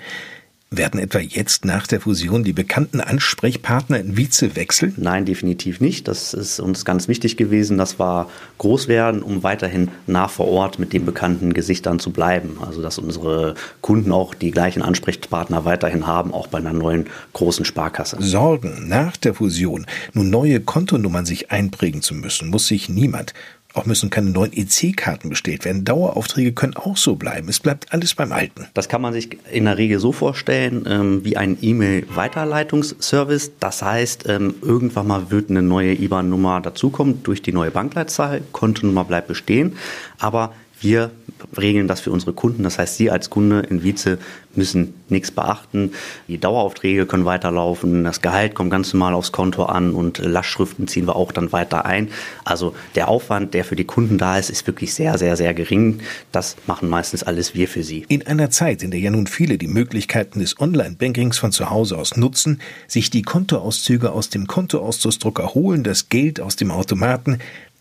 Werden 0.72 0.98
etwa 0.98 1.20
jetzt 1.20 1.64
nach 1.64 1.87
der 1.87 2.00
Fusion 2.00 2.42
die 2.42 2.52
bekannten 2.52 3.00
Ansprechpartner 3.00 4.00
in 4.00 4.16
Vize 4.16 4.57
wechseln? 4.57 4.94
Nein, 4.96 5.24
definitiv 5.24 5.81
nicht. 5.81 6.09
Das 6.09 6.35
ist 6.35 6.59
uns 6.59 6.85
ganz 6.85 7.07
wichtig 7.07 7.37
gewesen, 7.37 7.79
dass 7.79 8.00
wir 8.00 8.29
groß 8.59 8.88
werden, 8.88 9.22
um 9.22 9.44
weiterhin 9.44 9.92
nah 10.09 10.26
vor 10.26 10.48
Ort 10.48 10.81
mit 10.81 10.92
den 10.92 11.07
bekannten 11.07 11.55
Gesichtern 11.55 12.00
zu 12.00 12.11
bleiben. 12.11 12.59
Also 12.61 12.83
dass 12.83 12.98
unsere 12.98 13.55
Kunden 13.81 14.11
auch 14.11 14.35
die 14.35 14.50
gleichen 14.50 14.83
Ansprechpartner 14.83 15.64
weiterhin 15.64 16.09
haben, 16.09 16.35
auch 16.35 16.48
bei 16.48 16.59
einer 16.59 16.72
neuen 16.72 17.07
großen 17.33 17.64
Sparkasse. 17.64 18.16
Sorgen 18.18 18.88
nach 18.88 19.16
der 19.16 19.35
Fusion, 19.35 19.87
nun 20.14 20.31
neue 20.31 20.59
Kontonummern 20.59 21.26
sich 21.26 21.52
einprägen 21.52 22.02
zu 22.02 22.12
müssen, 22.12 22.48
muss 22.48 22.66
sich 22.66 22.88
niemand. 22.88 23.35
Auch 23.77 23.85
müssen 23.85 24.09
keine 24.09 24.31
neuen 24.31 24.55
EC-Karten 24.55 25.29
bestellt 25.29 25.67
werden. 25.67 25.85
Daueraufträge 25.85 26.53
können 26.53 26.75
auch 26.77 26.97
so 26.97 27.17
bleiben. 27.17 27.51
Es 27.51 27.61
bleibt 27.61 27.93
alles 27.93 28.15
beim 28.15 28.33
Alten. 28.33 28.67
Das 28.73 28.89
kann 28.89 29.03
man 29.03 29.12
sich 29.12 29.37
in 29.53 29.67
der 29.67 29.77
Regel 29.77 29.99
so 29.99 30.12
vorstellen 30.12 30.87
ähm, 30.89 31.23
wie 31.27 31.37
ein 31.37 31.59
E-Mail-Weiterleitungsservice. 31.61 33.53
Das 33.61 33.83
heißt, 33.83 34.31
ähm, 34.31 34.55
irgendwann 34.62 35.07
mal 35.07 35.31
wird 35.31 35.51
eine 35.51 35.61
neue 35.61 35.93
IBAN-Nummer 35.93 36.62
dazukommen 36.62 37.23
durch 37.23 37.43
die 37.43 37.53
neue 37.53 37.71
Bankleitzahl. 37.71 38.41
Kontonummer 38.53 39.05
bleibt 39.05 39.29
bestehen. 39.29 39.77
Aber 40.19 40.55
wir 40.81 41.11
regeln 41.57 41.88
das 41.88 42.01
für 42.01 42.11
unsere 42.11 42.33
Kunden. 42.33 42.62
Das 42.62 42.79
heißt, 42.79 42.96
Sie 42.96 43.11
als 43.11 43.31
Kunde 43.31 43.61
in 43.61 43.83
Vize 43.83 44.18
müssen 44.55 44.94
nichts 45.09 45.31
beachten. 45.31 45.92
Die 46.29 46.38
Daueraufträge 46.38 47.07
können 47.07 47.25
weiterlaufen. 47.25 48.05
Das 48.05 48.22
Gehalt 48.22 48.55
kommt 48.55 48.70
ganz 48.70 48.92
normal 48.92 49.14
aufs 49.14 49.33
Konto 49.33 49.64
an 49.64 49.92
und 49.92 50.18
Lastschriften 50.18 50.88
ziehen 50.88 51.07
wir 51.07 51.16
auch 51.16 51.33
dann 51.33 51.53
weiter 51.53 51.85
ein. 51.85 52.09
Also 52.44 52.75
der 52.95 53.09
Aufwand, 53.09 53.55
der 53.55 53.64
für 53.64 53.76
die 53.76 53.84
Kunden 53.84 54.18
da 54.18 54.39
ist, 54.39 54.51
ist 54.51 54.66
wirklich 54.66 54.95
sehr, 54.95 55.18
sehr, 55.18 55.37
sehr 55.37 55.55
gering. 55.55 56.01
Das 56.32 56.57
machen 56.66 56.89
meistens 56.89 57.22
alles 57.22 57.55
wir 57.55 57.68
für 57.68 57.82
Sie. 57.82 58.05
In 58.09 58.26
einer 58.26 58.51
Zeit, 58.51 58.82
in 58.82 58.91
der 58.91 59.01
ja 59.01 59.11
nun 59.11 59.26
viele 59.26 59.59
die 59.59 59.68
Möglichkeiten 59.68 60.41
des 60.41 60.59
Online-Bankings 60.59 61.39
von 61.39 61.53
zu 61.53 61.70
Hause 61.70 61.99
aus 61.99 62.16
nutzen, 62.16 62.61
sich 62.89 63.11
die 63.11 63.22
Kontoauszüge 63.22 64.12
aus 64.12 64.30
dem 64.30 64.47
Kontoauszugsdrucker 64.47 65.55
holen, 65.55 65.84
das 65.84 66.09
Geld 66.09 66.41
aus 66.41 66.57
dem 66.57 66.70
Automaten, 66.70 67.39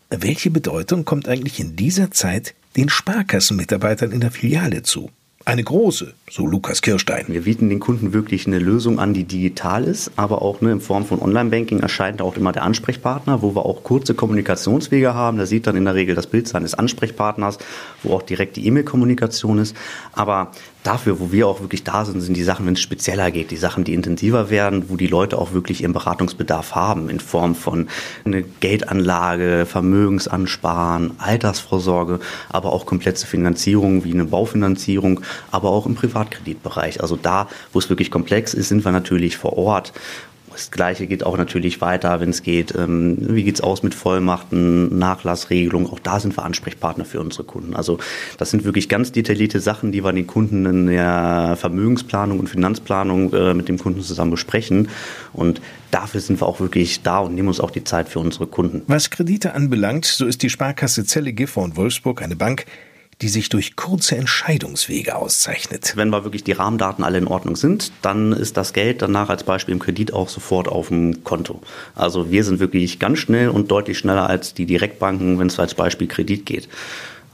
welche 0.10 0.52
Bedeutung 0.52 1.06
kommt 1.06 1.28
eigentlich 1.28 1.60
in 1.60 1.76
dieser 1.76 2.12
Zeit 2.12 2.54
den 2.76 2.90
Sparkassenmitarbeitern 2.90 4.12
in 4.12 4.20
der 4.20 4.32
Filiale 4.32 4.84
zu. 4.84 5.10
Eine 5.48 5.64
große, 5.64 6.16
so 6.28 6.48
Lukas 6.48 6.82
Kirstein. 6.82 7.26
Wir 7.28 7.42
bieten 7.42 7.70
den 7.70 7.80
Kunden 7.80 8.14
wirklich 8.14 8.48
eine 8.48 8.58
Lösung 8.58 8.98
an, 8.98 9.14
die 9.14 9.26
digital 9.26 9.84
ist, 9.84 10.12
aber 10.16 10.42
auch 10.42 10.60
ne, 10.62 10.72
in 10.72 10.82
Form 10.82 11.06
von 11.06 11.22
Online-Banking 11.22 11.82
erscheint 11.82 12.20
auch 12.20 12.36
immer 12.36 12.52
der 12.52 12.64
Ansprechpartner, 12.64 13.44
wo 13.44 13.56
wir 13.56 13.64
auch 13.64 13.84
kurze 13.84 14.16
Kommunikationswege 14.16 15.14
haben. 15.14 15.38
Da 15.38 15.46
sieht 15.46 15.68
dann 15.68 15.76
in 15.76 15.86
der 15.86 15.94
Regel 15.94 16.16
das 16.16 16.26
Bild 16.26 16.48
seines 16.48 16.74
Ansprechpartners, 16.74 17.60
wo 18.02 18.16
auch 18.16 18.24
direkt 18.24 18.56
die 18.56 18.66
E-Mail-Kommunikation 18.66 19.60
ist. 19.60 19.78
Aber 20.14 20.52
dafür, 20.86 21.20
wo 21.20 21.32
wir 21.32 21.48
auch 21.48 21.62
wirklich 21.62 21.84
da 21.84 22.06
sind, 22.06 22.22
sind 22.22 22.36
die 22.36 22.44
Sachen, 22.44 22.66
wenn 22.66 22.74
es 22.74 22.82
spezieller 22.82 23.32
geht, 23.32 23.52
die 23.52 23.58
Sachen, 23.58 23.84
die 23.84 23.94
intensiver 23.94 24.50
werden, 24.50 24.90
wo 24.90 24.98
die 24.98 25.08
Leute 25.08 25.38
auch 25.38 25.54
wirklich 25.54 25.82
ihren 25.82 25.94
Beratungsbedarf 25.94 26.76
haben, 26.76 27.10
in 27.10 27.20
Form 27.20 27.56
von 27.56 27.88
eine 28.24 28.44
Geldanlage, 28.44 29.66
Vermögensansparen, 29.66 31.12
Altersvorsorge, 31.18 32.20
aber 32.50 32.72
auch 32.74 32.86
komplexe 32.86 33.28
Finanzierung 33.28 34.04
wie 34.04 34.14
eine 34.14 34.26
Baufinanzierung 34.26 35.22
aber 35.52 35.70
auch 35.70 35.86
im 35.86 35.96
Privatkreditbereich. 35.96 37.02
Also 37.02 37.16
da, 37.16 37.48
wo 37.72 37.80
es 37.80 37.90
wirklich 37.90 38.12
komplex 38.12 38.54
ist, 38.54 38.70
sind 38.70 38.86
wir 38.86 38.92
natürlich 38.92 39.38
vor 39.38 39.58
Ort 39.58 39.94
das 40.56 40.72
Gleiche 40.72 41.06
geht 41.06 41.26
auch 41.26 41.38
natürlich 41.38 41.82
weiter, 41.82 42.22
wenn 42.22 42.30
es 42.30 42.42
geht, 42.42 42.74
ähm, 42.78 43.18
wie 43.20 43.48
es 43.50 43.60
aus 43.60 43.84
mit 43.84 43.94
Vollmachten, 43.94 44.98
Nachlassregelungen. 44.98 45.90
Auch 45.90 46.00
da 46.00 46.22
sind 46.22 46.38
wir 46.38 46.46
Ansprechpartner 46.46 47.04
für 47.04 47.20
unsere 47.20 47.44
Kunden. 47.44 47.76
Also 47.76 48.00
das 48.38 48.52
sind 48.52 48.64
wirklich 48.64 48.88
ganz 48.88 49.12
detaillierte 49.12 49.60
Sachen, 49.60 49.92
die 49.92 50.04
wir 50.04 50.14
den 50.14 50.28
Kunden 50.28 50.66
in 50.66 50.88
der 50.88 51.58
Vermögensplanung 51.60 52.40
und 52.40 52.48
Finanzplanung 52.48 53.34
äh, 53.34 53.54
mit 53.54 53.68
dem 53.68 53.78
Kunden 53.78 54.02
zusammen 54.02 54.32
besprechen. 54.32 54.88
Und 55.34 55.60
dafür 55.92 56.22
sind 56.22 56.40
wir 56.42 56.48
auch 56.48 56.62
wirklich 56.62 57.04
da 57.04 57.20
und 57.20 57.36
nehmen 57.36 57.50
uns 57.50 57.60
auch 57.60 57.72
die 57.72 57.84
Zeit 57.84 58.08
für 58.08 58.20
unsere 58.20 58.48
Kunden. 58.48 58.84
Was 58.88 59.10
Kredite 59.10 59.54
anbelangt, 59.56 60.06
so 60.06 60.26
ist 60.26 60.42
die 60.42 60.50
Sparkasse 60.50 61.04
Zelle 61.04 61.34
Giffer 61.34 61.64
und 61.64 61.76
Wolfsburg 61.76 62.22
eine 62.22 62.38
Bank, 62.38 62.66
die 63.22 63.30
sich 63.30 63.50
durch 63.50 63.76
kurze 63.76 64.18
Entscheidungswege 64.18 65.16
auszeichnet. 65.16 65.94
Wenn 65.96 66.10
wir 66.10 66.24
wirklich 66.24 66.44
die 66.44 66.52
Rahmendaten 66.52 67.04
alle 67.04 67.18
in 67.18 67.28
Ordnung 67.28 67.56
sind, 67.56 67.92
dann 68.02 68.34
ist 68.34 68.58
das 68.58 68.74
Geld 68.74 69.02
danach 69.02 69.30
als 69.30 69.44
Beispiel 69.44 69.74
im 69.74 69.80
Kredit 69.80 70.14
auch 70.14 70.30
sofort 70.30 70.68
auf 70.68 70.90
dem 70.90 71.24
Konto. 71.24 71.62
Also 71.96 72.30
wir 72.30 72.44
sind 72.44 72.60
wirklich 72.60 73.00
ganz 73.00 73.20
schnell 73.20 73.50
und 73.50 73.72
deutlich 73.72 73.98
schneller 73.98 74.30
als 74.30 74.54
die 74.54 74.66
Direktbanken, 74.66 75.40
wenn 75.40 75.48
es 75.48 75.60
als 75.60 75.76
Beispiel 75.76 76.08
Kredit 76.08 76.46
geht. 76.46 76.68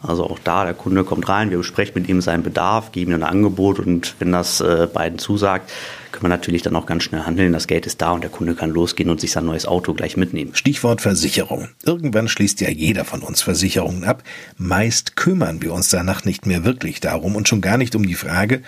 Also 0.01 0.25
auch 0.25 0.39
da, 0.43 0.65
der 0.65 0.73
Kunde 0.73 1.03
kommt 1.03 1.29
rein, 1.29 1.51
wir 1.51 1.57
besprechen 1.57 1.93
mit 1.95 2.09
ihm 2.09 2.21
seinen 2.21 2.41
Bedarf, 2.41 2.91
geben 2.91 3.11
ihm 3.11 3.17
ein 3.17 3.23
Angebot 3.23 3.79
und 3.79 4.15
wenn 4.19 4.31
das 4.31 4.59
äh, 4.59 4.87
beiden 4.91 5.19
zusagt, 5.19 5.71
können 6.11 6.23
wir 6.23 6.29
natürlich 6.29 6.63
dann 6.63 6.75
auch 6.75 6.87
ganz 6.87 7.03
schnell 7.03 7.21
handeln. 7.21 7.53
Das 7.53 7.67
Geld 7.67 7.85
ist 7.85 8.01
da 8.01 8.11
und 8.11 8.21
der 8.21 8.31
Kunde 8.31 8.55
kann 8.55 8.71
losgehen 8.71 9.09
und 9.09 9.21
sich 9.21 9.31
sein 9.31 9.45
neues 9.45 9.65
Auto 9.65 9.93
gleich 9.93 10.17
mitnehmen. 10.17 10.55
Stichwort 10.55 11.01
Versicherung. 11.01 11.69
Irgendwann 11.83 12.27
schließt 12.27 12.61
ja 12.61 12.69
jeder 12.69 13.05
von 13.05 13.21
uns 13.21 13.41
Versicherungen 13.41 14.03
ab. 14.03 14.23
Meist 14.57 15.15
kümmern 15.15 15.61
wir 15.61 15.73
uns 15.73 15.89
danach 15.89 16.25
nicht 16.25 16.45
mehr 16.45 16.65
wirklich 16.65 16.99
darum 16.99 17.35
und 17.35 17.47
schon 17.47 17.61
gar 17.61 17.77
nicht 17.77 17.95
um 17.95 18.05
die 18.05 18.15
Frage, 18.15 18.63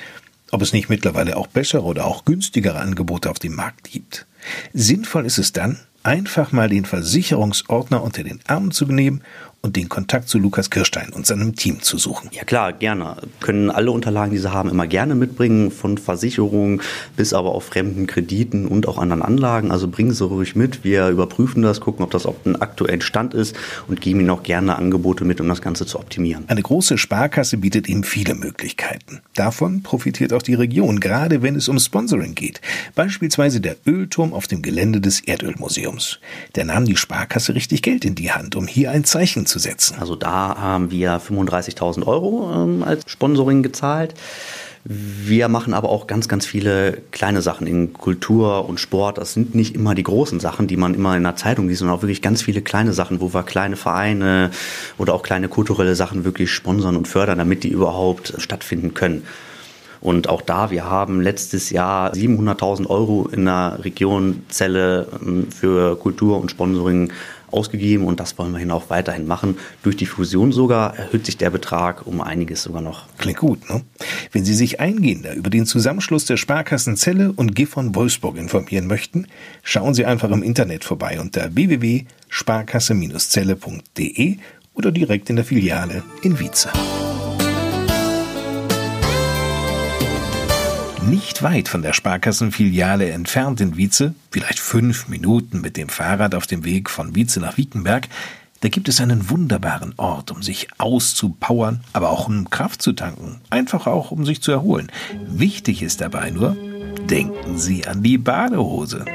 ob 0.52 0.62
es 0.62 0.72
nicht 0.72 0.90
mittlerweile 0.90 1.36
auch 1.36 1.48
bessere 1.48 1.84
oder 1.84 2.06
auch 2.06 2.26
günstigere 2.26 2.80
Angebote 2.80 3.30
auf 3.32 3.40
dem 3.40 3.56
Markt 3.56 3.92
gibt. 3.92 4.28
Sinnvoll 4.74 5.26
ist 5.26 5.40
es 5.40 5.52
dann, 5.52 5.80
einfach 6.04 6.52
mal 6.52 6.70
den 6.70 6.86
Versicherungsordner 6.86 8.04
unter 8.04 8.24
den 8.24 8.40
Arm 8.48 8.72
zu 8.72 8.86
nehmen 8.86 9.24
und 9.66 9.78
den 9.78 9.88
Kontakt 9.88 10.28
zu 10.28 10.40
Lukas 10.40 10.70
Kirstein 10.70 11.14
und 11.14 11.26
seinem 11.26 11.56
Team 11.56 11.82
zu 11.82 11.98
suchen. 11.98 12.30
Ja 12.34 12.44
klar, 12.44 12.74
gerne. 12.74 13.16
Können 13.40 13.72
alle 13.72 13.92
Unterlagen, 13.92 14.34
die 14.34 14.38
Sie 14.38 14.52
haben, 14.52 14.70
immer 14.70 14.88
gerne 14.88 15.16
mitbringen, 15.16 15.72
von 15.72 15.98
Versicherungen 15.98 16.82
bis 17.16 17.32
aber 17.32 17.56
auch 17.56 17.64
fremden 17.64 18.06
Krediten 18.06 18.68
und 18.68 18.90
auch 18.90 18.98
anderen 18.98 19.22
Anlagen. 19.22 19.72
Also 19.72 19.88
bringen 19.88 20.12
Sie 20.12 20.26
ruhig 20.26 20.58
mit. 20.58 20.84
Wir 20.84 21.08
überprüfen 21.08 21.62
das, 21.62 21.80
gucken, 21.80 22.04
ob 22.04 22.12
das 22.12 22.26
auf 22.26 22.36
dem 22.44 22.62
aktuellen 22.62 23.00
Stand 23.00 23.34
ist 23.34 23.56
und 23.88 24.02
geben 24.02 24.20
Ihnen 24.20 24.32
auch 24.32 24.44
gerne 24.44 24.76
Angebote 24.76 25.24
mit, 25.24 25.40
um 25.40 25.48
das 25.48 25.62
Ganze 25.62 25.86
zu 25.86 25.98
optimieren. 25.98 26.44
Eine 26.48 26.62
große 26.62 26.98
Sparkasse 26.98 27.56
bietet 27.56 27.88
ihm 27.88 28.04
viele 28.04 28.36
Möglichkeiten. 28.36 29.22
Davon 29.34 29.82
profitiert 29.82 30.34
auch 30.34 30.42
die 30.42 30.56
Region, 30.56 31.00
gerade 31.00 31.42
wenn 31.42 31.56
es 31.56 31.70
um 31.70 31.80
Sponsoring 31.80 32.36
geht. 32.36 32.60
Beispielsweise 32.96 33.62
der 33.62 33.78
Ölturm 33.88 34.34
auf 34.34 34.48
dem 34.48 34.62
Gelände 34.62 35.00
des 35.00 35.22
Erdölmuseums. 35.22 36.20
Der 36.56 36.66
nahm 36.66 36.84
die 36.84 36.98
Sparkasse 36.98 37.56
richtig 37.56 37.82
Geld 37.82 38.04
in 38.04 38.16
die 38.16 38.32
Hand, 38.32 38.58
um 38.58 38.68
hier 38.68 38.92
ein 38.92 39.06
Zeichen 39.06 39.46
zu 39.46 39.53
setzen. 39.60 39.98
Also 40.00 40.16
da 40.16 40.58
haben 40.58 40.92
wir 40.92 41.20
35.000 41.20 42.06
Euro 42.06 42.52
ähm, 42.54 42.84
als 42.84 43.04
Sponsoring 43.08 43.64
gezahlt. 43.64 44.14
Wir 44.86 45.48
machen 45.48 45.74
aber 45.74 45.88
auch 45.88 46.08
ganz, 46.08 46.28
ganz 46.28 46.46
viele 46.46 46.98
kleine 47.12 47.42
Sachen 47.42 47.68
in 47.68 47.94
Kultur 47.94 48.68
und 48.68 48.82
Sport. 48.82 49.18
Das 49.18 49.32
sind 49.32 49.56
nicht 49.56 49.76
immer 49.76 49.96
die 49.96 50.04
großen 50.04 50.42
Sachen, 50.42 50.68
die 50.68 50.76
man 50.76 50.94
immer 50.94 51.16
in 51.16 51.24
der 51.24 51.38
Zeitung 51.38 51.70
liest, 51.70 51.80
sondern 51.80 51.98
auch 51.98 52.02
wirklich 52.02 52.22
ganz 52.22 52.42
viele 52.42 52.62
kleine 52.62 52.92
Sachen, 52.92 53.22
wo 53.22 53.34
wir 53.34 53.44
kleine 53.44 53.78
Vereine 53.78 54.52
oder 54.98 55.14
auch 55.14 55.24
kleine 55.24 55.48
kulturelle 55.48 55.96
Sachen 55.96 56.26
wirklich 56.26 56.52
sponsern 56.52 56.98
und 56.98 57.08
fördern, 57.08 57.38
damit 57.38 57.64
die 57.64 57.70
überhaupt 57.70 58.34
stattfinden 58.40 58.94
können. 58.94 59.24
Und 60.04 60.28
auch 60.28 60.42
da, 60.42 60.70
wir 60.70 60.84
haben 60.84 61.22
letztes 61.22 61.70
Jahr 61.70 62.12
700.000 62.12 62.88
Euro 62.88 63.30
in 63.32 63.46
der 63.46 63.80
Region 63.86 64.44
Celle 64.50 65.08
ähm, 65.22 65.48
für 65.50 65.96
Kultur 65.98 66.42
und 66.42 66.52
Sponsoring 66.52 67.14
ausgegeben 67.54 68.06
und 68.06 68.20
das 68.20 68.38
wollen 68.38 68.54
wir 68.58 68.74
auch 68.74 68.90
weiterhin 68.90 69.28
machen. 69.28 69.58
Durch 69.84 69.96
die 69.96 70.06
Fusion 70.06 70.52
sogar 70.52 70.98
erhöht 70.98 71.26
sich 71.26 71.38
der 71.38 71.50
Betrag 71.50 72.06
um 72.08 72.20
einiges 72.22 72.64
sogar 72.64 72.82
noch. 72.82 73.06
Klingt 73.18 73.40
gut, 73.40 73.70
ne? 73.70 73.82
Wenn 74.32 74.46
Sie 74.46 74.54
sich 74.54 74.80
eingehender 74.80 75.34
über 75.34 75.50
den 75.50 75.66
Zusammenschluss 75.66 76.26
der 76.26 76.38
Sparkassen 76.38 76.96
Celle 76.96 77.34
und 77.34 77.56
Gifhorn 77.56 77.96
Wolfsburg 77.96 78.38
informieren 78.38 78.86
möchten, 78.88 79.28
schauen 79.62 79.94
Sie 79.94 80.06
einfach 80.06 80.32
im 80.32 80.42
Internet 80.44 80.84
vorbei 80.84 81.22
unter 81.22 81.56
www.sparkasse-celle.de 81.56 84.38
oder 84.74 84.92
direkt 84.92 85.30
in 85.30 85.36
der 85.36 85.46
Filiale 85.46 86.02
in 86.24 86.40
Wietze. 86.40 86.72
Nicht 91.14 91.44
weit 91.44 91.70
von 91.70 91.84
der 91.84 91.94
Sparkassenfiliale 91.94 93.12
entfernt 93.12 93.62
in 93.62 93.78
Wietze, 93.78 94.16
vielleicht 94.32 94.58
fünf 94.58 95.10
Minuten 95.10 95.62
mit 95.62 95.78
dem 95.78 95.88
Fahrrad 95.88 96.34
auf 96.34 96.48
dem 96.48 96.66
Weg 96.66 96.90
von 96.90 97.14
Wietze 97.14 97.40
nach 97.40 97.56
Wiekenberg, 97.56 98.08
da 98.62 98.70
gibt 98.70 98.90
es 98.90 99.00
einen 99.00 99.30
wunderbaren 99.30 99.94
Ort, 99.98 100.32
um 100.32 100.42
sich 100.42 100.70
auszupowern, 100.80 101.82
aber 101.94 102.10
auch 102.10 102.28
um 102.28 102.50
Kraft 102.50 102.82
zu 102.82 102.94
tanken, 102.94 103.42
einfach 103.52 103.86
auch 103.86 104.10
um 104.10 104.26
sich 104.26 104.42
zu 104.42 104.52
erholen. 104.52 104.92
Wichtig 105.28 105.84
ist 105.84 106.02
dabei 106.02 106.32
nur, 106.32 106.58
denken 107.08 107.60
Sie 107.60 107.86
an 107.86 108.02
die 108.02 108.18
Badehose. 108.18 109.06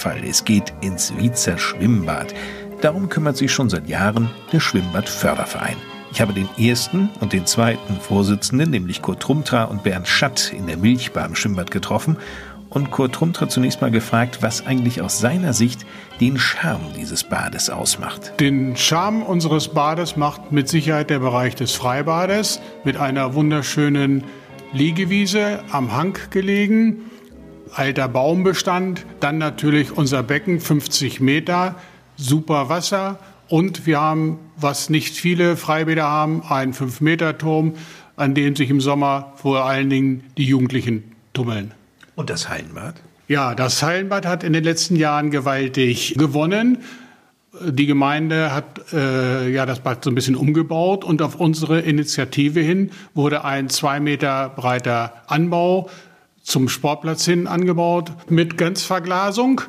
Fall. 0.00 0.24
Es 0.24 0.44
geht 0.44 0.72
ins 0.80 1.14
Wiezer 1.16 1.58
Schwimmbad. 1.58 2.34
Darum 2.80 3.10
kümmert 3.10 3.36
sich 3.36 3.52
schon 3.52 3.68
seit 3.68 3.86
Jahren 3.86 4.30
der 4.50 4.58
Schwimmbadförderverein. 4.60 5.76
Ich 6.10 6.22
habe 6.22 6.32
den 6.32 6.48
ersten 6.58 7.10
und 7.20 7.34
den 7.34 7.44
zweiten 7.44 8.00
Vorsitzenden, 8.00 8.70
nämlich 8.70 9.02
Kurt 9.02 9.20
Trumtra 9.20 9.64
und 9.64 9.82
Bernd 9.82 10.08
Schatt, 10.08 10.52
in 10.56 10.66
der 10.66 10.78
Milchbar 10.78 11.26
im 11.26 11.36
Schwimmbad 11.36 11.70
getroffen 11.70 12.16
und 12.70 12.90
Kurt 12.90 13.14
Trumtra 13.14 13.48
zunächst 13.48 13.82
mal 13.82 13.90
gefragt, 13.90 14.38
was 14.40 14.66
eigentlich 14.66 15.02
aus 15.02 15.18
seiner 15.18 15.52
Sicht 15.52 15.84
den 16.20 16.38
Charme 16.38 16.94
dieses 16.96 17.24
Bades 17.24 17.68
ausmacht. 17.68 18.32
Den 18.40 18.76
Charme 18.76 19.22
unseres 19.22 19.68
Bades 19.68 20.16
macht 20.16 20.50
mit 20.50 20.68
Sicherheit 20.68 21.10
der 21.10 21.18
Bereich 21.18 21.56
des 21.56 21.72
Freibades 21.72 22.60
mit 22.84 22.96
einer 22.96 23.34
wunderschönen 23.34 24.24
Liegewiese 24.72 25.62
am 25.70 25.94
Hang 25.94 26.16
gelegen 26.30 27.09
alter 27.74 28.08
Baumbestand, 28.08 29.06
dann 29.20 29.38
natürlich 29.38 29.96
unser 29.96 30.22
Becken 30.22 30.60
50 30.60 31.20
Meter, 31.20 31.76
super 32.16 32.68
Wasser 32.68 33.18
und 33.48 33.86
wir 33.86 34.00
haben, 34.00 34.38
was 34.56 34.90
nicht 34.90 35.16
viele 35.16 35.56
Freibäder 35.56 36.04
haben, 36.04 36.42
einen 36.48 36.72
5-Meter-Turm, 36.72 37.74
an 38.16 38.34
dem 38.34 38.54
sich 38.54 38.70
im 38.70 38.80
Sommer 38.80 39.32
vor 39.36 39.64
allen 39.64 39.90
Dingen 39.90 40.24
die 40.38 40.44
Jugendlichen 40.44 41.16
tummeln. 41.32 41.72
Und 42.14 42.30
das 42.30 42.48
Hallenbad? 42.48 42.94
Ja, 43.26 43.54
das 43.54 43.82
Hallenbad 43.82 44.26
hat 44.26 44.44
in 44.44 44.52
den 44.52 44.64
letzten 44.64 44.96
Jahren 44.96 45.30
gewaltig 45.30 46.14
gewonnen. 46.16 46.78
Die 47.68 47.86
Gemeinde 47.86 48.54
hat 48.54 48.92
äh, 48.92 49.48
ja 49.50 49.66
das 49.66 49.80
Bad 49.80 50.04
so 50.04 50.10
ein 50.10 50.14
bisschen 50.14 50.36
umgebaut 50.36 51.04
und 51.04 51.20
auf 51.20 51.34
unsere 51.34 51.80
Initiative 51.80 52.60
hin 52.60 52.90
wurde 53.14 53.44
ein 53.44 53.68
zwei 53.68 53.98
Meter 53.98 54.50
breiter 54.50 55.14
Anbau 55.26 55.90
zum 56.50 56.68
Sportplatz 56.68 57.24
hin 57.24 57.46
angebaut 57.46 58.12
mit 58.28 58.58
Grenzverglasung. 58.58 59.62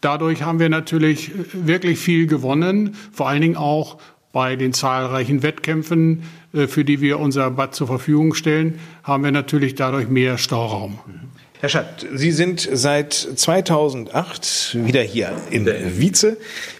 Dadurch 0.00 0.42
haben 0.42 0.58
wir 0.58 0.68
natürlich 0.68 1.30
wirklich 1.52 1.98
viel 1.98 2.26
gewonnen, 2.26 2.96
vor 3.12 3.28
allen 3.28 3.42
Dingen 3.42 3.56
auch 3.56 3.98
bei 4.32 4.56
den 4.56 4.72
zahlreichen 4.72 5.42
Wettkämpfen, 5.42 6.22
äh, 6.54 6.66
für 6.66 6.84
die 6.84 7.00
wir 7.00 7.20
unser 7.20 7.50
Bad 7.50 7.74
zur 7.74 7.86
Verfügung 7.86 8.34
stellen, 8.34 8.80
haben 9.04 9.24
wir 9.24 9.30
natürlich 9.30 9.74
dadurch 9.74 10.08
mehr 10.08 10.38
Stauraum. 10.38 10.98
Herr 11.60 11.68
Schatt, 11.68 12.06
Sie 12.14 12.32
sind 12.32 12.66
seit 12.72 13.12
2008 13.12 14.78
wieder 14.84 15.02
hier 15.02 15.32
in 15.50 15.66
Wietze, 15.66 16.38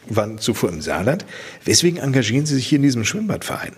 waren 0.09 0.39
zuvor 0.39 0.71
im 0.71 0.81
Saarland. 0.81 1.25
Weswegen 1.65 2.01
engagieren 2.01 2.47
Sie 2.47 2.57
sich 2.57 2.67
hier 2.67 2.77
in 2.77 2.83
diesem 2.83 3.05
Schwimmbadverein? 3.05 3.77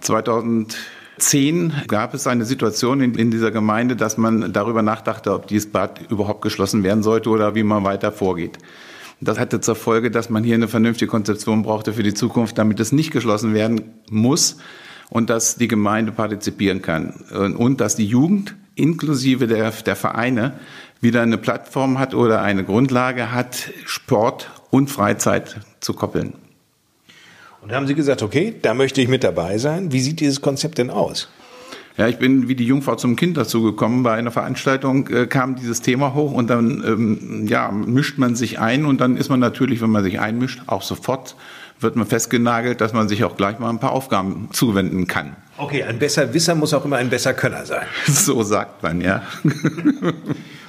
2000 0.00 0.78
2010 1.20 1.86
gab 1.86 2.14
es 2.14 2.26
eine 2.26 2.44
Situation 2.44 3.00
in, 3.00 3.14
in 3.14 3.30
dieser 3.30 3.50
Gemeinde, 3.50 3.94
dass 3.94 4.16
man 4.16 4.52
darüber 4.52 4.82
nachdachte, 4.82 5.32
ob 5.32 5.46
dieses 5.46 5.70
Bad 5.70 6.10
überhaupt 6.10 6.42
geschlossen 6.42 6.82
werden 6.82 7.02
sollte 7.02 7.30
oder 7.30 7.54
wie 7.54 7.62
man 7.62 7.84
weiter 7.84 8.10
vorgeht. 8.10 8.58
Das 9.20 9.38
hatte 9.38 9.60
zur 9.60 9.76
Folge, 9.76 10.10
dass 10.10 10.30
man 10.30 10.44
hier 10.44 10.54
eine 10.54 10.68
vernünftige 10.68 11.10
Konzeption 11.10 11.62
brauchte 11.62 11.92
für 11.92 12.02
die 12.02 12.14
Zukunft, 12.14 12.56
damit 12.56 12.80
es 12.80 12.90
nicht 12.90 13.10
geschlossen 13.10 13.52
werden 13.52 13.82
muss 14.10 14.56
und 15.10 15.28
dass 15.28 15.56
die 15.56 15.68
Gemeinde 15.68 16.12
partizipieren 16.12 16.80
kann 16.80 17.10
und 17.58 17.80
dass 17.80 17.96
die 17.96 18.06
Jugend 18.06 18.56
inklusive 18.76 19.46
der, 19.46 19.70
der 19.70 19.96
Vereine 19.96 20.54
wieder 21.02 21.20
eine 21.20 21.36
Plattform 21.36 21.98
hat 21.98 22.14
oder 22.14 22.40
eine 22.40 22.64
Grundlage 22.64 23.32
hat, 23.32 23.70
Sport 23.84 24.50
und 24.70 24.90
Freizeit 24.90 25.60
zu 25.80 25.92
koppeln. 25.92 26.32
Und 27.62 27.72
haben 27.72 27.86
Sie 27.86 27.94
gesagt, 27.94 28.22
okay, 28.22 28.54
da 28.62 28.74
möchte 28.74 29.00
ich 29.00 29.08
mit 29.08 29.22
dabei 29.22 29.58
sein. 29.58 29.92
Wie 29.92 30.00
sieht 30.00 30.20
dieses 30.20 30.40
Konzept 30.40 30.78
denn 30.78 30.90
aus? 30.90 31.28
Ja, 31.96 32.08
ich 32.08 32.18
bin 32.18 32.48
wie 32.48 32.54
die 32.54 32.64
Jungfrau 32.64 32.94
zum 32.94 33.16
Kind 33.16 33.36
dazu 33.36 33.62
gekommen. 33.62 34.02
Bei 34.02 34.14
einer 34.14 34.30
Veranstaltung 34.30 35.08
äh, 35.08 35.26
kam 35.26 35.56
dieses 35.56 35.82
Thema 35.82 36.14
hoch 36.14 36.32
und 36.32 36.48
dann 36.48 36.82
ähm, 36.86 37.46
ja, 37.46 37.70
mischt 37.70 38.16
man 38.16 38.36
sich 38.36 38.58
ein 38.58 38.86
und 38.86 39.00
dann 39.02 39.18
ist 39.18 39.28
man 39.28 39.40
natürlich, 39.40 39.82
wenn 39.82 39.90
man 39.90 40.02
sich 40.02 40.18
einmischt, 40.18 40.62
auch 40.66 40.82
sofort 40.82 41.36
wird 41.78 41.96
man 41.96 42.06
festgenagelt, 42.06 42.80
dass 42.80 42.92
man 42.92 43.08
sich 43.08 43.24
auch 43.24 43.36
gleich 43.36 43.58
mal 43.58 43.68
ein 43.68 43.80
paar 43.80 43.92
Aufgaben 43.92 44.48
zuwenden 44.52 45.06
kann. 45.06 45.36
Okay, 45.56 45.82
ein 45.82 45.98
besser 45.98 46.32
Wisser 46.32 46.54
muss 46.54 46.72
auch 46.72 46.84
immer 46.84 46.96
ein 46.96 47.10
besser 47.10 47.34
Könner 47.34 47.66
sein. 47.66 47.86
So 48.06 48.42
sagt 48.42 48.82
man, 48.82 49.00
ja. 49.00 49.22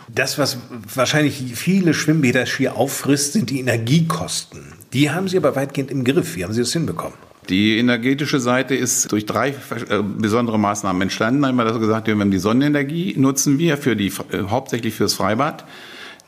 Das, 0.10 0.38
was 0.38 0.58
wahrscheinlich 0.94 1.42
viele 1.56 1.94
Schwimmbäder 1.94 2.46
schier 2.46 2.76
auffrisst, 2.76 3.34
sind 3.34 3.50
die 3.50 3.60
Energiekosten. 3.62 4.81
Die 4.94 5.10
haben 5.10 5.28
Sie 5.28 5.38
aber 5.38 5.56
weitgehend 5.56 5.90
im 5.90 6.04
Griff. 6.04 6.36
Wie 6.36 6.44
haben 6.44 6.54
Sie 6.54 6.62
das 6.62 6.74
hinbekommen? 6.74 7.14
Die 7.50 7.78
energetische 7.78 8.40
Seite 8.40 8.76
ist 8.76 9.12
durch 9.12 9.26
drei 9.26 9.50
äh, 9.50 9.54
besondere 10.04 10.60
Maßnahmen 10.60 11.02
entstanden. 11.02 11.44
Einmal, 11.44 11.66
dass 11.66 11.76
wir 11.76 11.80
gesagt 11.80 12.08
haben, 12.08 12.32
die 12.32 12.38
Sonnenenergie 12.38 13.16
nutzen 13.18 13.58
wir 13.58 13.78
für 13.78 13.96
die, 13.96 14.08
äh, 14.08 14.44
hauptsächlich 14.50 14.94
fürs 14.94 15.14
Freibad. 15.14 15.66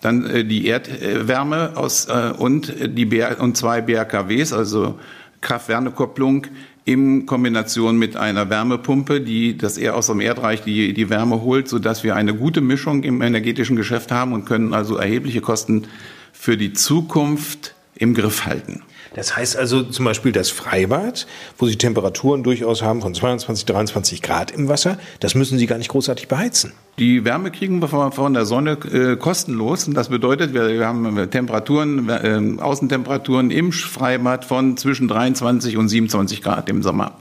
Dann 0.01 0.25
äh, 0.25 0.45
die 0.45 0.65
Erdwärme 0.65 1.73
aus, 1.75 2.07
und, 2.37 2.73
die 2.83 3.05
BR, 3.05 3.39
und 3.41 3.57
zwei 3.57 3.81
BRKWs, 3.81 4.53
also 4.53 4.99
Kraft-Wärme-Kopplung 5.41 6.47
in 6.85 7.25
Kombination 7.25 7.97
mit 7.97 8.17
einer 8.17 8.49
Wärmepumpe, 8.49 9.21
die 9.21 9.57
das 9.57 9.77
eher 9.77 9.95
aus 9.95 10.07
dem 10.07 10.19
Erdreich 10.19 10.63
die, 10.63 10.93
die 10.93 11.09
Wärme 11.09 11.41
holt, 11.41 11.67
sodass 11.67 12.03
wir 12.03 12.15
eine 12.15 12.33
gute 12.33 12.59
Mischung 12.59 13.03
im 13.03 13.21
energetischen 13.21 13.75
Geschäft 13.75 14.11
haben 14.11 14.33
und 14.33 14.45
können 14.45 14.73
also 14.73 14.97
erhebliche 14.97 15.41
Kosten 15.41 15.87
für 16.33 16.57
die 16.57 16.73
Zukunft 16.73 17.75
im 18.03 18.13
Griff 18.13 18.45
halten. 18.45 18.83
Das 19.15 19.35
heißt 19.35 19.57
also 19.57 19.83
zum 19.83 20.05
Beispiel 20.05 20.31
das 20.31 20.49
Freibad, 20.49 21.27
wo 21.57 21.67
Sie 21.67 21.77
Temperaturen 21.77 22.43
durchaus 22.43 22.81
haben 22.81 23.01
von 23.01 23.13
22, 23.13 23.65
23 23.65 24.21
Grad 24.21 24.51
im 24.51 24.67
Wasser, 24.67 24.97
das 25.19 25.35
müssen 25.35 25.57
Sie 25.57 25.67
gar 25.67 25.77
nicht 25.77 25.89
großartig 25.89 26.27
beheizen. 26.27 26.73
Die 26.99 27.23
Wärme 27.23 27.51
kriegen 27.51 27.81
wir 27.81 27.87
von 27.87 28.33
der 28.33 28.45
Sonne 28.45 28.71
äh, 28.71 29.15
kostenlos. 29.15 29.87
Und 29.87 29.93
das 29.95 30.09
bedeutet, 30.09 30.53
wir, 30.53 30.67
wir 30.67 30.85
haben 30.85 31.29
Temperaturen, 31.29 32.09
äh, 32.09 32.61
Außentemperaturen 32.61 33.51
im 33.51 33.71
Freibad 33.71 34.45
von 34.45 34.77
zwischen 34.77 35.07
23 35.07 35.77
und 35.77 35.89
27 35.89 36.41
Grad 36.41 36.69
im 36.69 36.83
Sommer. 36.83 37.17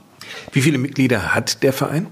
Wie 0.53 0.63
viele 0.63 0.79
Mitglieder 0.79 1.35
hat 1.35 1.63
der 1.63 1.73
Verein? 1.73 2.07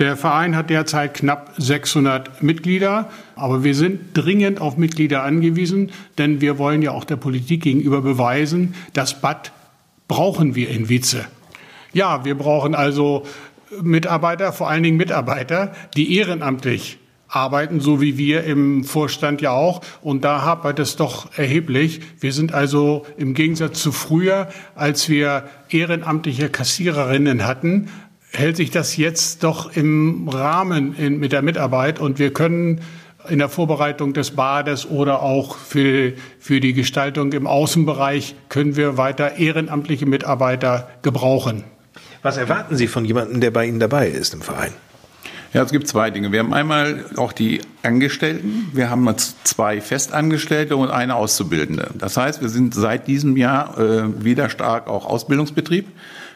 Der 0.00 0.16
Verein 0.16 0.56
hat 0.56 0.70
derzeit 0.70 1.12
knapp 1.12 1.52
600 1.58 2.42
Mitglieder, 2.42 3.10
aber 3.36 3.64
wir 3.64 3.74
sind 3.74 4.00
dringend 4.14 4.58
auf 4.58 4.78
Mitglieder 4.78 5.24
angewiesen, 5.24 5.92
denn 6.16 6.40
wir 6.40 6.56
wollen 6.56 6.80
ja 6.80 6.92
auch 6.92 7.04
der 7.04 7.16
Politik 7.16 7.64
gegenüber 7.64 8.00
beweisen, 8.00 8.74
das 8.94 9.20
Bad 9.20 9.52
brauchen 10.08 10.54
wir 10.54 10.70
in 10.70 10.88
Wietze. 10.88 11.26
Ja, 11.92 12.24
wir 12.24 12.34
brauchen 12.34 12.74
also 12.74 13.26
Mitarbeiter, 13.82 14.54
vor 14.54 14.70
allen 14.70 14.82
Dingen 14.82 14.96
Mitarbeiter, 14.96 15.74
die 15.94 16.16
ehrenamtlich 16.16 16.96
arbeiten, 17.28 17.80
so 17.80 18.00
wie 18.00 18.16
wir 18.16 18.44
im 18.44 18.84
Vorstand 18.84 19.42
ja 19.42 19.50
auch. 19.52 19.82
Und 20.00 20.24
da 20.24 20.42
hapert 20.42 20.78
es 20.78 20.96
doch 20.96 21.36
erheblich. 21.36 22.00
Wir 22.18 22.32
sind 22.32 22.54
also 22.54 23.04
im 23.18 23.34
Gegensatz 23.34 23.82
zu 23.82 23.92
früher, 23.92 24.48
als 24.74 25.10
wir 25.10 25.44
ehrenamtliche 25.68 26.48
Kassiererinnen 26.48 27.46
hatten, 27.46 27.88
hält 28.32 28.56
sich 28.56 28.70
das 28.70 28.96
jetzt 28.96 29.42
doch 29.44 29.74
im 29.76 30.28
Rahmen 30.28 30.94
in, 30.94 31.18
mit 31.18 31.32
der 31.32 31.42
Mitarbeit 31.42 31.98
und 31.98 32.18
wir 32.18 32.32
können 32.32 32.80
in 33.28 33.38
der 33.38 33.48
Vorbereitung 33.48 34.12
des 34.12 34.30
Bades 34.30 34.88
oder 34.88 35.22
auch 35.22 35.56
für, 35.56 36.12
für 36.38 36.60
die 36.60 36.72
Gestaltung 36.72 37.32
im 37.32 37.46
Außenbereich 37.46 38.34
können 38.48 38.76
wir 38.76 38.96
weiter 38.96 39.36
ehrenamtliche 39.36 40.06
Mitarbeiter 40.06 40.88
gebrauchen. 41.02 41.64
Was 42.22 42.36
erwarten 42.36 42.76
Sie 42.76 42.86
von 42.86 43.04
jemandem, 43.04 43.40
der 43.40 43.50
bei 43.50 43.66
Ihnen 43.66 43.80
dabei 43.80 44.08
ist 44.08 44.34
im 44.34 44.42
Verein? 44.42 44.72
Ja, 45.52 45.62
es 45.62 45.72
gibt 45.72 45.88
zwei 45.88 46.10
Dinge. 46.10 46.30
Wir 46.30 46.38
haben 46.38 46.54
einmal 46.54 47.04
auch 47.16 47.32
die 47.32 47.60
Angestellten. 47.82 48.70
Wir 48.72 48.88
haben 48.88 49.12
zwei 49.42 49.80
Festangestellte 49.80 50.76
und 50.76 50.90
eine 50.90 51.16
Auszubildende. 51.16 51.90
Das 51.98 52.16
heißt, 52.16 52.40
wir 52.40 52.48
sind 52.48 52.72
seit 52.72 53.08
diesem 53.08 53.36
Jahr 53.36 53.76
äh, 53.76 54.24
wieder 54.24 54.48
stark 54.48 54.86
auch 54.86 55.06
Ausbildungsbetrieb 55.06 55.88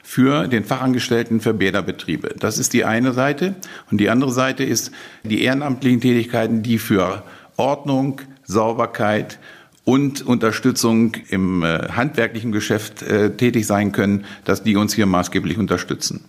für 0.05 0.46
den 0.46 0.64
Fachangestellten 0.64 1.40
für 1.40 1.55
Bäderbetriebe. 1.55 2.34
Das 2.38 2.59
ist 2.59 2.74
die 2.74 2.84
eine 2.84 3.14
Seite. 3.14 3.55
Und 3.90 3.98
die 3.98 4.11
andere 4.11 4.30
Seite 4.30 4.62
ist 4.62 4.92
die 5.24 5.42
ehrenamtlichen 5.42 6.00
Tätigkeiten, 6.00 6.62
die 6.62 6.78
für 6.78 7.24
Ordnung, 7.57 8.20
Sauberkeit 8.44 9.38
und 9.84 10.24
Unterstützung 10.26 11.14
im 11.30 11.62
äh, 11.62 11.88
handwerklichen 11.88 12.52
Geschäft 12.52 13.02
äh, 13.02 13.30
tätig 13.34 13.66
sein 13.66 13.92
können, 13.92 14.26
dass 14.44 14.62
die 14.62 14.76
uns 14.76 14.94
hier 14.94 15.07
maßgeblich 15.07 15.59
unterstützen. 15.59 16.22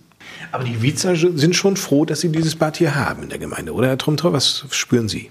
Aber 0.52 0.64
die 0.64 0.80
Wiezer 0.80 1.14
sind 1.14 1.54
schon 1.54 1.76
froh, 1.76 2.06
dass 2.06 2.20
sie 2.20 2.30
dieses 2.30 2.56
Bad 2.56 2.78
hier 2.78 2.94
haben 2.94 3.24
in 3.24 3.28
der 3.28 3.38
Gemeinde, 3.38 3.72
oder 3.72 3.88
Herr 3.88 3.98
Trumtrau? 3.98 4.32
Was 4.32 4.64
spüren 4.70 5.08
Sie? 5.08 5.30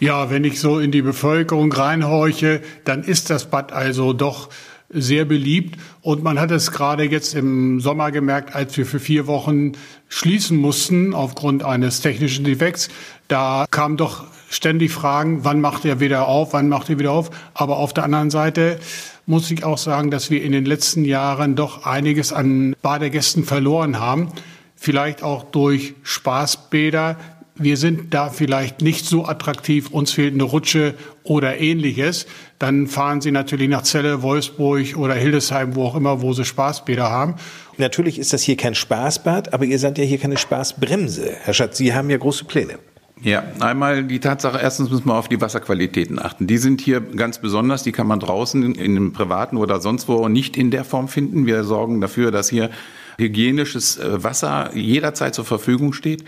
Ja, 0.00 0.30
wenn 0.30 0.44
ich 0.44 0.60
so 0.60 0.78
in 0.78 0.90
die 0.90 1.02
Bevölkerung 1.02 1.72
reinhorche, 1.72 2.62
dann 2.84 3.02
ist 3.02 3.30
das 3.30 3.50
Bad 3.50 3.72
also 3.72 4.12
doch 4.12 4.48
sehr 4.90 5.24
beliebt. 5.24 5.78
Und 6.00 6.22
man 6.22 6.40
hat 6.40 6.50
es 6.50 6.72
gerade 6.72 7.04
jetzt 7.04 7.34
im 7.34 7.80
Sommer 7.80 8.10
gemerkt, 8.10 8.54
als 8.54 8.76
wir 8.76 8.86
für 8.86 9.00
vier 9.00 9.26
Wochen 9.26 9.72
schließen 10.08 10.56
mussten 10.56 11.14
aufgrund 11.14 11.62
eines 11.62 12.00
technischen 12.00 12.44
Defekts. 12.44 12.88
Da 13.28 13.66
kamen 13.70 13.96
doch 13.96 14.24
ständig 14.50 14.92
Fragen, 14.92 15.44
wann 15.44 15.60
macht 15.60 15.84
er 15.84 16.00
wieder 16.00 16.26
auf, 16.26 16.52
wann 16.52 16.68
macht 16.68 16.88
er 16.88 16.98
wieder 16.98 17.12
auf. 17.12 17.30
Aber 17.54 17.76
auf 17.76 17.92
der 17.92 18.04
anderen 18.04 18.30
Seite 18.30 18.78
muss 19.26 19.50
ich 19.50 19.64
auch 19.64 19.78
sagen, 19.78 20.10
dass 20.10 20.30
wir 20.30 20.42
in 20.42 20.52
den 20.52 20.64
letzten 20.64 21.04
Jahren 21.04 21.54
doch 21.54 21.84
einiges 21.84 22.32
an 22.32 22.74
Badegästen 22.80 23.44
verloren 23.44 24.00
haben. 24.00 24.28
Vielleicht 24.74 25.22
auch 25.22 25.44
durch 25.44 25.94
Spaßbäder, 26.02 27.16
wir 27.58 27.76
sind 27.76 28.14
da 28.14 28.30
vielleicht 28.30 28.82
nicht 28.82 29.06
so 29.06 29.26
attraktiv, 29.26 29.90
uns 29.90 30.12
fehlt 30.12 30.34
eine 30.34 30.44
Rutsche 30.44 30.94
oder 31.22 31.58
ähnliches, 31.58 32.26
dann 32.58 32.86
fahren 32.86 33.20
Sie 33.20 33.30
natürlich 33.30 33.68
nach 33.68 33.82
Celle, 33.82 34.22
Wolfsburg 34.22 34.96
oder 34.96 35.14
Hildesheim, 35.14 35.74
wo 35.74 35.84
auch 35.84 35.96
immer, 35.96 36.22
wo 36.22 36.32
Sie 36.32 36.44
Spaßbäder 36.44 37.10
haben. 37.10 37.34
Natürlich 37.76 38.18
ist 38.18 38.32
das 38.32 38.42
hier 38.42 38.56
kein 38.56 38.74
Spaßbad, 38.74 39.52
aber 39.52 39.64
ihr 39.64 39.78
seid 39.78 39.98
ja 39.98 40.04
hier 40.04 40.18
keine 40.18 40.36
Spaßbremse. 40.36 41.36
Herr 41.40 41.54
Schatz, 41.54 41.76
Sie 41.76 41.94
haben 41.94 42.10
ja 42.10 42.16
große 42.16 42.44
Pläne. 42.44 42.78
Ja, 43.22 43.42
einmal 43.58 44.04
die 44.04 44.20
Tatsache, 44.20 44.58
erstens 44.62 44.90
müssen 44.90 45.06
wir 45.06 45.14
auf 45.14 45.28
die 45.28 45.40
Wasserqualitäten 45.40 46.20
achten. 46.20 46.46
Die 46.46 46.58
sind 46.58 46.80
hier 46.80 47.00
ganz 47.00 47.40
besonders, 47.40 47.82
die 47.82 47.90
kann 47.90 48.06
man 48.06 48.20
draußen 48.20 48.74
in 48.74 48.80
einem 48.80 49.12
privaten 49.12 49.56
oder 49.56 49.80
sonst 49.80 50.08
wo 50.08 50.28
nicht 50.28 50.56
in 50.56 50.70
der 50.70 50.84
Form 50.84 51.08
finden. 51.08 51.44
Wir 51.44 51.64
sorgen 51.64 52.00
dafür, 52.00 52.30
dass 52.30 52.48
hier 52.48 52.70
hygienisches 53.18 53.98
äh, 53.98 54.22
Wasser 54.22 54.70
jederzeit 54.74 55.34
zur 55.34 55.44
Verfügung 55.44 55.92
steht. 55.92 56.24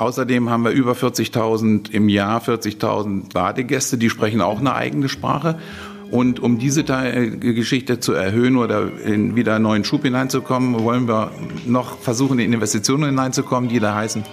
Außerdem 0.00 0.48
haben 0.48 0.64
wir 0.64 0.70
über 0.70 0.92
40.000 0.92 1.90
im 1.90 2.08
Jahr, 2.08 2.40
40.000 2.40 3.34
Badegäste, 3.34 3.98
die 3.98 4.08
sprechen 4.08 4.40
auch 4.40 4.58
eine 4.58 4.74
eigene 4.74 5.10
Sprache. 5.10 5.58
Und 6.10 6.40
um 6.40 6.58
diese 6.58 6.84
Geschichte 6.84 8.00
zu 8.00 8.14
erhöhen 8.14 8.56
oder 8.56 8.88
in 9.04 9.36
wieder 9.36 9.56
einen 9.56 9.64
neuen 9.64 9.84
Schub 9.84 10.02
hineinzukommen, 10.02 10.82
wollen 10.82 11.06
wir 11.06 11.32
noch 11.66 11.98
versuchen, 11.98 12.38
in 12.38 12.50
Investitionen 12.54 13.10
hineinzukommen, 13.10 13.68
die 13.68 13.78
da 13.78 13.94
heißen 13.94 14.24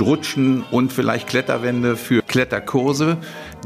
Rutschen 0.00 0.64
und 0.70 0.92
vielleicht 0.92 1.28
Kletterwände 1.28 1.96
für 1.96 2.22
Kletterkurse, 2.22 3.18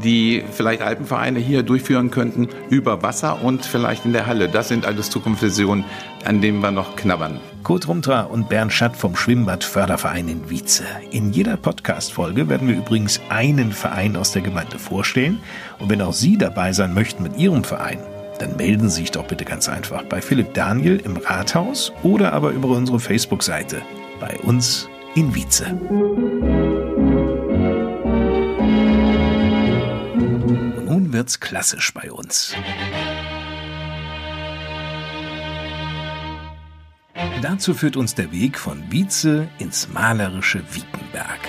die 0.03 0.43
vielleicht 0.51 0.81
Alpenvereine 0.81 1.39
hier 1.39 1.63
durchführen 1.63 2.11
könnten, 2.11 2.49
über 2.69 3.01
Wasser 3.01 3.41
und 3.43 3.65
vielleicht 3.65 4.05
in 4.05 4.13
der 4.13 4.25
Halle. 4.25 4.49
Das 4.49 4.67
sind 4.67 4.85
alles 4.85 5.09
Zukunftsvisionen, 5.09 5.85
an 6.25 6.41
denen 6.41 6.59
wir 6.59 6.71
noch 6.71 6.95
knabbern. 6.95 7.39
Kurt 7.63 7.87
Rumtra 7.87 8.21
und 8.21 8.49
Bernd 8.49 8.71
Schatt 8.71 8.95
vom 8.95 9.15
Schwimmbadförderverein 9.15 10.27
in 10.27 10.49
Wietze. 10.49 10.85
In 11.11 11.31
jeder 11.31 11.57
Podcast-Folge 11.57 12.49
werden 12.49 12.67
wir 12.67 12.77
übrigens 12.77 13.19
einen 13.29 13.71
Verein 13.71 14.15
aus 14.15 14.31
der 14.31 14.41
Gemeinde 14.41 14.79
vorstellen. 14.79 15.39
Und 15.79 15.89
wenn 15.89 16.01
auch 16.01 16.13
Sie 16.13 16.37
dabei 16.37 16.73
sein 16.73 16.93
möchten 16.93 17.23
mit 17.23 17.37
Ihrem 17.37 17.63
Verein, 17.63 17.99
dann 18.39 18.55
melden 18.55 18.89
Sie 18.89 19.01
sich 19.01 19.11
doch 19.11 19.25
bitte 19.25 19.45
ganz 19.45 19.67
einfach 19.67 20.03
bei 20.03 20.21
Philipp 20.21 20.53
Daniel 20.53 21.01
im 21.03 21.17
Rathaus 21.17 21.91
oder 22.03 22.33
aber 22.33 22.51
über 22.51 22.69
unsere 22.69 22.99
Facebook-Seite 22.99 23.81
bei 24.19 24.37
uns 24.39 24.87
in 25.17 25.33
Wietze. 25.33 25.73
Nun 30.85 31.11
wird's 31.11 31.39
klassisch 31.39 31.91
bei 31.91 32.11
uns. 32.11 32.53
Dazu 37.41 37.73
führt 37.73 37.97
uns 37.97 38.13
der 38.13 38.31
Weg 38.31 38.59
von 38.59 38.91
Wietze 38.91 39.47
ins 39.57 39.87
malerische 39.87 40.61
Wiekenberg. 40.71 41.39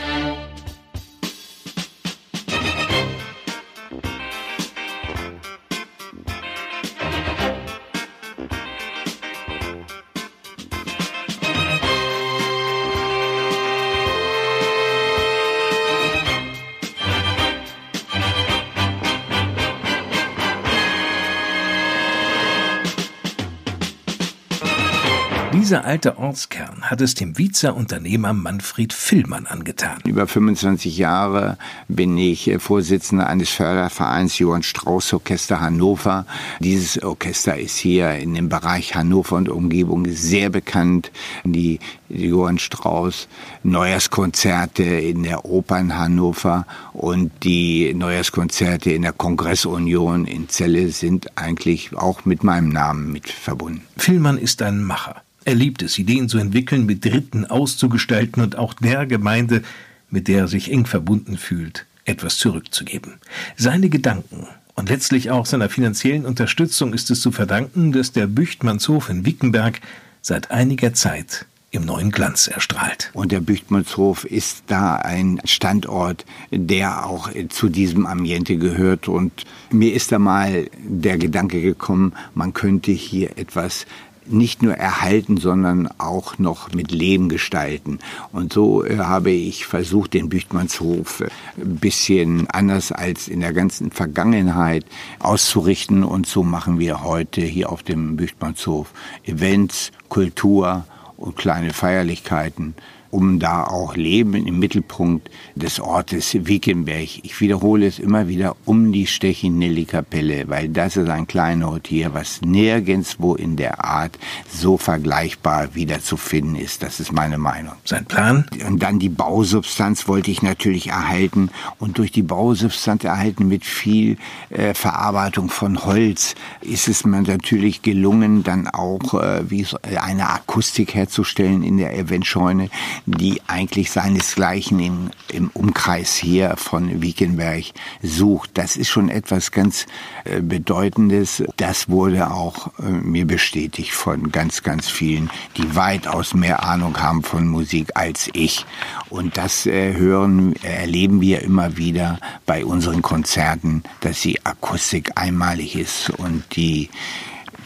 Alte 25.89 26.18
Ortskern 26.18 26.82
hat 26.82 27.01
es 27.01 27.14
dem 27.14 27.39
Wiezer 27.39 27.74
Unternehmer 27.74 28.34
Manfred 28.34 28.93
Villmann 28.93 29.47
angetan. 29.47 29.99
Über 30.05 30.26
25 30.26 30.99
Jahre 30.99 31.57
bin 31.89 32.18
ich 32.18 32.55
Vorsitzender 32.59 33.26
eines 33.26 33.49
Fördervereins 33.49 34.39
Johann 34.39 34.62
Strauß 34.62 35.14
Orchester 35.14 35.62
Hannover. 35.62 36.26
Dieses 36.61 37.03
Orchester 37.03 37.57
ist 37.57 37.78
hier 37.78 38.11
in 38.16 38.34
dem 38.34 38.51
Bereich 38.51 38.97
Hannover 38.97 39.36
und 39.36 39.49
Umgebung 39.49 40.05
sehr 40.11 40.51
bekannt. 40.51 41.11
Die 41.45 41.78
Johann 42.11 42.59
Strauß 42.59 43.26
Neujahrskonzerte 43.62 44.82
in 44.82 45.22
der 45.22 45.47
Oper 45.47 45.78
in 45.78 45.97
Hannover 45.97 46.66
und 46.93 47.32
die 47.45 47.95
Neujahrskonzerte 47.95 48.91
in 48.93 49.01
der 49.01 49.12
Kongressunion 49.12 50.26
in 50.26 50.51
Celle 50.51 50.91
sind 50.91 51.39
eigentlich 51.39 51.97
auch 51.97 52.26
mit 52.26 52.45
meinem 52.45 52.68
Namen 52.68 53.11
mit 53.11 53.30
verbunden. 53.30 53.86
Villmann 53.97 54.36
ist 54.36 54.61
ein 54.61 54.82
Macher. 54.84 55.22
Er 55.49 55.55
liebt 55.55 55.80
es, 55.80 55.99
Ideen 55.99 56.28
zu 56.28 56.36
entwickeln, 56.36 56.84
mit 56.84 57.07
Dritten 57.07 57.46
auszugestalten 57.46 58.42
und 58.42 58.59
auch 58.59 58.74
der 58.74 59.07
Gemeinde, 59.07 59.62
mit 60.11 60.28
der 60.28 60.40
er 60.40 60.46
sich 60.46 60.70
eng 60.70 60.84
verbunden 60.84 61.38
fühlt, 61.38 61.86
etwas 62.05 62.36
zurückzugeben. 62.36 63.14
Seine 63.57 63.88
Gedanken 63.88 64.46
und 64.74 64.90
letztlich 64.90 65.30
auch 65.30 65.46
seiner 65.46 65.70
finanziellen 65.70 66.26
Unterstützung 66.26 66.92
ist 66.92 67.11
es 67.11 67.22
zu 67.22 67.32
verdanken, 67.32 67.92
dass 67.92 68.12
der 68.12 68.26
Büchtmannshof 68.26 69.09
in 69.09 69.24
Wickenberg 69.24 69.80
seit 70.20 70.51
einiger 70.51 70.92
Zeit 70.92 71.46
im 71.70 71.84
neuen 71.84 72.11
Glanz 72.11 72.46
erstrahlt. 72.49 73.11
Und 73.12 73.30
der 73.30 73.40
Büchtmannshof 73.40 74.24
ist 74.24 74.64
da 74.68 74.96
ein 74.96 75.40
Standort, 75.44 76.24
der 76.51 77.07
auch 77.07 77.30
zu 77.51 77.68
diesem 77.68 78.07
Ambiente 78.07 78.57
gehört. 78.57 79.09
Und 79.09 79.44
mir 79.70 79.92
ist 79.92 80.11
da 80.12 80.18
mal 80.18 80.68
der 80.78 81.18
Gedanke 81.18 81.61
gekommen, 81.61 82.14
man 82.34 82.55
könnte 82.55 82.90
hier 82.90 83.36
etwas 83.36 83.86
nicht 84.31 84.62
nur 84.62 84.74
erhalten, 84.74 85.37
sondern 85.37 85.89
auch 85.99 86.39
noch 86.39 86.72
mit 86.72 86.91
Leben 86.91 87.29
gestalten. 87.29 87.99
Und 88.33 88.53
so 88.53 88.85
äh, 88.85 88.99
habe 88.99 89.31
ich 89.31 89.66
versucht, 89.66 90.14
den 90.14 90.29
Büchtmannshof 90.29 91.20
äh, 91.20 91.29
ein 91.61 91.76
bisschen 91.76 92.49
anders 92.49 92.93
als 92.93 93.29
in 93.29 93.41
der 93.41 93.53
ganzen 93.53 93.91
Vergangenheit 93.91 94.85
auszurichten. 95.18 96.05
Und 96.05 96.26
so 96.26 96.43
machen 96.43 96.79
wir 96.79 97.03
heute 97.03 97.41
hier 97.41 97.70
auf 97.70 97.83
dem 97.83 98.16
Büchtmannshof 98.16 98.93
Events, 99.24 99.93
Kultur 100.09 100.85
und 101.16 101.37
kleine 101.37 101.72
Feierlichkeiten 101.72 102.74
um 103.11 103.39
da 103.39 103.65
auch 103.65 103.97
Leben 103.97 104.47
im 104.47 104.59
Mittelpunkt 104.59 105.31
des 105.55 105.81
Ortes 105.81 106.35
Wickenberg. 106.35 107.09
Ich 107.23 107.41
wiederhole 107.41 107.87
es 107.87 107.99
immer 107.99 108.29
wieder 108.29 108.57
um 108.65 108.93
die 108.93 109.07
Stechinelli-Kapelle, 109.07 110.49
weil 110.49 110.69
das 110.69 110.97
ist 110.97 111.09
ein 111.09 111.27
Kleinod 111.27 111.87
hier, 111.89 112.15
was 112.15 112.43
nirgendswo 112.43 113.35
in 113.35 113.57
der 113.57 113.85
Art 113.85 114.19
so 114.49 114.77
vergleichbar 114.77 115.75
wiederzufinden 115.75 116.57
ist. 116.57 116.83
Das 116.83 117.01
ist 117.01 117.13
meine 117.13 117.39
Meinung. 117.39 117.75
Sein 117.85 118.05
Plan? 118.05 118.47
Und 118.67 118.83
dann 118.83 118.99
die 118.99 119.09
Bausubstanz 119.09 120.09
wollte 120.09 120.31
ich 120.31 120.43
natürlich 120.43 120.89
erhalten 120.89 121.51
und 121.79 121.99
durch 121.99 122.13
die 122.13 122.23
Bausubstanz 122.23 123.05
erhalten 123.05 123.49
mit 123.49 123.65
viel 123.65 124.17
äh, 124.51 124.75
Verarbeitung 124.75 125.49
von 125.49 125.85
Holz 125.85 126.35
ist 126.61 126.89
es 126.89 127.05
mir 127.05 127.23
natürlich 127.23 127.83
gelungen, 127.83 128.43
dann 128.43 128.67
auch 128.69 129.15
äh, 129.15 129.51
wie 129.51 129.67
eine 130.01 130.31
Akustik 130.31 130.95
herzustellen 130.95 131.63
in 131.63 131.79
der 131.79 131.97
Eventscheune, 131.97 132.71
die 133.07 133.40
eigentlich 133.46 133.90
seinesgleichen 133.90 134.80
im, 134.80 135.11
im 135.32 135.51
Umkreis 135.55 136.14
hier 136.14 136.57
von 136.57 137.03
Wiekenberg 137.03 137.64
sucht. 138.03 138.51
Das 138.55 138.76
ist 138.76 138.88
schon 138.88 139.09
etwas 139.09 139.51
ganz 139.51 139.86
äh, 140.24 140.40
Bedeutendes. 140.40 141.42
Das 141.57 141.88
wurde 141.88 142.30
auch 142.30 142.70
äh, 142.78 142.82
mir 142.90 143.26
bestätigt 143.26 143.92
von 143.92 144.30
ganz, 144.32 144.62
ganz 144.62 144.88
vielen, 144.88 145.30
die 145.57 145.74
weitaus 145.74 146.34
mehr 146.34 146.62
Ahnung 146.62 147.01
haben 147.01 147.22
von 147.22 147.49
Musik 147.49 147.92
als 147.94 148.30
ich. 148.32 148.66
Und 149.11 149.36
das 149.36 149.66
äh, 149.66 149.94
hören, 149.94 150.55
erleben 150.62 151.20
wir 151.20 151.42
immer 151.42 151.76
wieder 151.76 152.18
bei 152.46 152.64
unseren 152.64 153.03
Konzerten, 153.03 153.82
dass 154.01 154.20
die 154.20 154.44
Akustik 154.44 155.12
einmalig 155.16 155.76
ist 155.76 156.11
und 156.11 156.44
die 156.57 156.88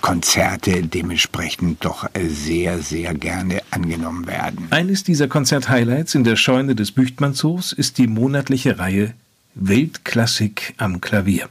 Konzerte 0.03 0.83
dementsprechend 0.83 1.85
doch 1.85 2.07
sehr, 2.29 2.81
sehr 2.81 3.15
gerne 3.15 3.63
angenommen 3.71 4.27
werden. 4.27 4.67
Eines 4.71 5.05
dieser 5.05 5.29
Konzerthighlights 5.29 6.15
in 6.15 6.25
der 6.25 6.37
Scheune 6.37 6.75
des 6.75 6.93
Büchtmannshofs 6.93 7.73
ist 7.73 7.97
die 7.97 8.09
monatliche 8.09 8.79
Reihe 8.79 9.15
Weltklassik 9.55 10.75
am 10.77 11.01
Klavier. 11.01 11.49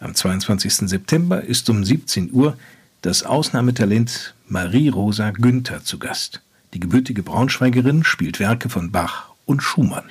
Am 0.00 0.14
22. 0.14 0.88
September 0.88 1.42
ist 1.42 1.68
um 1.68 1.84
17 1.84 2.32
Uhr 2.32 2.56
das 3.02 3.22
Ausnahmetalent 3.22 4.34
Marie-Rosa 4.48 5.30
Günther 5.30 5.84
zu 5.84 5.98
Gast. 5.98 6.40
Die 6.74 6.80
gebürtige 6.80 7.22
Braunschweigerin 7.22 8.04
spielt 8.04 8.40
Werke 8.40 8.68
von 8.68 8.92
Bach 8.92 9.30
und 9.46 9.62
Schumann. 9.62 10.04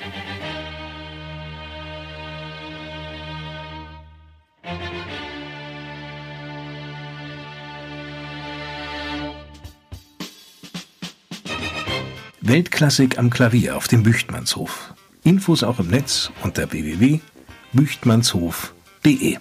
Weltklassik 12.45 13.17
am 13.17 13.29
Klavier 13.29 13.77
auf 13.77 13.87
dem 13.87 14.03
Büchtmannshof. 14.03 14.93
Infos 15.23 15.63
auch 15.63 15.79
im 15.79 15.87
Netz 15.87 16.29
unter 16.43 16.73
www.büchtmannshof.de. 16.73 19.37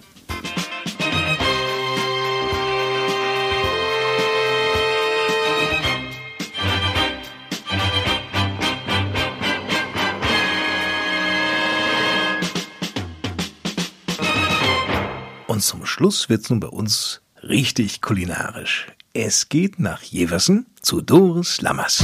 Und 15.47 15.61
zum 15.61 15.85
Schluss 15.85 16.29
wird's 16.29 16.49
nun 16.49 16.61
bei 16.61 16.69
uns 16.69 17.21
richtig 17.43 17.99
kulinarisch. 17.99 18.87
Es 19.11 19.49
geht 19.49 19.77
nach 19.77 20.03
Jeversen 20.03 20.67
zu 20.81 21.01
Doris 21.01 21.59
Lammers. 21.59 22.01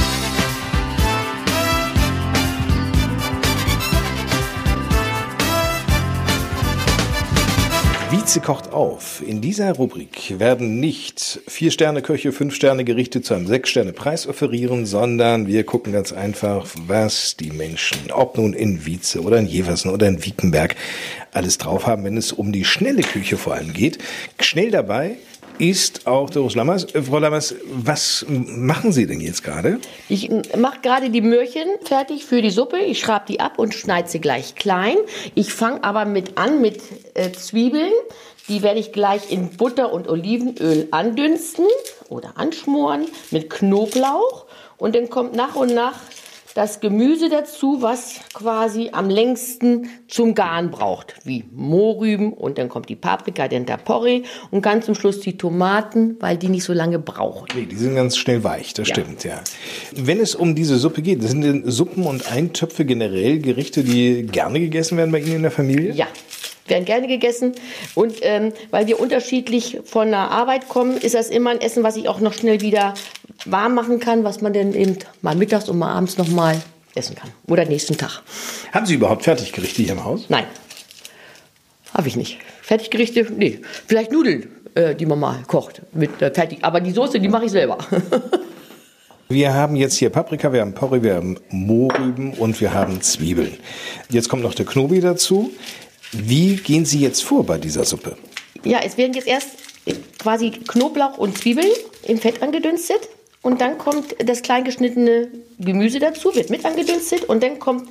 Wietze 8.30 8.40
kocht 8.42 8.72
auf. 8.72 9.24
In 9.26 9.40
dieser 9.40 9.72
Rubrik 9.72 10.38
werden 10.38 10.78
nicht 10.78 11.40
Vier-Sterne-Köche, 11.48 12.30
Fünf-Sterne-Gerichte 12.30 13.22
zu 13.22 13.34
einem 13.34 13.48
Sechs-Sterne-Preis 13.48 14.28
offerieren, 14.28 14.86
sondern 14.86 15.48
wir 15.48 15.64
gucken 15.64 15.92
ganz 15.92 16.12
einfach, 16.12 16.64
was 16.86 17.34
die 17.36 17.50
Menschen, 17.50 18.12
ob 18.12 18.36
nun 18.36 18.52
in 18.52 18.86
Wietze 18.86 19.22
oder 19.22 19.38
in 19.38 19.48
Jeversen 19.48 19.90
oder 19.90 20.06
in 20.06 20.24
Wiekenberg, 20.24 20.76
alles 21.32 21.58
drauf 21.58 21.88
haben, 21.88 22.04
wenn 22.04 22.16
es 22.16 22.30
um 22.30 22.52
die 22.52 22.64
schnelle 22.64 23.02
Küche 23.02 23.36
vor 23.36 23.54
allem 23.54 23.72
geht. 23.72 23.98
Schnell 24.38 24.70
dabei 24.70 25.16
ist 25.58 26.06
auch 26.06 26.30
Doris 26.30 26.54
Lammers. 26.54 26.94
Äh, 26.94 27.02
Frau 27.02 27.18
Lammers, 27.18 27.54
was 27.66 28.24
machen 28.28 28.92
Sie 28.92 29.06
denn 29.06 29.20
jetzt 29.20 29.42
gerade? 29.42 29.78
Ich 30.08 30.30
mache 30.56 30.80
gerade 30.82 31.10
die 31.10 31.20
Möhrchen 31.20 31.66
fertig 31.82 32.24
für 32.24 32.42
die 32.42 32.50
Suppe. 32.50 32.78
Ich 32.78 33.00
schraube 33.00 33.24
die 33.28 33.40
ab 33.40 33.58
und 33.58 33.74
schneide 33.74 34.08
sie 34.08 34.20
gleich 34.20 34.54
klein. 34.54 34.96
Ich 35.34 35.52
fange 35.52 35.84
aber 35.84 36.04
mit 36.04 36.38
an 36.38 36.60
mit 36.60 36.80
äh, 37.14 37.32
Zwiebeln. 37.32 37.92
Die 38.48 38.62
werde 38.62 38.80
ich 38.80 38.92
gleich 38.92 39.30
in 39.30 39.50
Butter 39.50 39.92
und 39.92 40.08
Olivenöl 40.08 40.88
andünsten 40.90 41.66
oder 42.08 42.32
anschmoren 42.36 43.06
mit 43.30 43.50
Knoblauch. 43.50 44.46
Und 44.76 44.94
dann 44.94 45.10
kommt 45.10 45.36
nach 45.36 45.56
und 45.56 45.74
nach 45.74 45.94
das 46.54 46.80
Gemüse 46.80 47.28
dazu, 47.28 47.80
was 47.80 48.20
quasi 48.34 48.90
am 48.92 49.08
längsten 49.08 49.88
zum 50.08 50.34
Garen 50.34 50.70
braucht, 50.70 51.14
wie 51.24 51.44
Mohrrüben 51.52 52.32
und 52.32 52.58
dann 52.58 52.68
kommt 52.68 52.88
die 52.88 52.96
Paprika, 52.96 53.48
den 53.48 53.66
Porree 53.66 54.22
und 54.50 54.62
ganz 54.62 54.86
zum 54.86 54.94
Schluss 54.94 55.20
die 55.20 55.36
Tomaten, 55.36 56.16
weil 56.20 56.36
die 56.36 56.48
nicht 56.48 56.64
so 56.64 56.72
lange 56.72 56.98
brauchen. 56.98 57.46
Nee, 57.54 57.66
die 57.66 57.76
sind 57.76 57.94
ganz 57.94 58.16
schnell 58.16 58.42
weich, 58.42 58.74
das 58.74 58.88
ja. 58.88 58.94
stimmt, 58.94 59.24
ja. 59.24 59.40
Wenn 59.92 60.20
es 60.20 60.34
um 60.34 60.54
diese 60.54 60.76
Suppe 60.76 61.02
geht, 61.02 61.22
sind 61.22 61.42
denn 61.42 61.70
Suppen 61.70 62.04
und 62.04 62.30
Eintöpfe 62.30 62.84
generell 62.84 63.38
Gerichte, 63.38 63.84
die 63.84 64.26
gerne 64.26 64.60
gegessen 64.60 64.96
werden 64.96 65.12
bei 65.12 65.20
Ihnen 65.20 65.36
in 65.36 65.42
der 65.42 65.50
Familie? 65.50 65.92
Ja, 65.92 66.06
werden 66.70 66.84
gerne 66.84 67.06
gegessen. 67.06 67.52
Und 67.94 68.14
ähm, 68.22 68.52
weil 68.70 68.86
wir 68.86 68.98
unterschiedlich 69.00 69.80
von 69.84 70.10
der 70.10 70.30
Arbeit 70.30 70.68
kommen, 70.68 70.96
ist 70.96 71.14
das 71.14 71.28
immer 71.28 71.50
ein 71.50 71.60
Essen, 71.60 71.82
was 71.82 71.96
ich 71.96 72.08
auch 72.08 72.20
noch 72.20 72.32
schnell 72.32 72.60
wieder 72.60 72.94
warm 73.46 73.74
machen 73.74 74.00
kann, 74.00 74.24
was 74.24 74.40
man 74.40 74.52
dann 74.52 74.74
eben 74.74 74.98
mal 75.22 75.34
mittags 75.34 75.68
und 75.68 75.78
mal 75.78 75.92
abends 75.92 76.18
noch 76.18 76.28
mal 76.28 76.60
essen 76.94 77.14
kann. 77.14 77.30
Oder 77.46 77.64
nächsten 77.64 77.96
Tag. 77.96 78.22
Haben 78.72 78.86
Sie 78.86 78.94
überhaupt 78.94 79.24
Fertiggerichte 79.24 79.82
hier 79.82 79.92
im 79.92 80.04
Haus? 80.04 80.26
Nein. 80.28 80.44
Habe 81.94 82.08
ich 82.08 82.16
nicht. 82.16 82.38
Fertiggerichte? 82.62 83.26
Nee. 83.36 83.60
Vielleicht 83.86 84.12
Nudeln, 84.12 84.48
äh, 84.74 84.94
die 84.94 85.06
man 85.06 85.18
mal 85.18 85.42
kocht. 85.46 85.82
Mit 85.92 86.20
äh, 86.22 86.32
fertig. 86.32 86.58
Aber 86.62 86.80
die 86.80 86.92
Soße, 86.92 87.20
die 87.20 87.28
mache 87.28 87.46
ich 87.46 87.50
selber. 87.50 87.78
Wir 89.28 89.54
haben 89.54 89.76
jetzt 89.76 89.96
hier 89.96 90.10
Paprika, 90.10 90.52
wir 90.52 90.60
haben 90.60 90.74
Porree, 90.74 91.02
wir 91.02 91.14
haben 91.14 91.38
Mohrrüben 91.50 92.34
und 92.34 92.60
wir 92.60 92.74
haben 92.74 93.00
Zwiebeln. 93.00 93.58
Jetzt 94.08 94.28
kommt 94.28 94.42
noch 94.42 94.54
der 94.54 94.66
Knobi 94.66 95.00
dazu. 95.00 95.52
Wie 96.10 96.56
gehen 96.56 96.84
Sie 96.84 96.98
jetzt 96.98 97.22
vor 97.22 97.46
bei 97.46 97.56
dieser 97.56 97.84
Suppe? 97.84 98.16
Ja, 98.64 98.80
es 98.84 98.98
werden 98.98 99.12
jetzt 99.12 99.28
erst 99.28 99.50
quasi 100.18 100.50
Knoblauch 100.50 101.16
und 101.16 101.38
Zwiebeln 101.38 101.70
im 102.08 102.18
Fett 102.18 102.42
angedünstet. 102.42 103.08
Und 103.42 103.60
dann 103.60 103.78
kommt 103.78 104.16
das 104.18 104.42
klein 104.42 104.64
geschnittene 104.64 105.28
Gemüse 105.58 105.98
dazu, 105.98 106.34
wird 106.34 106.50
mit 106.50 106.64
angedünstet. 106.64 107.24
Und 107.24 107.42
dann 107.42 107.58
kommt 107.58 107.88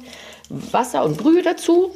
Wasser 0.49 1.03
und 1.03 1.17
Brühe 1.17 1.41
dazu. 1.41 1.91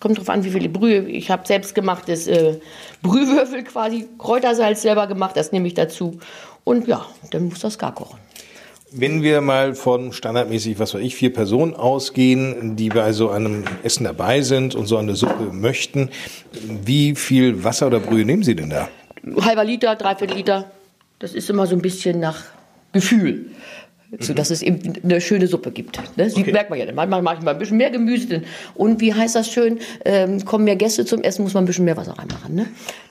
Kommt 0.00 0.16
darauf 0.16 0.28
an, 0.28 0.44
wie 0.44 0.50
viel 0.50 0.68
Brühe. 0.68 1.08
Ich 1.08 1.30
habe 1.30 1.46
selbst 1.46 1.74
gemachtes 1.74 2.28
äh, 2.28 2.60
Brühwürfel 3.02 3.64
quasi, 3.64 4.06
Kräutersalz 4.18 4.82
selber 4.82 5.06
gemacht, 5.06 5.36
das 5.36 5.50
nehme 5.50 5.66
ich 5.66 5.74
dazu. 5.74 6.20
Und 6.62 6.86
ja, 6.86 7.04
dann 7.30 7.48
muss 7.48 7.60
das 7.60 7.78
gar 7.78 7.94
kochen. 7.94 8.18
Wenn 8.90 9.22
wir 9.22 9.40
mal 9.40 9.74
von 9.74 10.12
standardmäßig, 10.12 10.78
was 10.78 10.94
weiß 10.94 11.02
ich, 11.02 11.14
vier 11.14 11.32
Personen 11.32 11.74
ausgehen, 11.74 12.76
die 12.76 12.88
bei 12.90 13.12
so 13.12 13.28
einem 13.28 13.64
Essen 13.82 14.04
dabei 14.04 14.40
sind 14.42 14.74
und 14.74 14.86
so 14.86 14.96
eine 14.96 15.14
Suppe 15.14 15.52
möchten, 15.52 16.10
wie 16.84 17.14
viel 17.14 17.64
Wasser 17.64 17.88
oder 17.88 18.00
Brühe 18.00 18.24
nehmen 18.24 18.44
Sie 18.44 18.54
denn 18.54 18.70
da? 18.70 18.88
Halber 19.40 19.64
Liter, 19.64 19.96
dreiviertel 19.96 20.36
Liter. 20.36 20.70
Das 21.18 21.34
ist 21.34 21.50
immer 21.50 21.66
so 21.66 21.74
ein 21.74 21.82
bisschen 21.82 22.20
nach 22.20 22.44
Gefühl. 22.92 23.46
So, 24.20 24.32
dass 24.32 24.50
es 24.50 24.62
eben 24.62 24.80
eine 25.04 25.20
schöne 25.20 25.46
Suppe 25.48 25.70
gibt. 25.70 26.00
Ne? 26.16 26.30
Sie 26.30 26.40
Okay. 26.40 26.52
merkt 26.52 26.70
man 26.70 26.78
ja. 26.78 26.86
Manchmal 26.94 27.20
mache 27.20 27.36
ich 27.38 27.42
mal 27.42 27.50
ein 27.50 27.58
bisschen 27.58 27.76
mehr 27.76 27.90
Gemüse. 27.90 28.26
Denn, 28.26 28.44
und 28.74 29.02
wie 29.02 29.12
heißt 29.12 29.34
das 29.34 29.50
schön? 29.52 29.80
Ähm, 30.06 30.42
kommen 30.46 30.64
mehr 30.64 30.76
Gäste 30.76 31.04
zum 31.04 31.20
Essen, 31.22 31.42
muss 31.42 31.52
man 31.52 31.64
ein 31.64 31.66
bisschen 31.66 31.84
mehr 31.84 31.96
Wasser 31.98 32.12
reinmachen. 32.18 32.54
Ne? 32.54 32.66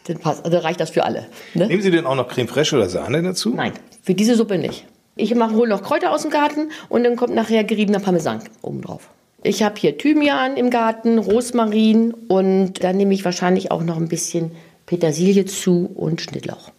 Dann, 0.07 0.17
passt, 0.17 0.43
dann 0.43 0.53
reicht 0.55 0.79
das 0.79 0.89
für 0.89 1.03
alle. 1.03 1.27
Ne? 1.53 1.67
Nehmen 1.67 1.83
Sie 1.83 1.91
denn 1.91 2.07
auch 2.07 2.15
noch 2.15 2.27
Creme 2.27 2.47
fraiche 2.47 2.75
oder 2.75 2.89
Sahne 2.89 3.21
dazu? 3.21 3.53
Nein, 3.53 3.73
für 4.01 4.15
diese 4.15 4.33
Suppe 4.35 4.57
nicht. 4.57 4.85
Ich 5.15 5.35
mache 5.35 5.53
hole 5.55 5.69
noch 5.69 5.83
Kräuter 5.83 6.11
aus 6.11 6.23
dem 6.23 6.31
Garten 6.31 6.69
und 6.89 7.03
dann 7.03 7.15
kommt 7.15 7.35
nachher 7.35 7.63
geriebener 7.63 7.99
Parmesan 7.99 8.39
oben 8.63 8.81
drauf. 8.81 9.09
Ich 9.43 9.61
habe 9.61 9.75
hier 9.79 9.99
Thymian 9.99 10.57
im 10.57 10.71
Garten, 10.71 11.19
Rosmarin 11.19 12.13
und 12.27 12.83
dann 12.83 12.97
nehme 12.97 13.13
ich 13.13 13.23
wahrscheinlich 13.23 13.69
auch 13.69 13.83
noch 13.83 13.97
ein 13.97 14.07
bisschen 14.07 14.51
Petersilie 14.87 15.45
zu 15.45 15.91
und 15.93 16.21
Schnittlauch. 16.21 16.71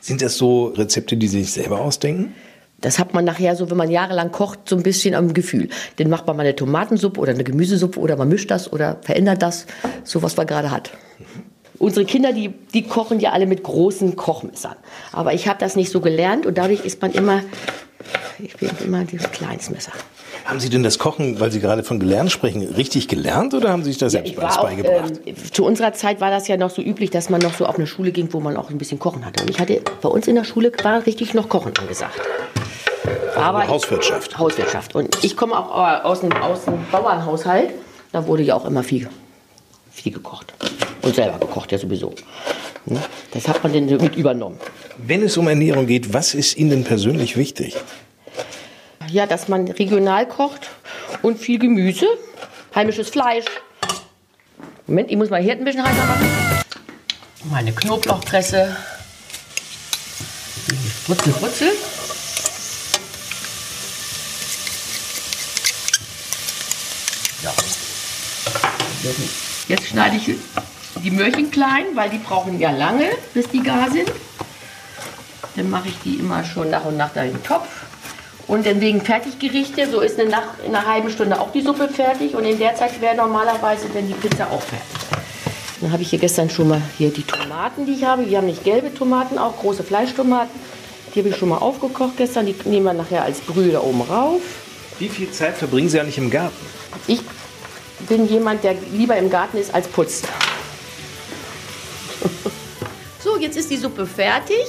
Sind 0.00 0.22
das 0.22 0.36
so 0.36 0.66
Rezepte, 0.66 1.16
die 1.16 1.28
Sie 1.28 1.42
sich 1.42 1.52
selber 1.52 1.80
ausdenken? 1.80 2.34
Das 2.80 2.98
hat 2.98 3.14
man 3.14 3.24
nachher 3.24 3.56
so, 3.56 3.70
wenn 3.70 3.78
man 3.78 3.90
jahrelang 3.90 4.30
kocht, 4.30 4.68
so 4.68 4.76
ein 4.76 4.82
bisschen 4.82 5.14
am 5.14 5.32
Gefühl. 5.32 5.70
Dann 5.96 6.10
macht 6.10 6.26
man 6.26 6.36
mal 6.36 6.42
eine 6.42 6.54
Tomatensuppe 6.54 7.18
oder 7.18 7.32
eine 7.32 7.44
Gemüsesuppe 7.44 7.98
oder 7.98 8.16
man 8.16 8.28
mischt 8.28 8.50
das 8.50 8.70
oder 8.70 8.98
verändert 9.00 9.40
das, 9.40 9.66
so 10.02 10.22
was 10.22 10.36
man 10.36 10.46
gerade 10.46 10.70
hat. 10.70 10.90
Unsere 11.78 12.04
Kinder, 12.04 12.32
die, 12.32 12.50
die 12.72 12.82
kochen 12.82 13.20
ja 13.20 13.32
alle 13.32 13.46
mit 13.46 13.62
großen 13.62 14.16
Kochmessern. 14.16 14.76
Aber 15.12 15.32
ich 15.32 15.48
habe 15.48 15.58
das 15.58 15.76
nicht 15.76 15.90
so 15.90 16.00
gelernt 16.00 16.44
und 16.44 16.58
dadurch 16.58 16.84
ist 16.84 17.00
man 17.00 17.12
immer, 17.12 17.42
ich 18.38 18.54
bin 18.56 18.70
immer 18.84 19.04
dieses 19.04 19.30
kleines 19.30 19.70
Messer. 19.70 19.92
Haben 20.44 20.60
Sie 20.60 20.68
denn 20.68 20.82
das 20.82 20.98
Kochen, 20.98 21.40
weil 21.40 21.50
Sie 21.50 21.60
gerade 21.60 21.82
von 21.84 21.98
gelernt 21.98 22.30
sprechen, 22.30 22.62
richtig 22.62 23.08
gelernt 23.08 23.54
oder 23.54 23.70
haben 23.70 23.82
Sie 23.82 23.90
sich 23.90 23.98
das 23.98 24.12
selbst 24.12 24.30
Ich 24.30 24.36
war 24.36 24.58
auch, 24.58 24.64
beigebracht? 24.64 25.12
ähm, 25.24 25.36
zu 25.52 25.64
unserer 25.64 25.94
Zeit 25.94 26.20
war 26.20 26.30
das 26.30 26.48
ja 26.48 26.56
noch 26.56 26.70
so 26.70 26.82
üblich, 26.82 27.10
dass 27.10 27.30
man 27.30 27.40
noch 27.40 27.54
so 27.54 27.64
auf 27.64 27.76
eine 27.76 27.86
Schule 27.86 28.12
ging, 28.12 28.28
wo 28.32 28.40
man 28.40 28.56
auch 28.56 28.68
ein 28.68 28.76
bisschen 28.76 28.98
Kochen 28.98 29.24
hatte. 29.24 29.42
Und 29.42 29.50
ich 29.50 29.58
hatte, 29.58 29.80
bei 30.02 30.08
uns 30.08 30.28
in 30.28 30.34
der 30.34 30.44
Schule 30.44 30.70
war 30.82 31.06
richtig 31.06 31.32
noch 31.32 31.48
Kochen 31.48 31.72
angesagt. 31.78 32.20
Aber 33.36 33.66
Hauswirtschaft. 33.66 34.38
Hauswirtschaft. 34.38 34.94
Und 34.94 35.24
ich 35.24 35.36
komme 35.36 35.58
auch 35.58 36.04
aus 36.04 36.22
einem, 36.22 36.32
aus 36.34 36.68
einem 36.68 36.84
Bauernhaushalt. 36.92 37.70
Da 38.12 38.26
wurde 38.26 38.42
ja 38.42 38.54
auch 38.54 38.66
immer 38.66 38.82
viel, 38.82 39.08
viel 39.90 40.12
gekocht. 40.12 40.52
Und 41.02 41.14
selber 41.14 41.38
gekocht, 41.38 41.72
ja 41.72 41.78
sowieso. 41.78 42.14
Hm? 42.86 42.98
Das 43.32 43.48
hat 43.48 43.62
man 43.62 43.72
dann 43.72 43.88
so 43.88 43.96
mit 43.96 44.14
übernommen. 44.14 44.58
Wenn 44.98 45.22
es 45.22 45.36
um 45.36 45.48
Ernährung 45.48 45.86
geht, 45.86 46.12
was 46.12 46.34
ist 46.34 46.56
Ihnen 46.56 46.70
denn 46.70 46.84
persönlich 46.84 47.36
wichtig? 47.36 47.76
Ja, 49.14 49.26
dass 49.26 49.46
man 49.46 49.68
regional 49.68 50.26
kocht 50.26 50.70
und 51.22 51.38
viel 51.38 51.60
Gemüse, 51.60 52.04
heimisches 52.74 53.10
Fleisch. 53.10 53.44
Moment, 54.88 55.08
ich 55.08 55.16
muss 55.16 55.30
mal 55.30 55.40
hier 55.40 55.52
ein 55.52 55.64
bisschen 55.64 55.84
heißer 55.84 56.04
machen. 56.04 56.28
Meine 57.44 57.72
Knoblauchpresse. 57.72 58.76
Rutzel, 61.08 61.32
rutzel. 61.34 61.68
Ja. 67.44 67.52
Jetzt 69.68 69.86
schneide 69.86 70.16
ich 70.16 70.34
die 71.04 71.10
Möhrchen 71.12 71.52
klein, 71.52 71.84
weil 71.94 72.10
die 72.10 72.18
brauchen 72.18 72.58
ja 72.58 72.72
lange, 72.72 73.10
bis 73.32 73.48
die 73.48 73.62
gar 73.62 73.92
sind. 73.92 74.10
Dann 75.54 75.70
mache 75.70 75.86
ich 75.86 76.00
die 76.02 76.16
immer 76.16 76.44
schon 76.44 76.68
nach 76.70 76.84
und 76.84 76.96
nach 76.96 77.12
da 77.12 77.22
in 77.22 77.34
den 77.34 77.44
Topf. 77.44 77.68
Und 78.46 78.66
dann 78.66 78.80
wegen 78.80 79.00
Fertiggerichte, 79.00 79.90
so 79.90 80.00
ist 80.00 80.20
eine 80.20 80.30
nach, 80.30 80.42
in 80.66 80.74
einer 80.74 80.86
halben 80.86 81.10
Stunde 81.10 81.40
auch 81.40 81.50
die 81.52 81.62
Suppe 81.62 81.88
fertig 81.88 82.34
und 82.34 82.44
in 82.44 82.58
der 82.58 82.74
Zeit 82.74 83.00
wäre 83.00 83.16
normalerweise 83.16 83.88
dann 83.92 84.06
die 84.06 84.14
Pizza 84.14 84.50
auch 84.50 84.60
fertig. 84.60 85.24
Dann 85.80 85.92
habe 85.92 86.02
ich 86.02 86.10
hier 86.10 86.18
gestern 86.18 86.50
schon 86.50 86.68
mal 86.68 86.82
hier 86.98 87.10
die 87.10 87.22
Tomaten, 87.22 87.86
die 87.86 87.92
ich 87.92 88.04
habe. 88.04 88.28
Wir 88.28 88.38
haben 88.38 88.46
nicht 88.46 88.64
gelbe 88.64 88.92
Tomaten, 88.94 89.38
auch 89.38 89.58
große 89.58 89.82
Fleischtomaten. 89.82 90.58
Die 91.14 91.20
habe 91.20 91.28
ich 91.28 91.36
schon 91.36 91.48
mal 91.48 91.58
aufgekocht 91.58 92.16
gestern. 92.16 92.46
Die 92.46 92.54
nehmen 92.64 92.86
wir 92.86 92.92
nachher 92.92 93.22
als 93.22 93.40
Brühe 93.40 93.72
da 93.72 93.80
oben 93.80 94.02
rauf. 94.02 94.40
Wie 94.98 95.08
viel 95.08 95.30
Zeit 95.30 95.56
verbringen 95.56 95.88
Sie 95.88 96.00
eigentlich 96.00 96.18
im 96.18 96.30
Garten? 96.30 96.54
Ich 97.06 97.20
bin 98.08 98.28
jemand, 98.28 98.64
der 98.64 98.74
lieber 98.92 99.16
im 99.16 99.30
Garten 99.30 99.58
ist 99.58 99.74
als 99.74 99.88
putzt. 99.88 100.26
So, 103.22 103.36
jetzt 103.38 103.56
ist 103.56 103.70
die 103.70 103.76
Suppe 103.76 104.06
fertig. 104.06 104.64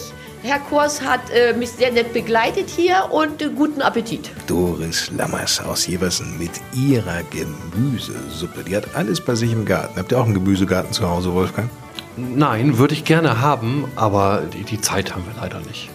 Herr 0.46 0.60
Kors 0.60 1.02
hat 1.02 1.32
äh, 1.32 1.54
mich 1.54 1.72
sehr 1.72 1.92
nett 1.92 2.14
begleitet 2.14 2.70
hier 2.70 3.10
und 3.10 3.42
äh, 3.42 3.50
guten 3.50 3.82
Appetit. 3.82 4.30
Doris 4.46 5.10
Lammers 5.18 5.60
aus 5.60 5.88
Jeversen 5.88 6.38
mit 6.38 6.52
ihrer 6.72 7.24
Gemüsesuppe. 7.32 8.64
Die 8.64 8.76
hat 8.76 8.94
alles 8.94 9.20
bei 9.20 9.34
sich 9.34 9.52
im 9.52 9.66
Garten. 9.66 9.98
Habt 9.98 10.12
ihr 10.12 10.20
auch 10.20 10.26
einen 10.26 10.36
Gemüsegarten 10.36 10.94
zu 10.94 11.10
Hause, 11.10 11.34
Wolfgang? 11.34 11.72
Nein, 12.16 12.78
würde 12.78 12.94
ich 12.94 13.06
gerne 13.06 13.42
haben, 13.42 13.86
aber 13.96 14.44
die, 14.54 14.62
die 14.62 14.80
Zeit 14.80 15.16
haben 15.16 15.26
wir 15.26 15.42
leider 15.42 15.62
nicht. 15.62 15.90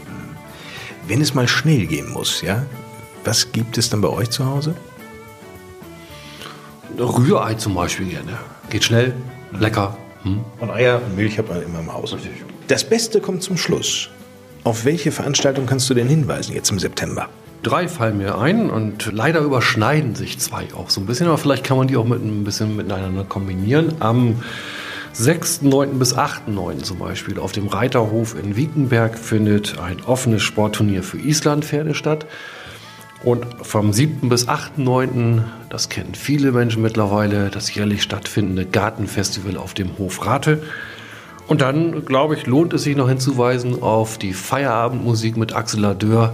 Wenn 1.06 1.20
es 1.20 1.32
mal 1.32 1.46
schnell 1.46 1.86
gehen 1.86 2.10
muss, 2.10 2.42
ja? 2.42 2.66
Was 3.22 3.52
gibt 3.52 3.78
es 3.78 3.88
dann 3.88 4.00
bei 4.00 4.08
euch 4.08 4.30
zu 4.30 4.46
Hause? 4.46 4.74
Rührei 6.98 7.54
zum 7.54 7.74
Beispiel 7.74 8.08
gerne. 8.08 8.36
Geht 8.68 8.82
schnell, 8.82 9.14
lecker. 9.52 9.96
Hm? 10.24 10.44
Und 10.58 10.70
Eier 10.72 11.00
und 11.00 11.14
Milch 11.14 11.38
hat 11.38 11.48
man 11.48 11.62
immer 11.62 11.78
im 11.78 11.92
Haus. 11.92 12.16
Das 12.66 12.82
Beste 12.82 13.20
kommt 13.20 13.44
zum 13.44 13.56
Schluss. 13.56 14.10
Auf 14.62 14.84
welche 14.84 15.10
Veranstaltung 15.10 15.66
kannst 15.66 15.88
du 15.88 15.94
denn 15.94 16.06
hinweisen 16.06 16.54
jetzt 16.54 16.70
im 16.70 16.78
September? 16.78 17.28
Drei 17.62 17.88
fallen 17.88 18.18
mir 18.18 18.38
ein 18.38 18.70
und 18.70 19.10
leider 19.12 19.40
überschneiden 19.40 20.14
sich 20.14 20.38
zwei 20.38 20.68
auch 20.74 20.90
so 20.90 21.00
ein 21.00 21.06
bisschen, 21.06 21.26
aber 21.26 21.38
vielleicht 21.38 21.64
kann 21.64 21.76
man 21.76 21.88
die 21.88 21.96
auch 21.96 22.04
mit 22.04 22.22
ein 22.22 22.44
bisschen 22.44 22.76
miteinander 22.76 23.24
kombinieren. 23.24 23.94
Am 24.00 24.42
6.9. 25.14 25.98
bis 25.98 26.16
8.9. 26.16 26.82
zum 26.82 26.98
Beispiel 26.98 27.38
auf 27.38 27.52
dem 27.52 27.68
Reiterhof 27.68 28.34
in 28.34 28.56
Wiekenberg 28.56 29.18
findet 29.18 29.78
ein 29.78 30.02
offenes 30.04 30.42
Sportturnier 30.42 31.02
für 31.02 31.18
Islandpferde 31.18 31.94
statt. 31.94 32.26
Und 33.22 33.44
vom 33.62 33.92
7. 33.92 34.28
bis 34.30 34.48
8.9., 34.48 35.42
das 35.68 35.90
kennen 35.90 36.14
viele 36.14 36.52
Menschen 36.52 36.80
mittlerweile, 36.80 37.50
das 37.50 37.74
jährlich 37.74 38.02
stattfindende 38.02 38.64
Gartenfestival 38.64 39.58
auf 39.58 39.74
dem 39.74 39.98
Hof 39.98 40.24
Rate. 40.24 40.62
Und 41.50 41.62
dann, 41.62 42.04
glaube 42.04 42.36
ich, 42.36 42.46
lohnt 42.46 42.72
es 42.74 42.84
sich 42.84 42.94
noch 42.94 43.08
hinzuweisen 43.08 43.82
auf 43.82 44.18
die 44.18 44.34
Feierabendmusik 44.34 45.36
mit 45.36 45.52
Axel 45.52 45.80
Ladeur 45.80 46.32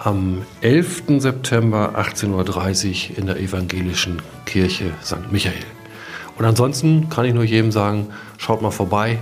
am 0.00 0.42
11. 0.60 1.04
September 1.18 1.92
18.30 1.96 3.12
Uhr 3.12 3.18
in 3.18 3.26
der 3.26 3.38
evangelischen 3.38 4.20
Kirche 4.44 4.90
St. 5.04 5.30
Michael. 5.30 5.54
Und 6.36 6.46
ansonsten 6.46 7.08
kann 7.08 7.26
ich 7.26 7.32
nur 7.32 7.44
jedem 7.44 7.70
sagen, 7.70 8.08
schaut 8.38 8.60
mal 8.60 8.72
vorbei 8.72 9.20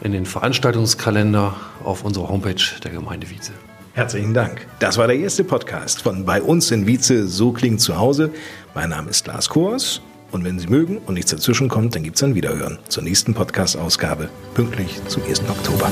in 0.00 0.10
den 0.10 0.26
Veranstaltungskalender 0.26 1.54
auf 1.84 2.04
unserer 2.04 2.28
Homepage 2.28 2.80
der 2.82 2.90
Gemeinde 2.90 3.30
Wietze. 3.30 3.52
Herzlichen 3.92 4.34
Dank. 4.34 4.66
Das 4.80 4.98
war 4.98 5.06
der 5.06 5.20
erste 5.20 5.44
Podcast 5.44 6.02
von 6.02 6.24
Bei 6.24 6.42
uns 6.42 6.68
in 6.72 6.88
Wietze, 6.88 7.28
so 7.28 7.52
klingt 7.52 7.80
zu 7.80 7.96
Hause. 7.96 8.32
Mein 8.74 8.90
Name 8.90 9.10
ist 9.10 9.24
Lars 9.28 9.48
Kors 9.48 10.02
und 10.32 10.44
wenn 10.44 10.58
Sie 10.58 10.66
mögen 10.66 10.98
und 10.98 11.14
nichts 11.14 11.30
dazwischen 11.30 11.68
kommt, 11.68 11.94
dann 11.94 12.02
gibt 12.02 12.16
es 12.16 12.22
ein 12.22 12.34
Wiederhören 12.34 12.78
zur 12.88 13.02
nächsten 13.02 13.34
Podcast-Ausgabe, 13.34 14.28
pünktlich 14.54 15.00
zum 15.08 15.22
1. 15.24 15.42
Oktober. 15.48 15.90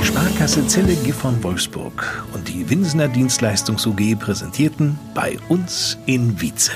Die 0.00 0.06
Sparkasse 0.06 0.66
Zelle 0.66 0.94
Gifhorn 0.96 1.42
Wolfsburg 1.42 2.24
und 2.32 2.48
die 2.48 2.68
Winsener 2.68 3.08
Dienstleistungs 3.08 3.86
UG 3.86 4.16
präsentierten 4.18 4.98
Bei 5.14 5.36
uns 5.48 5.98
in 6.06 6.40
Wietze. 6.40 6.72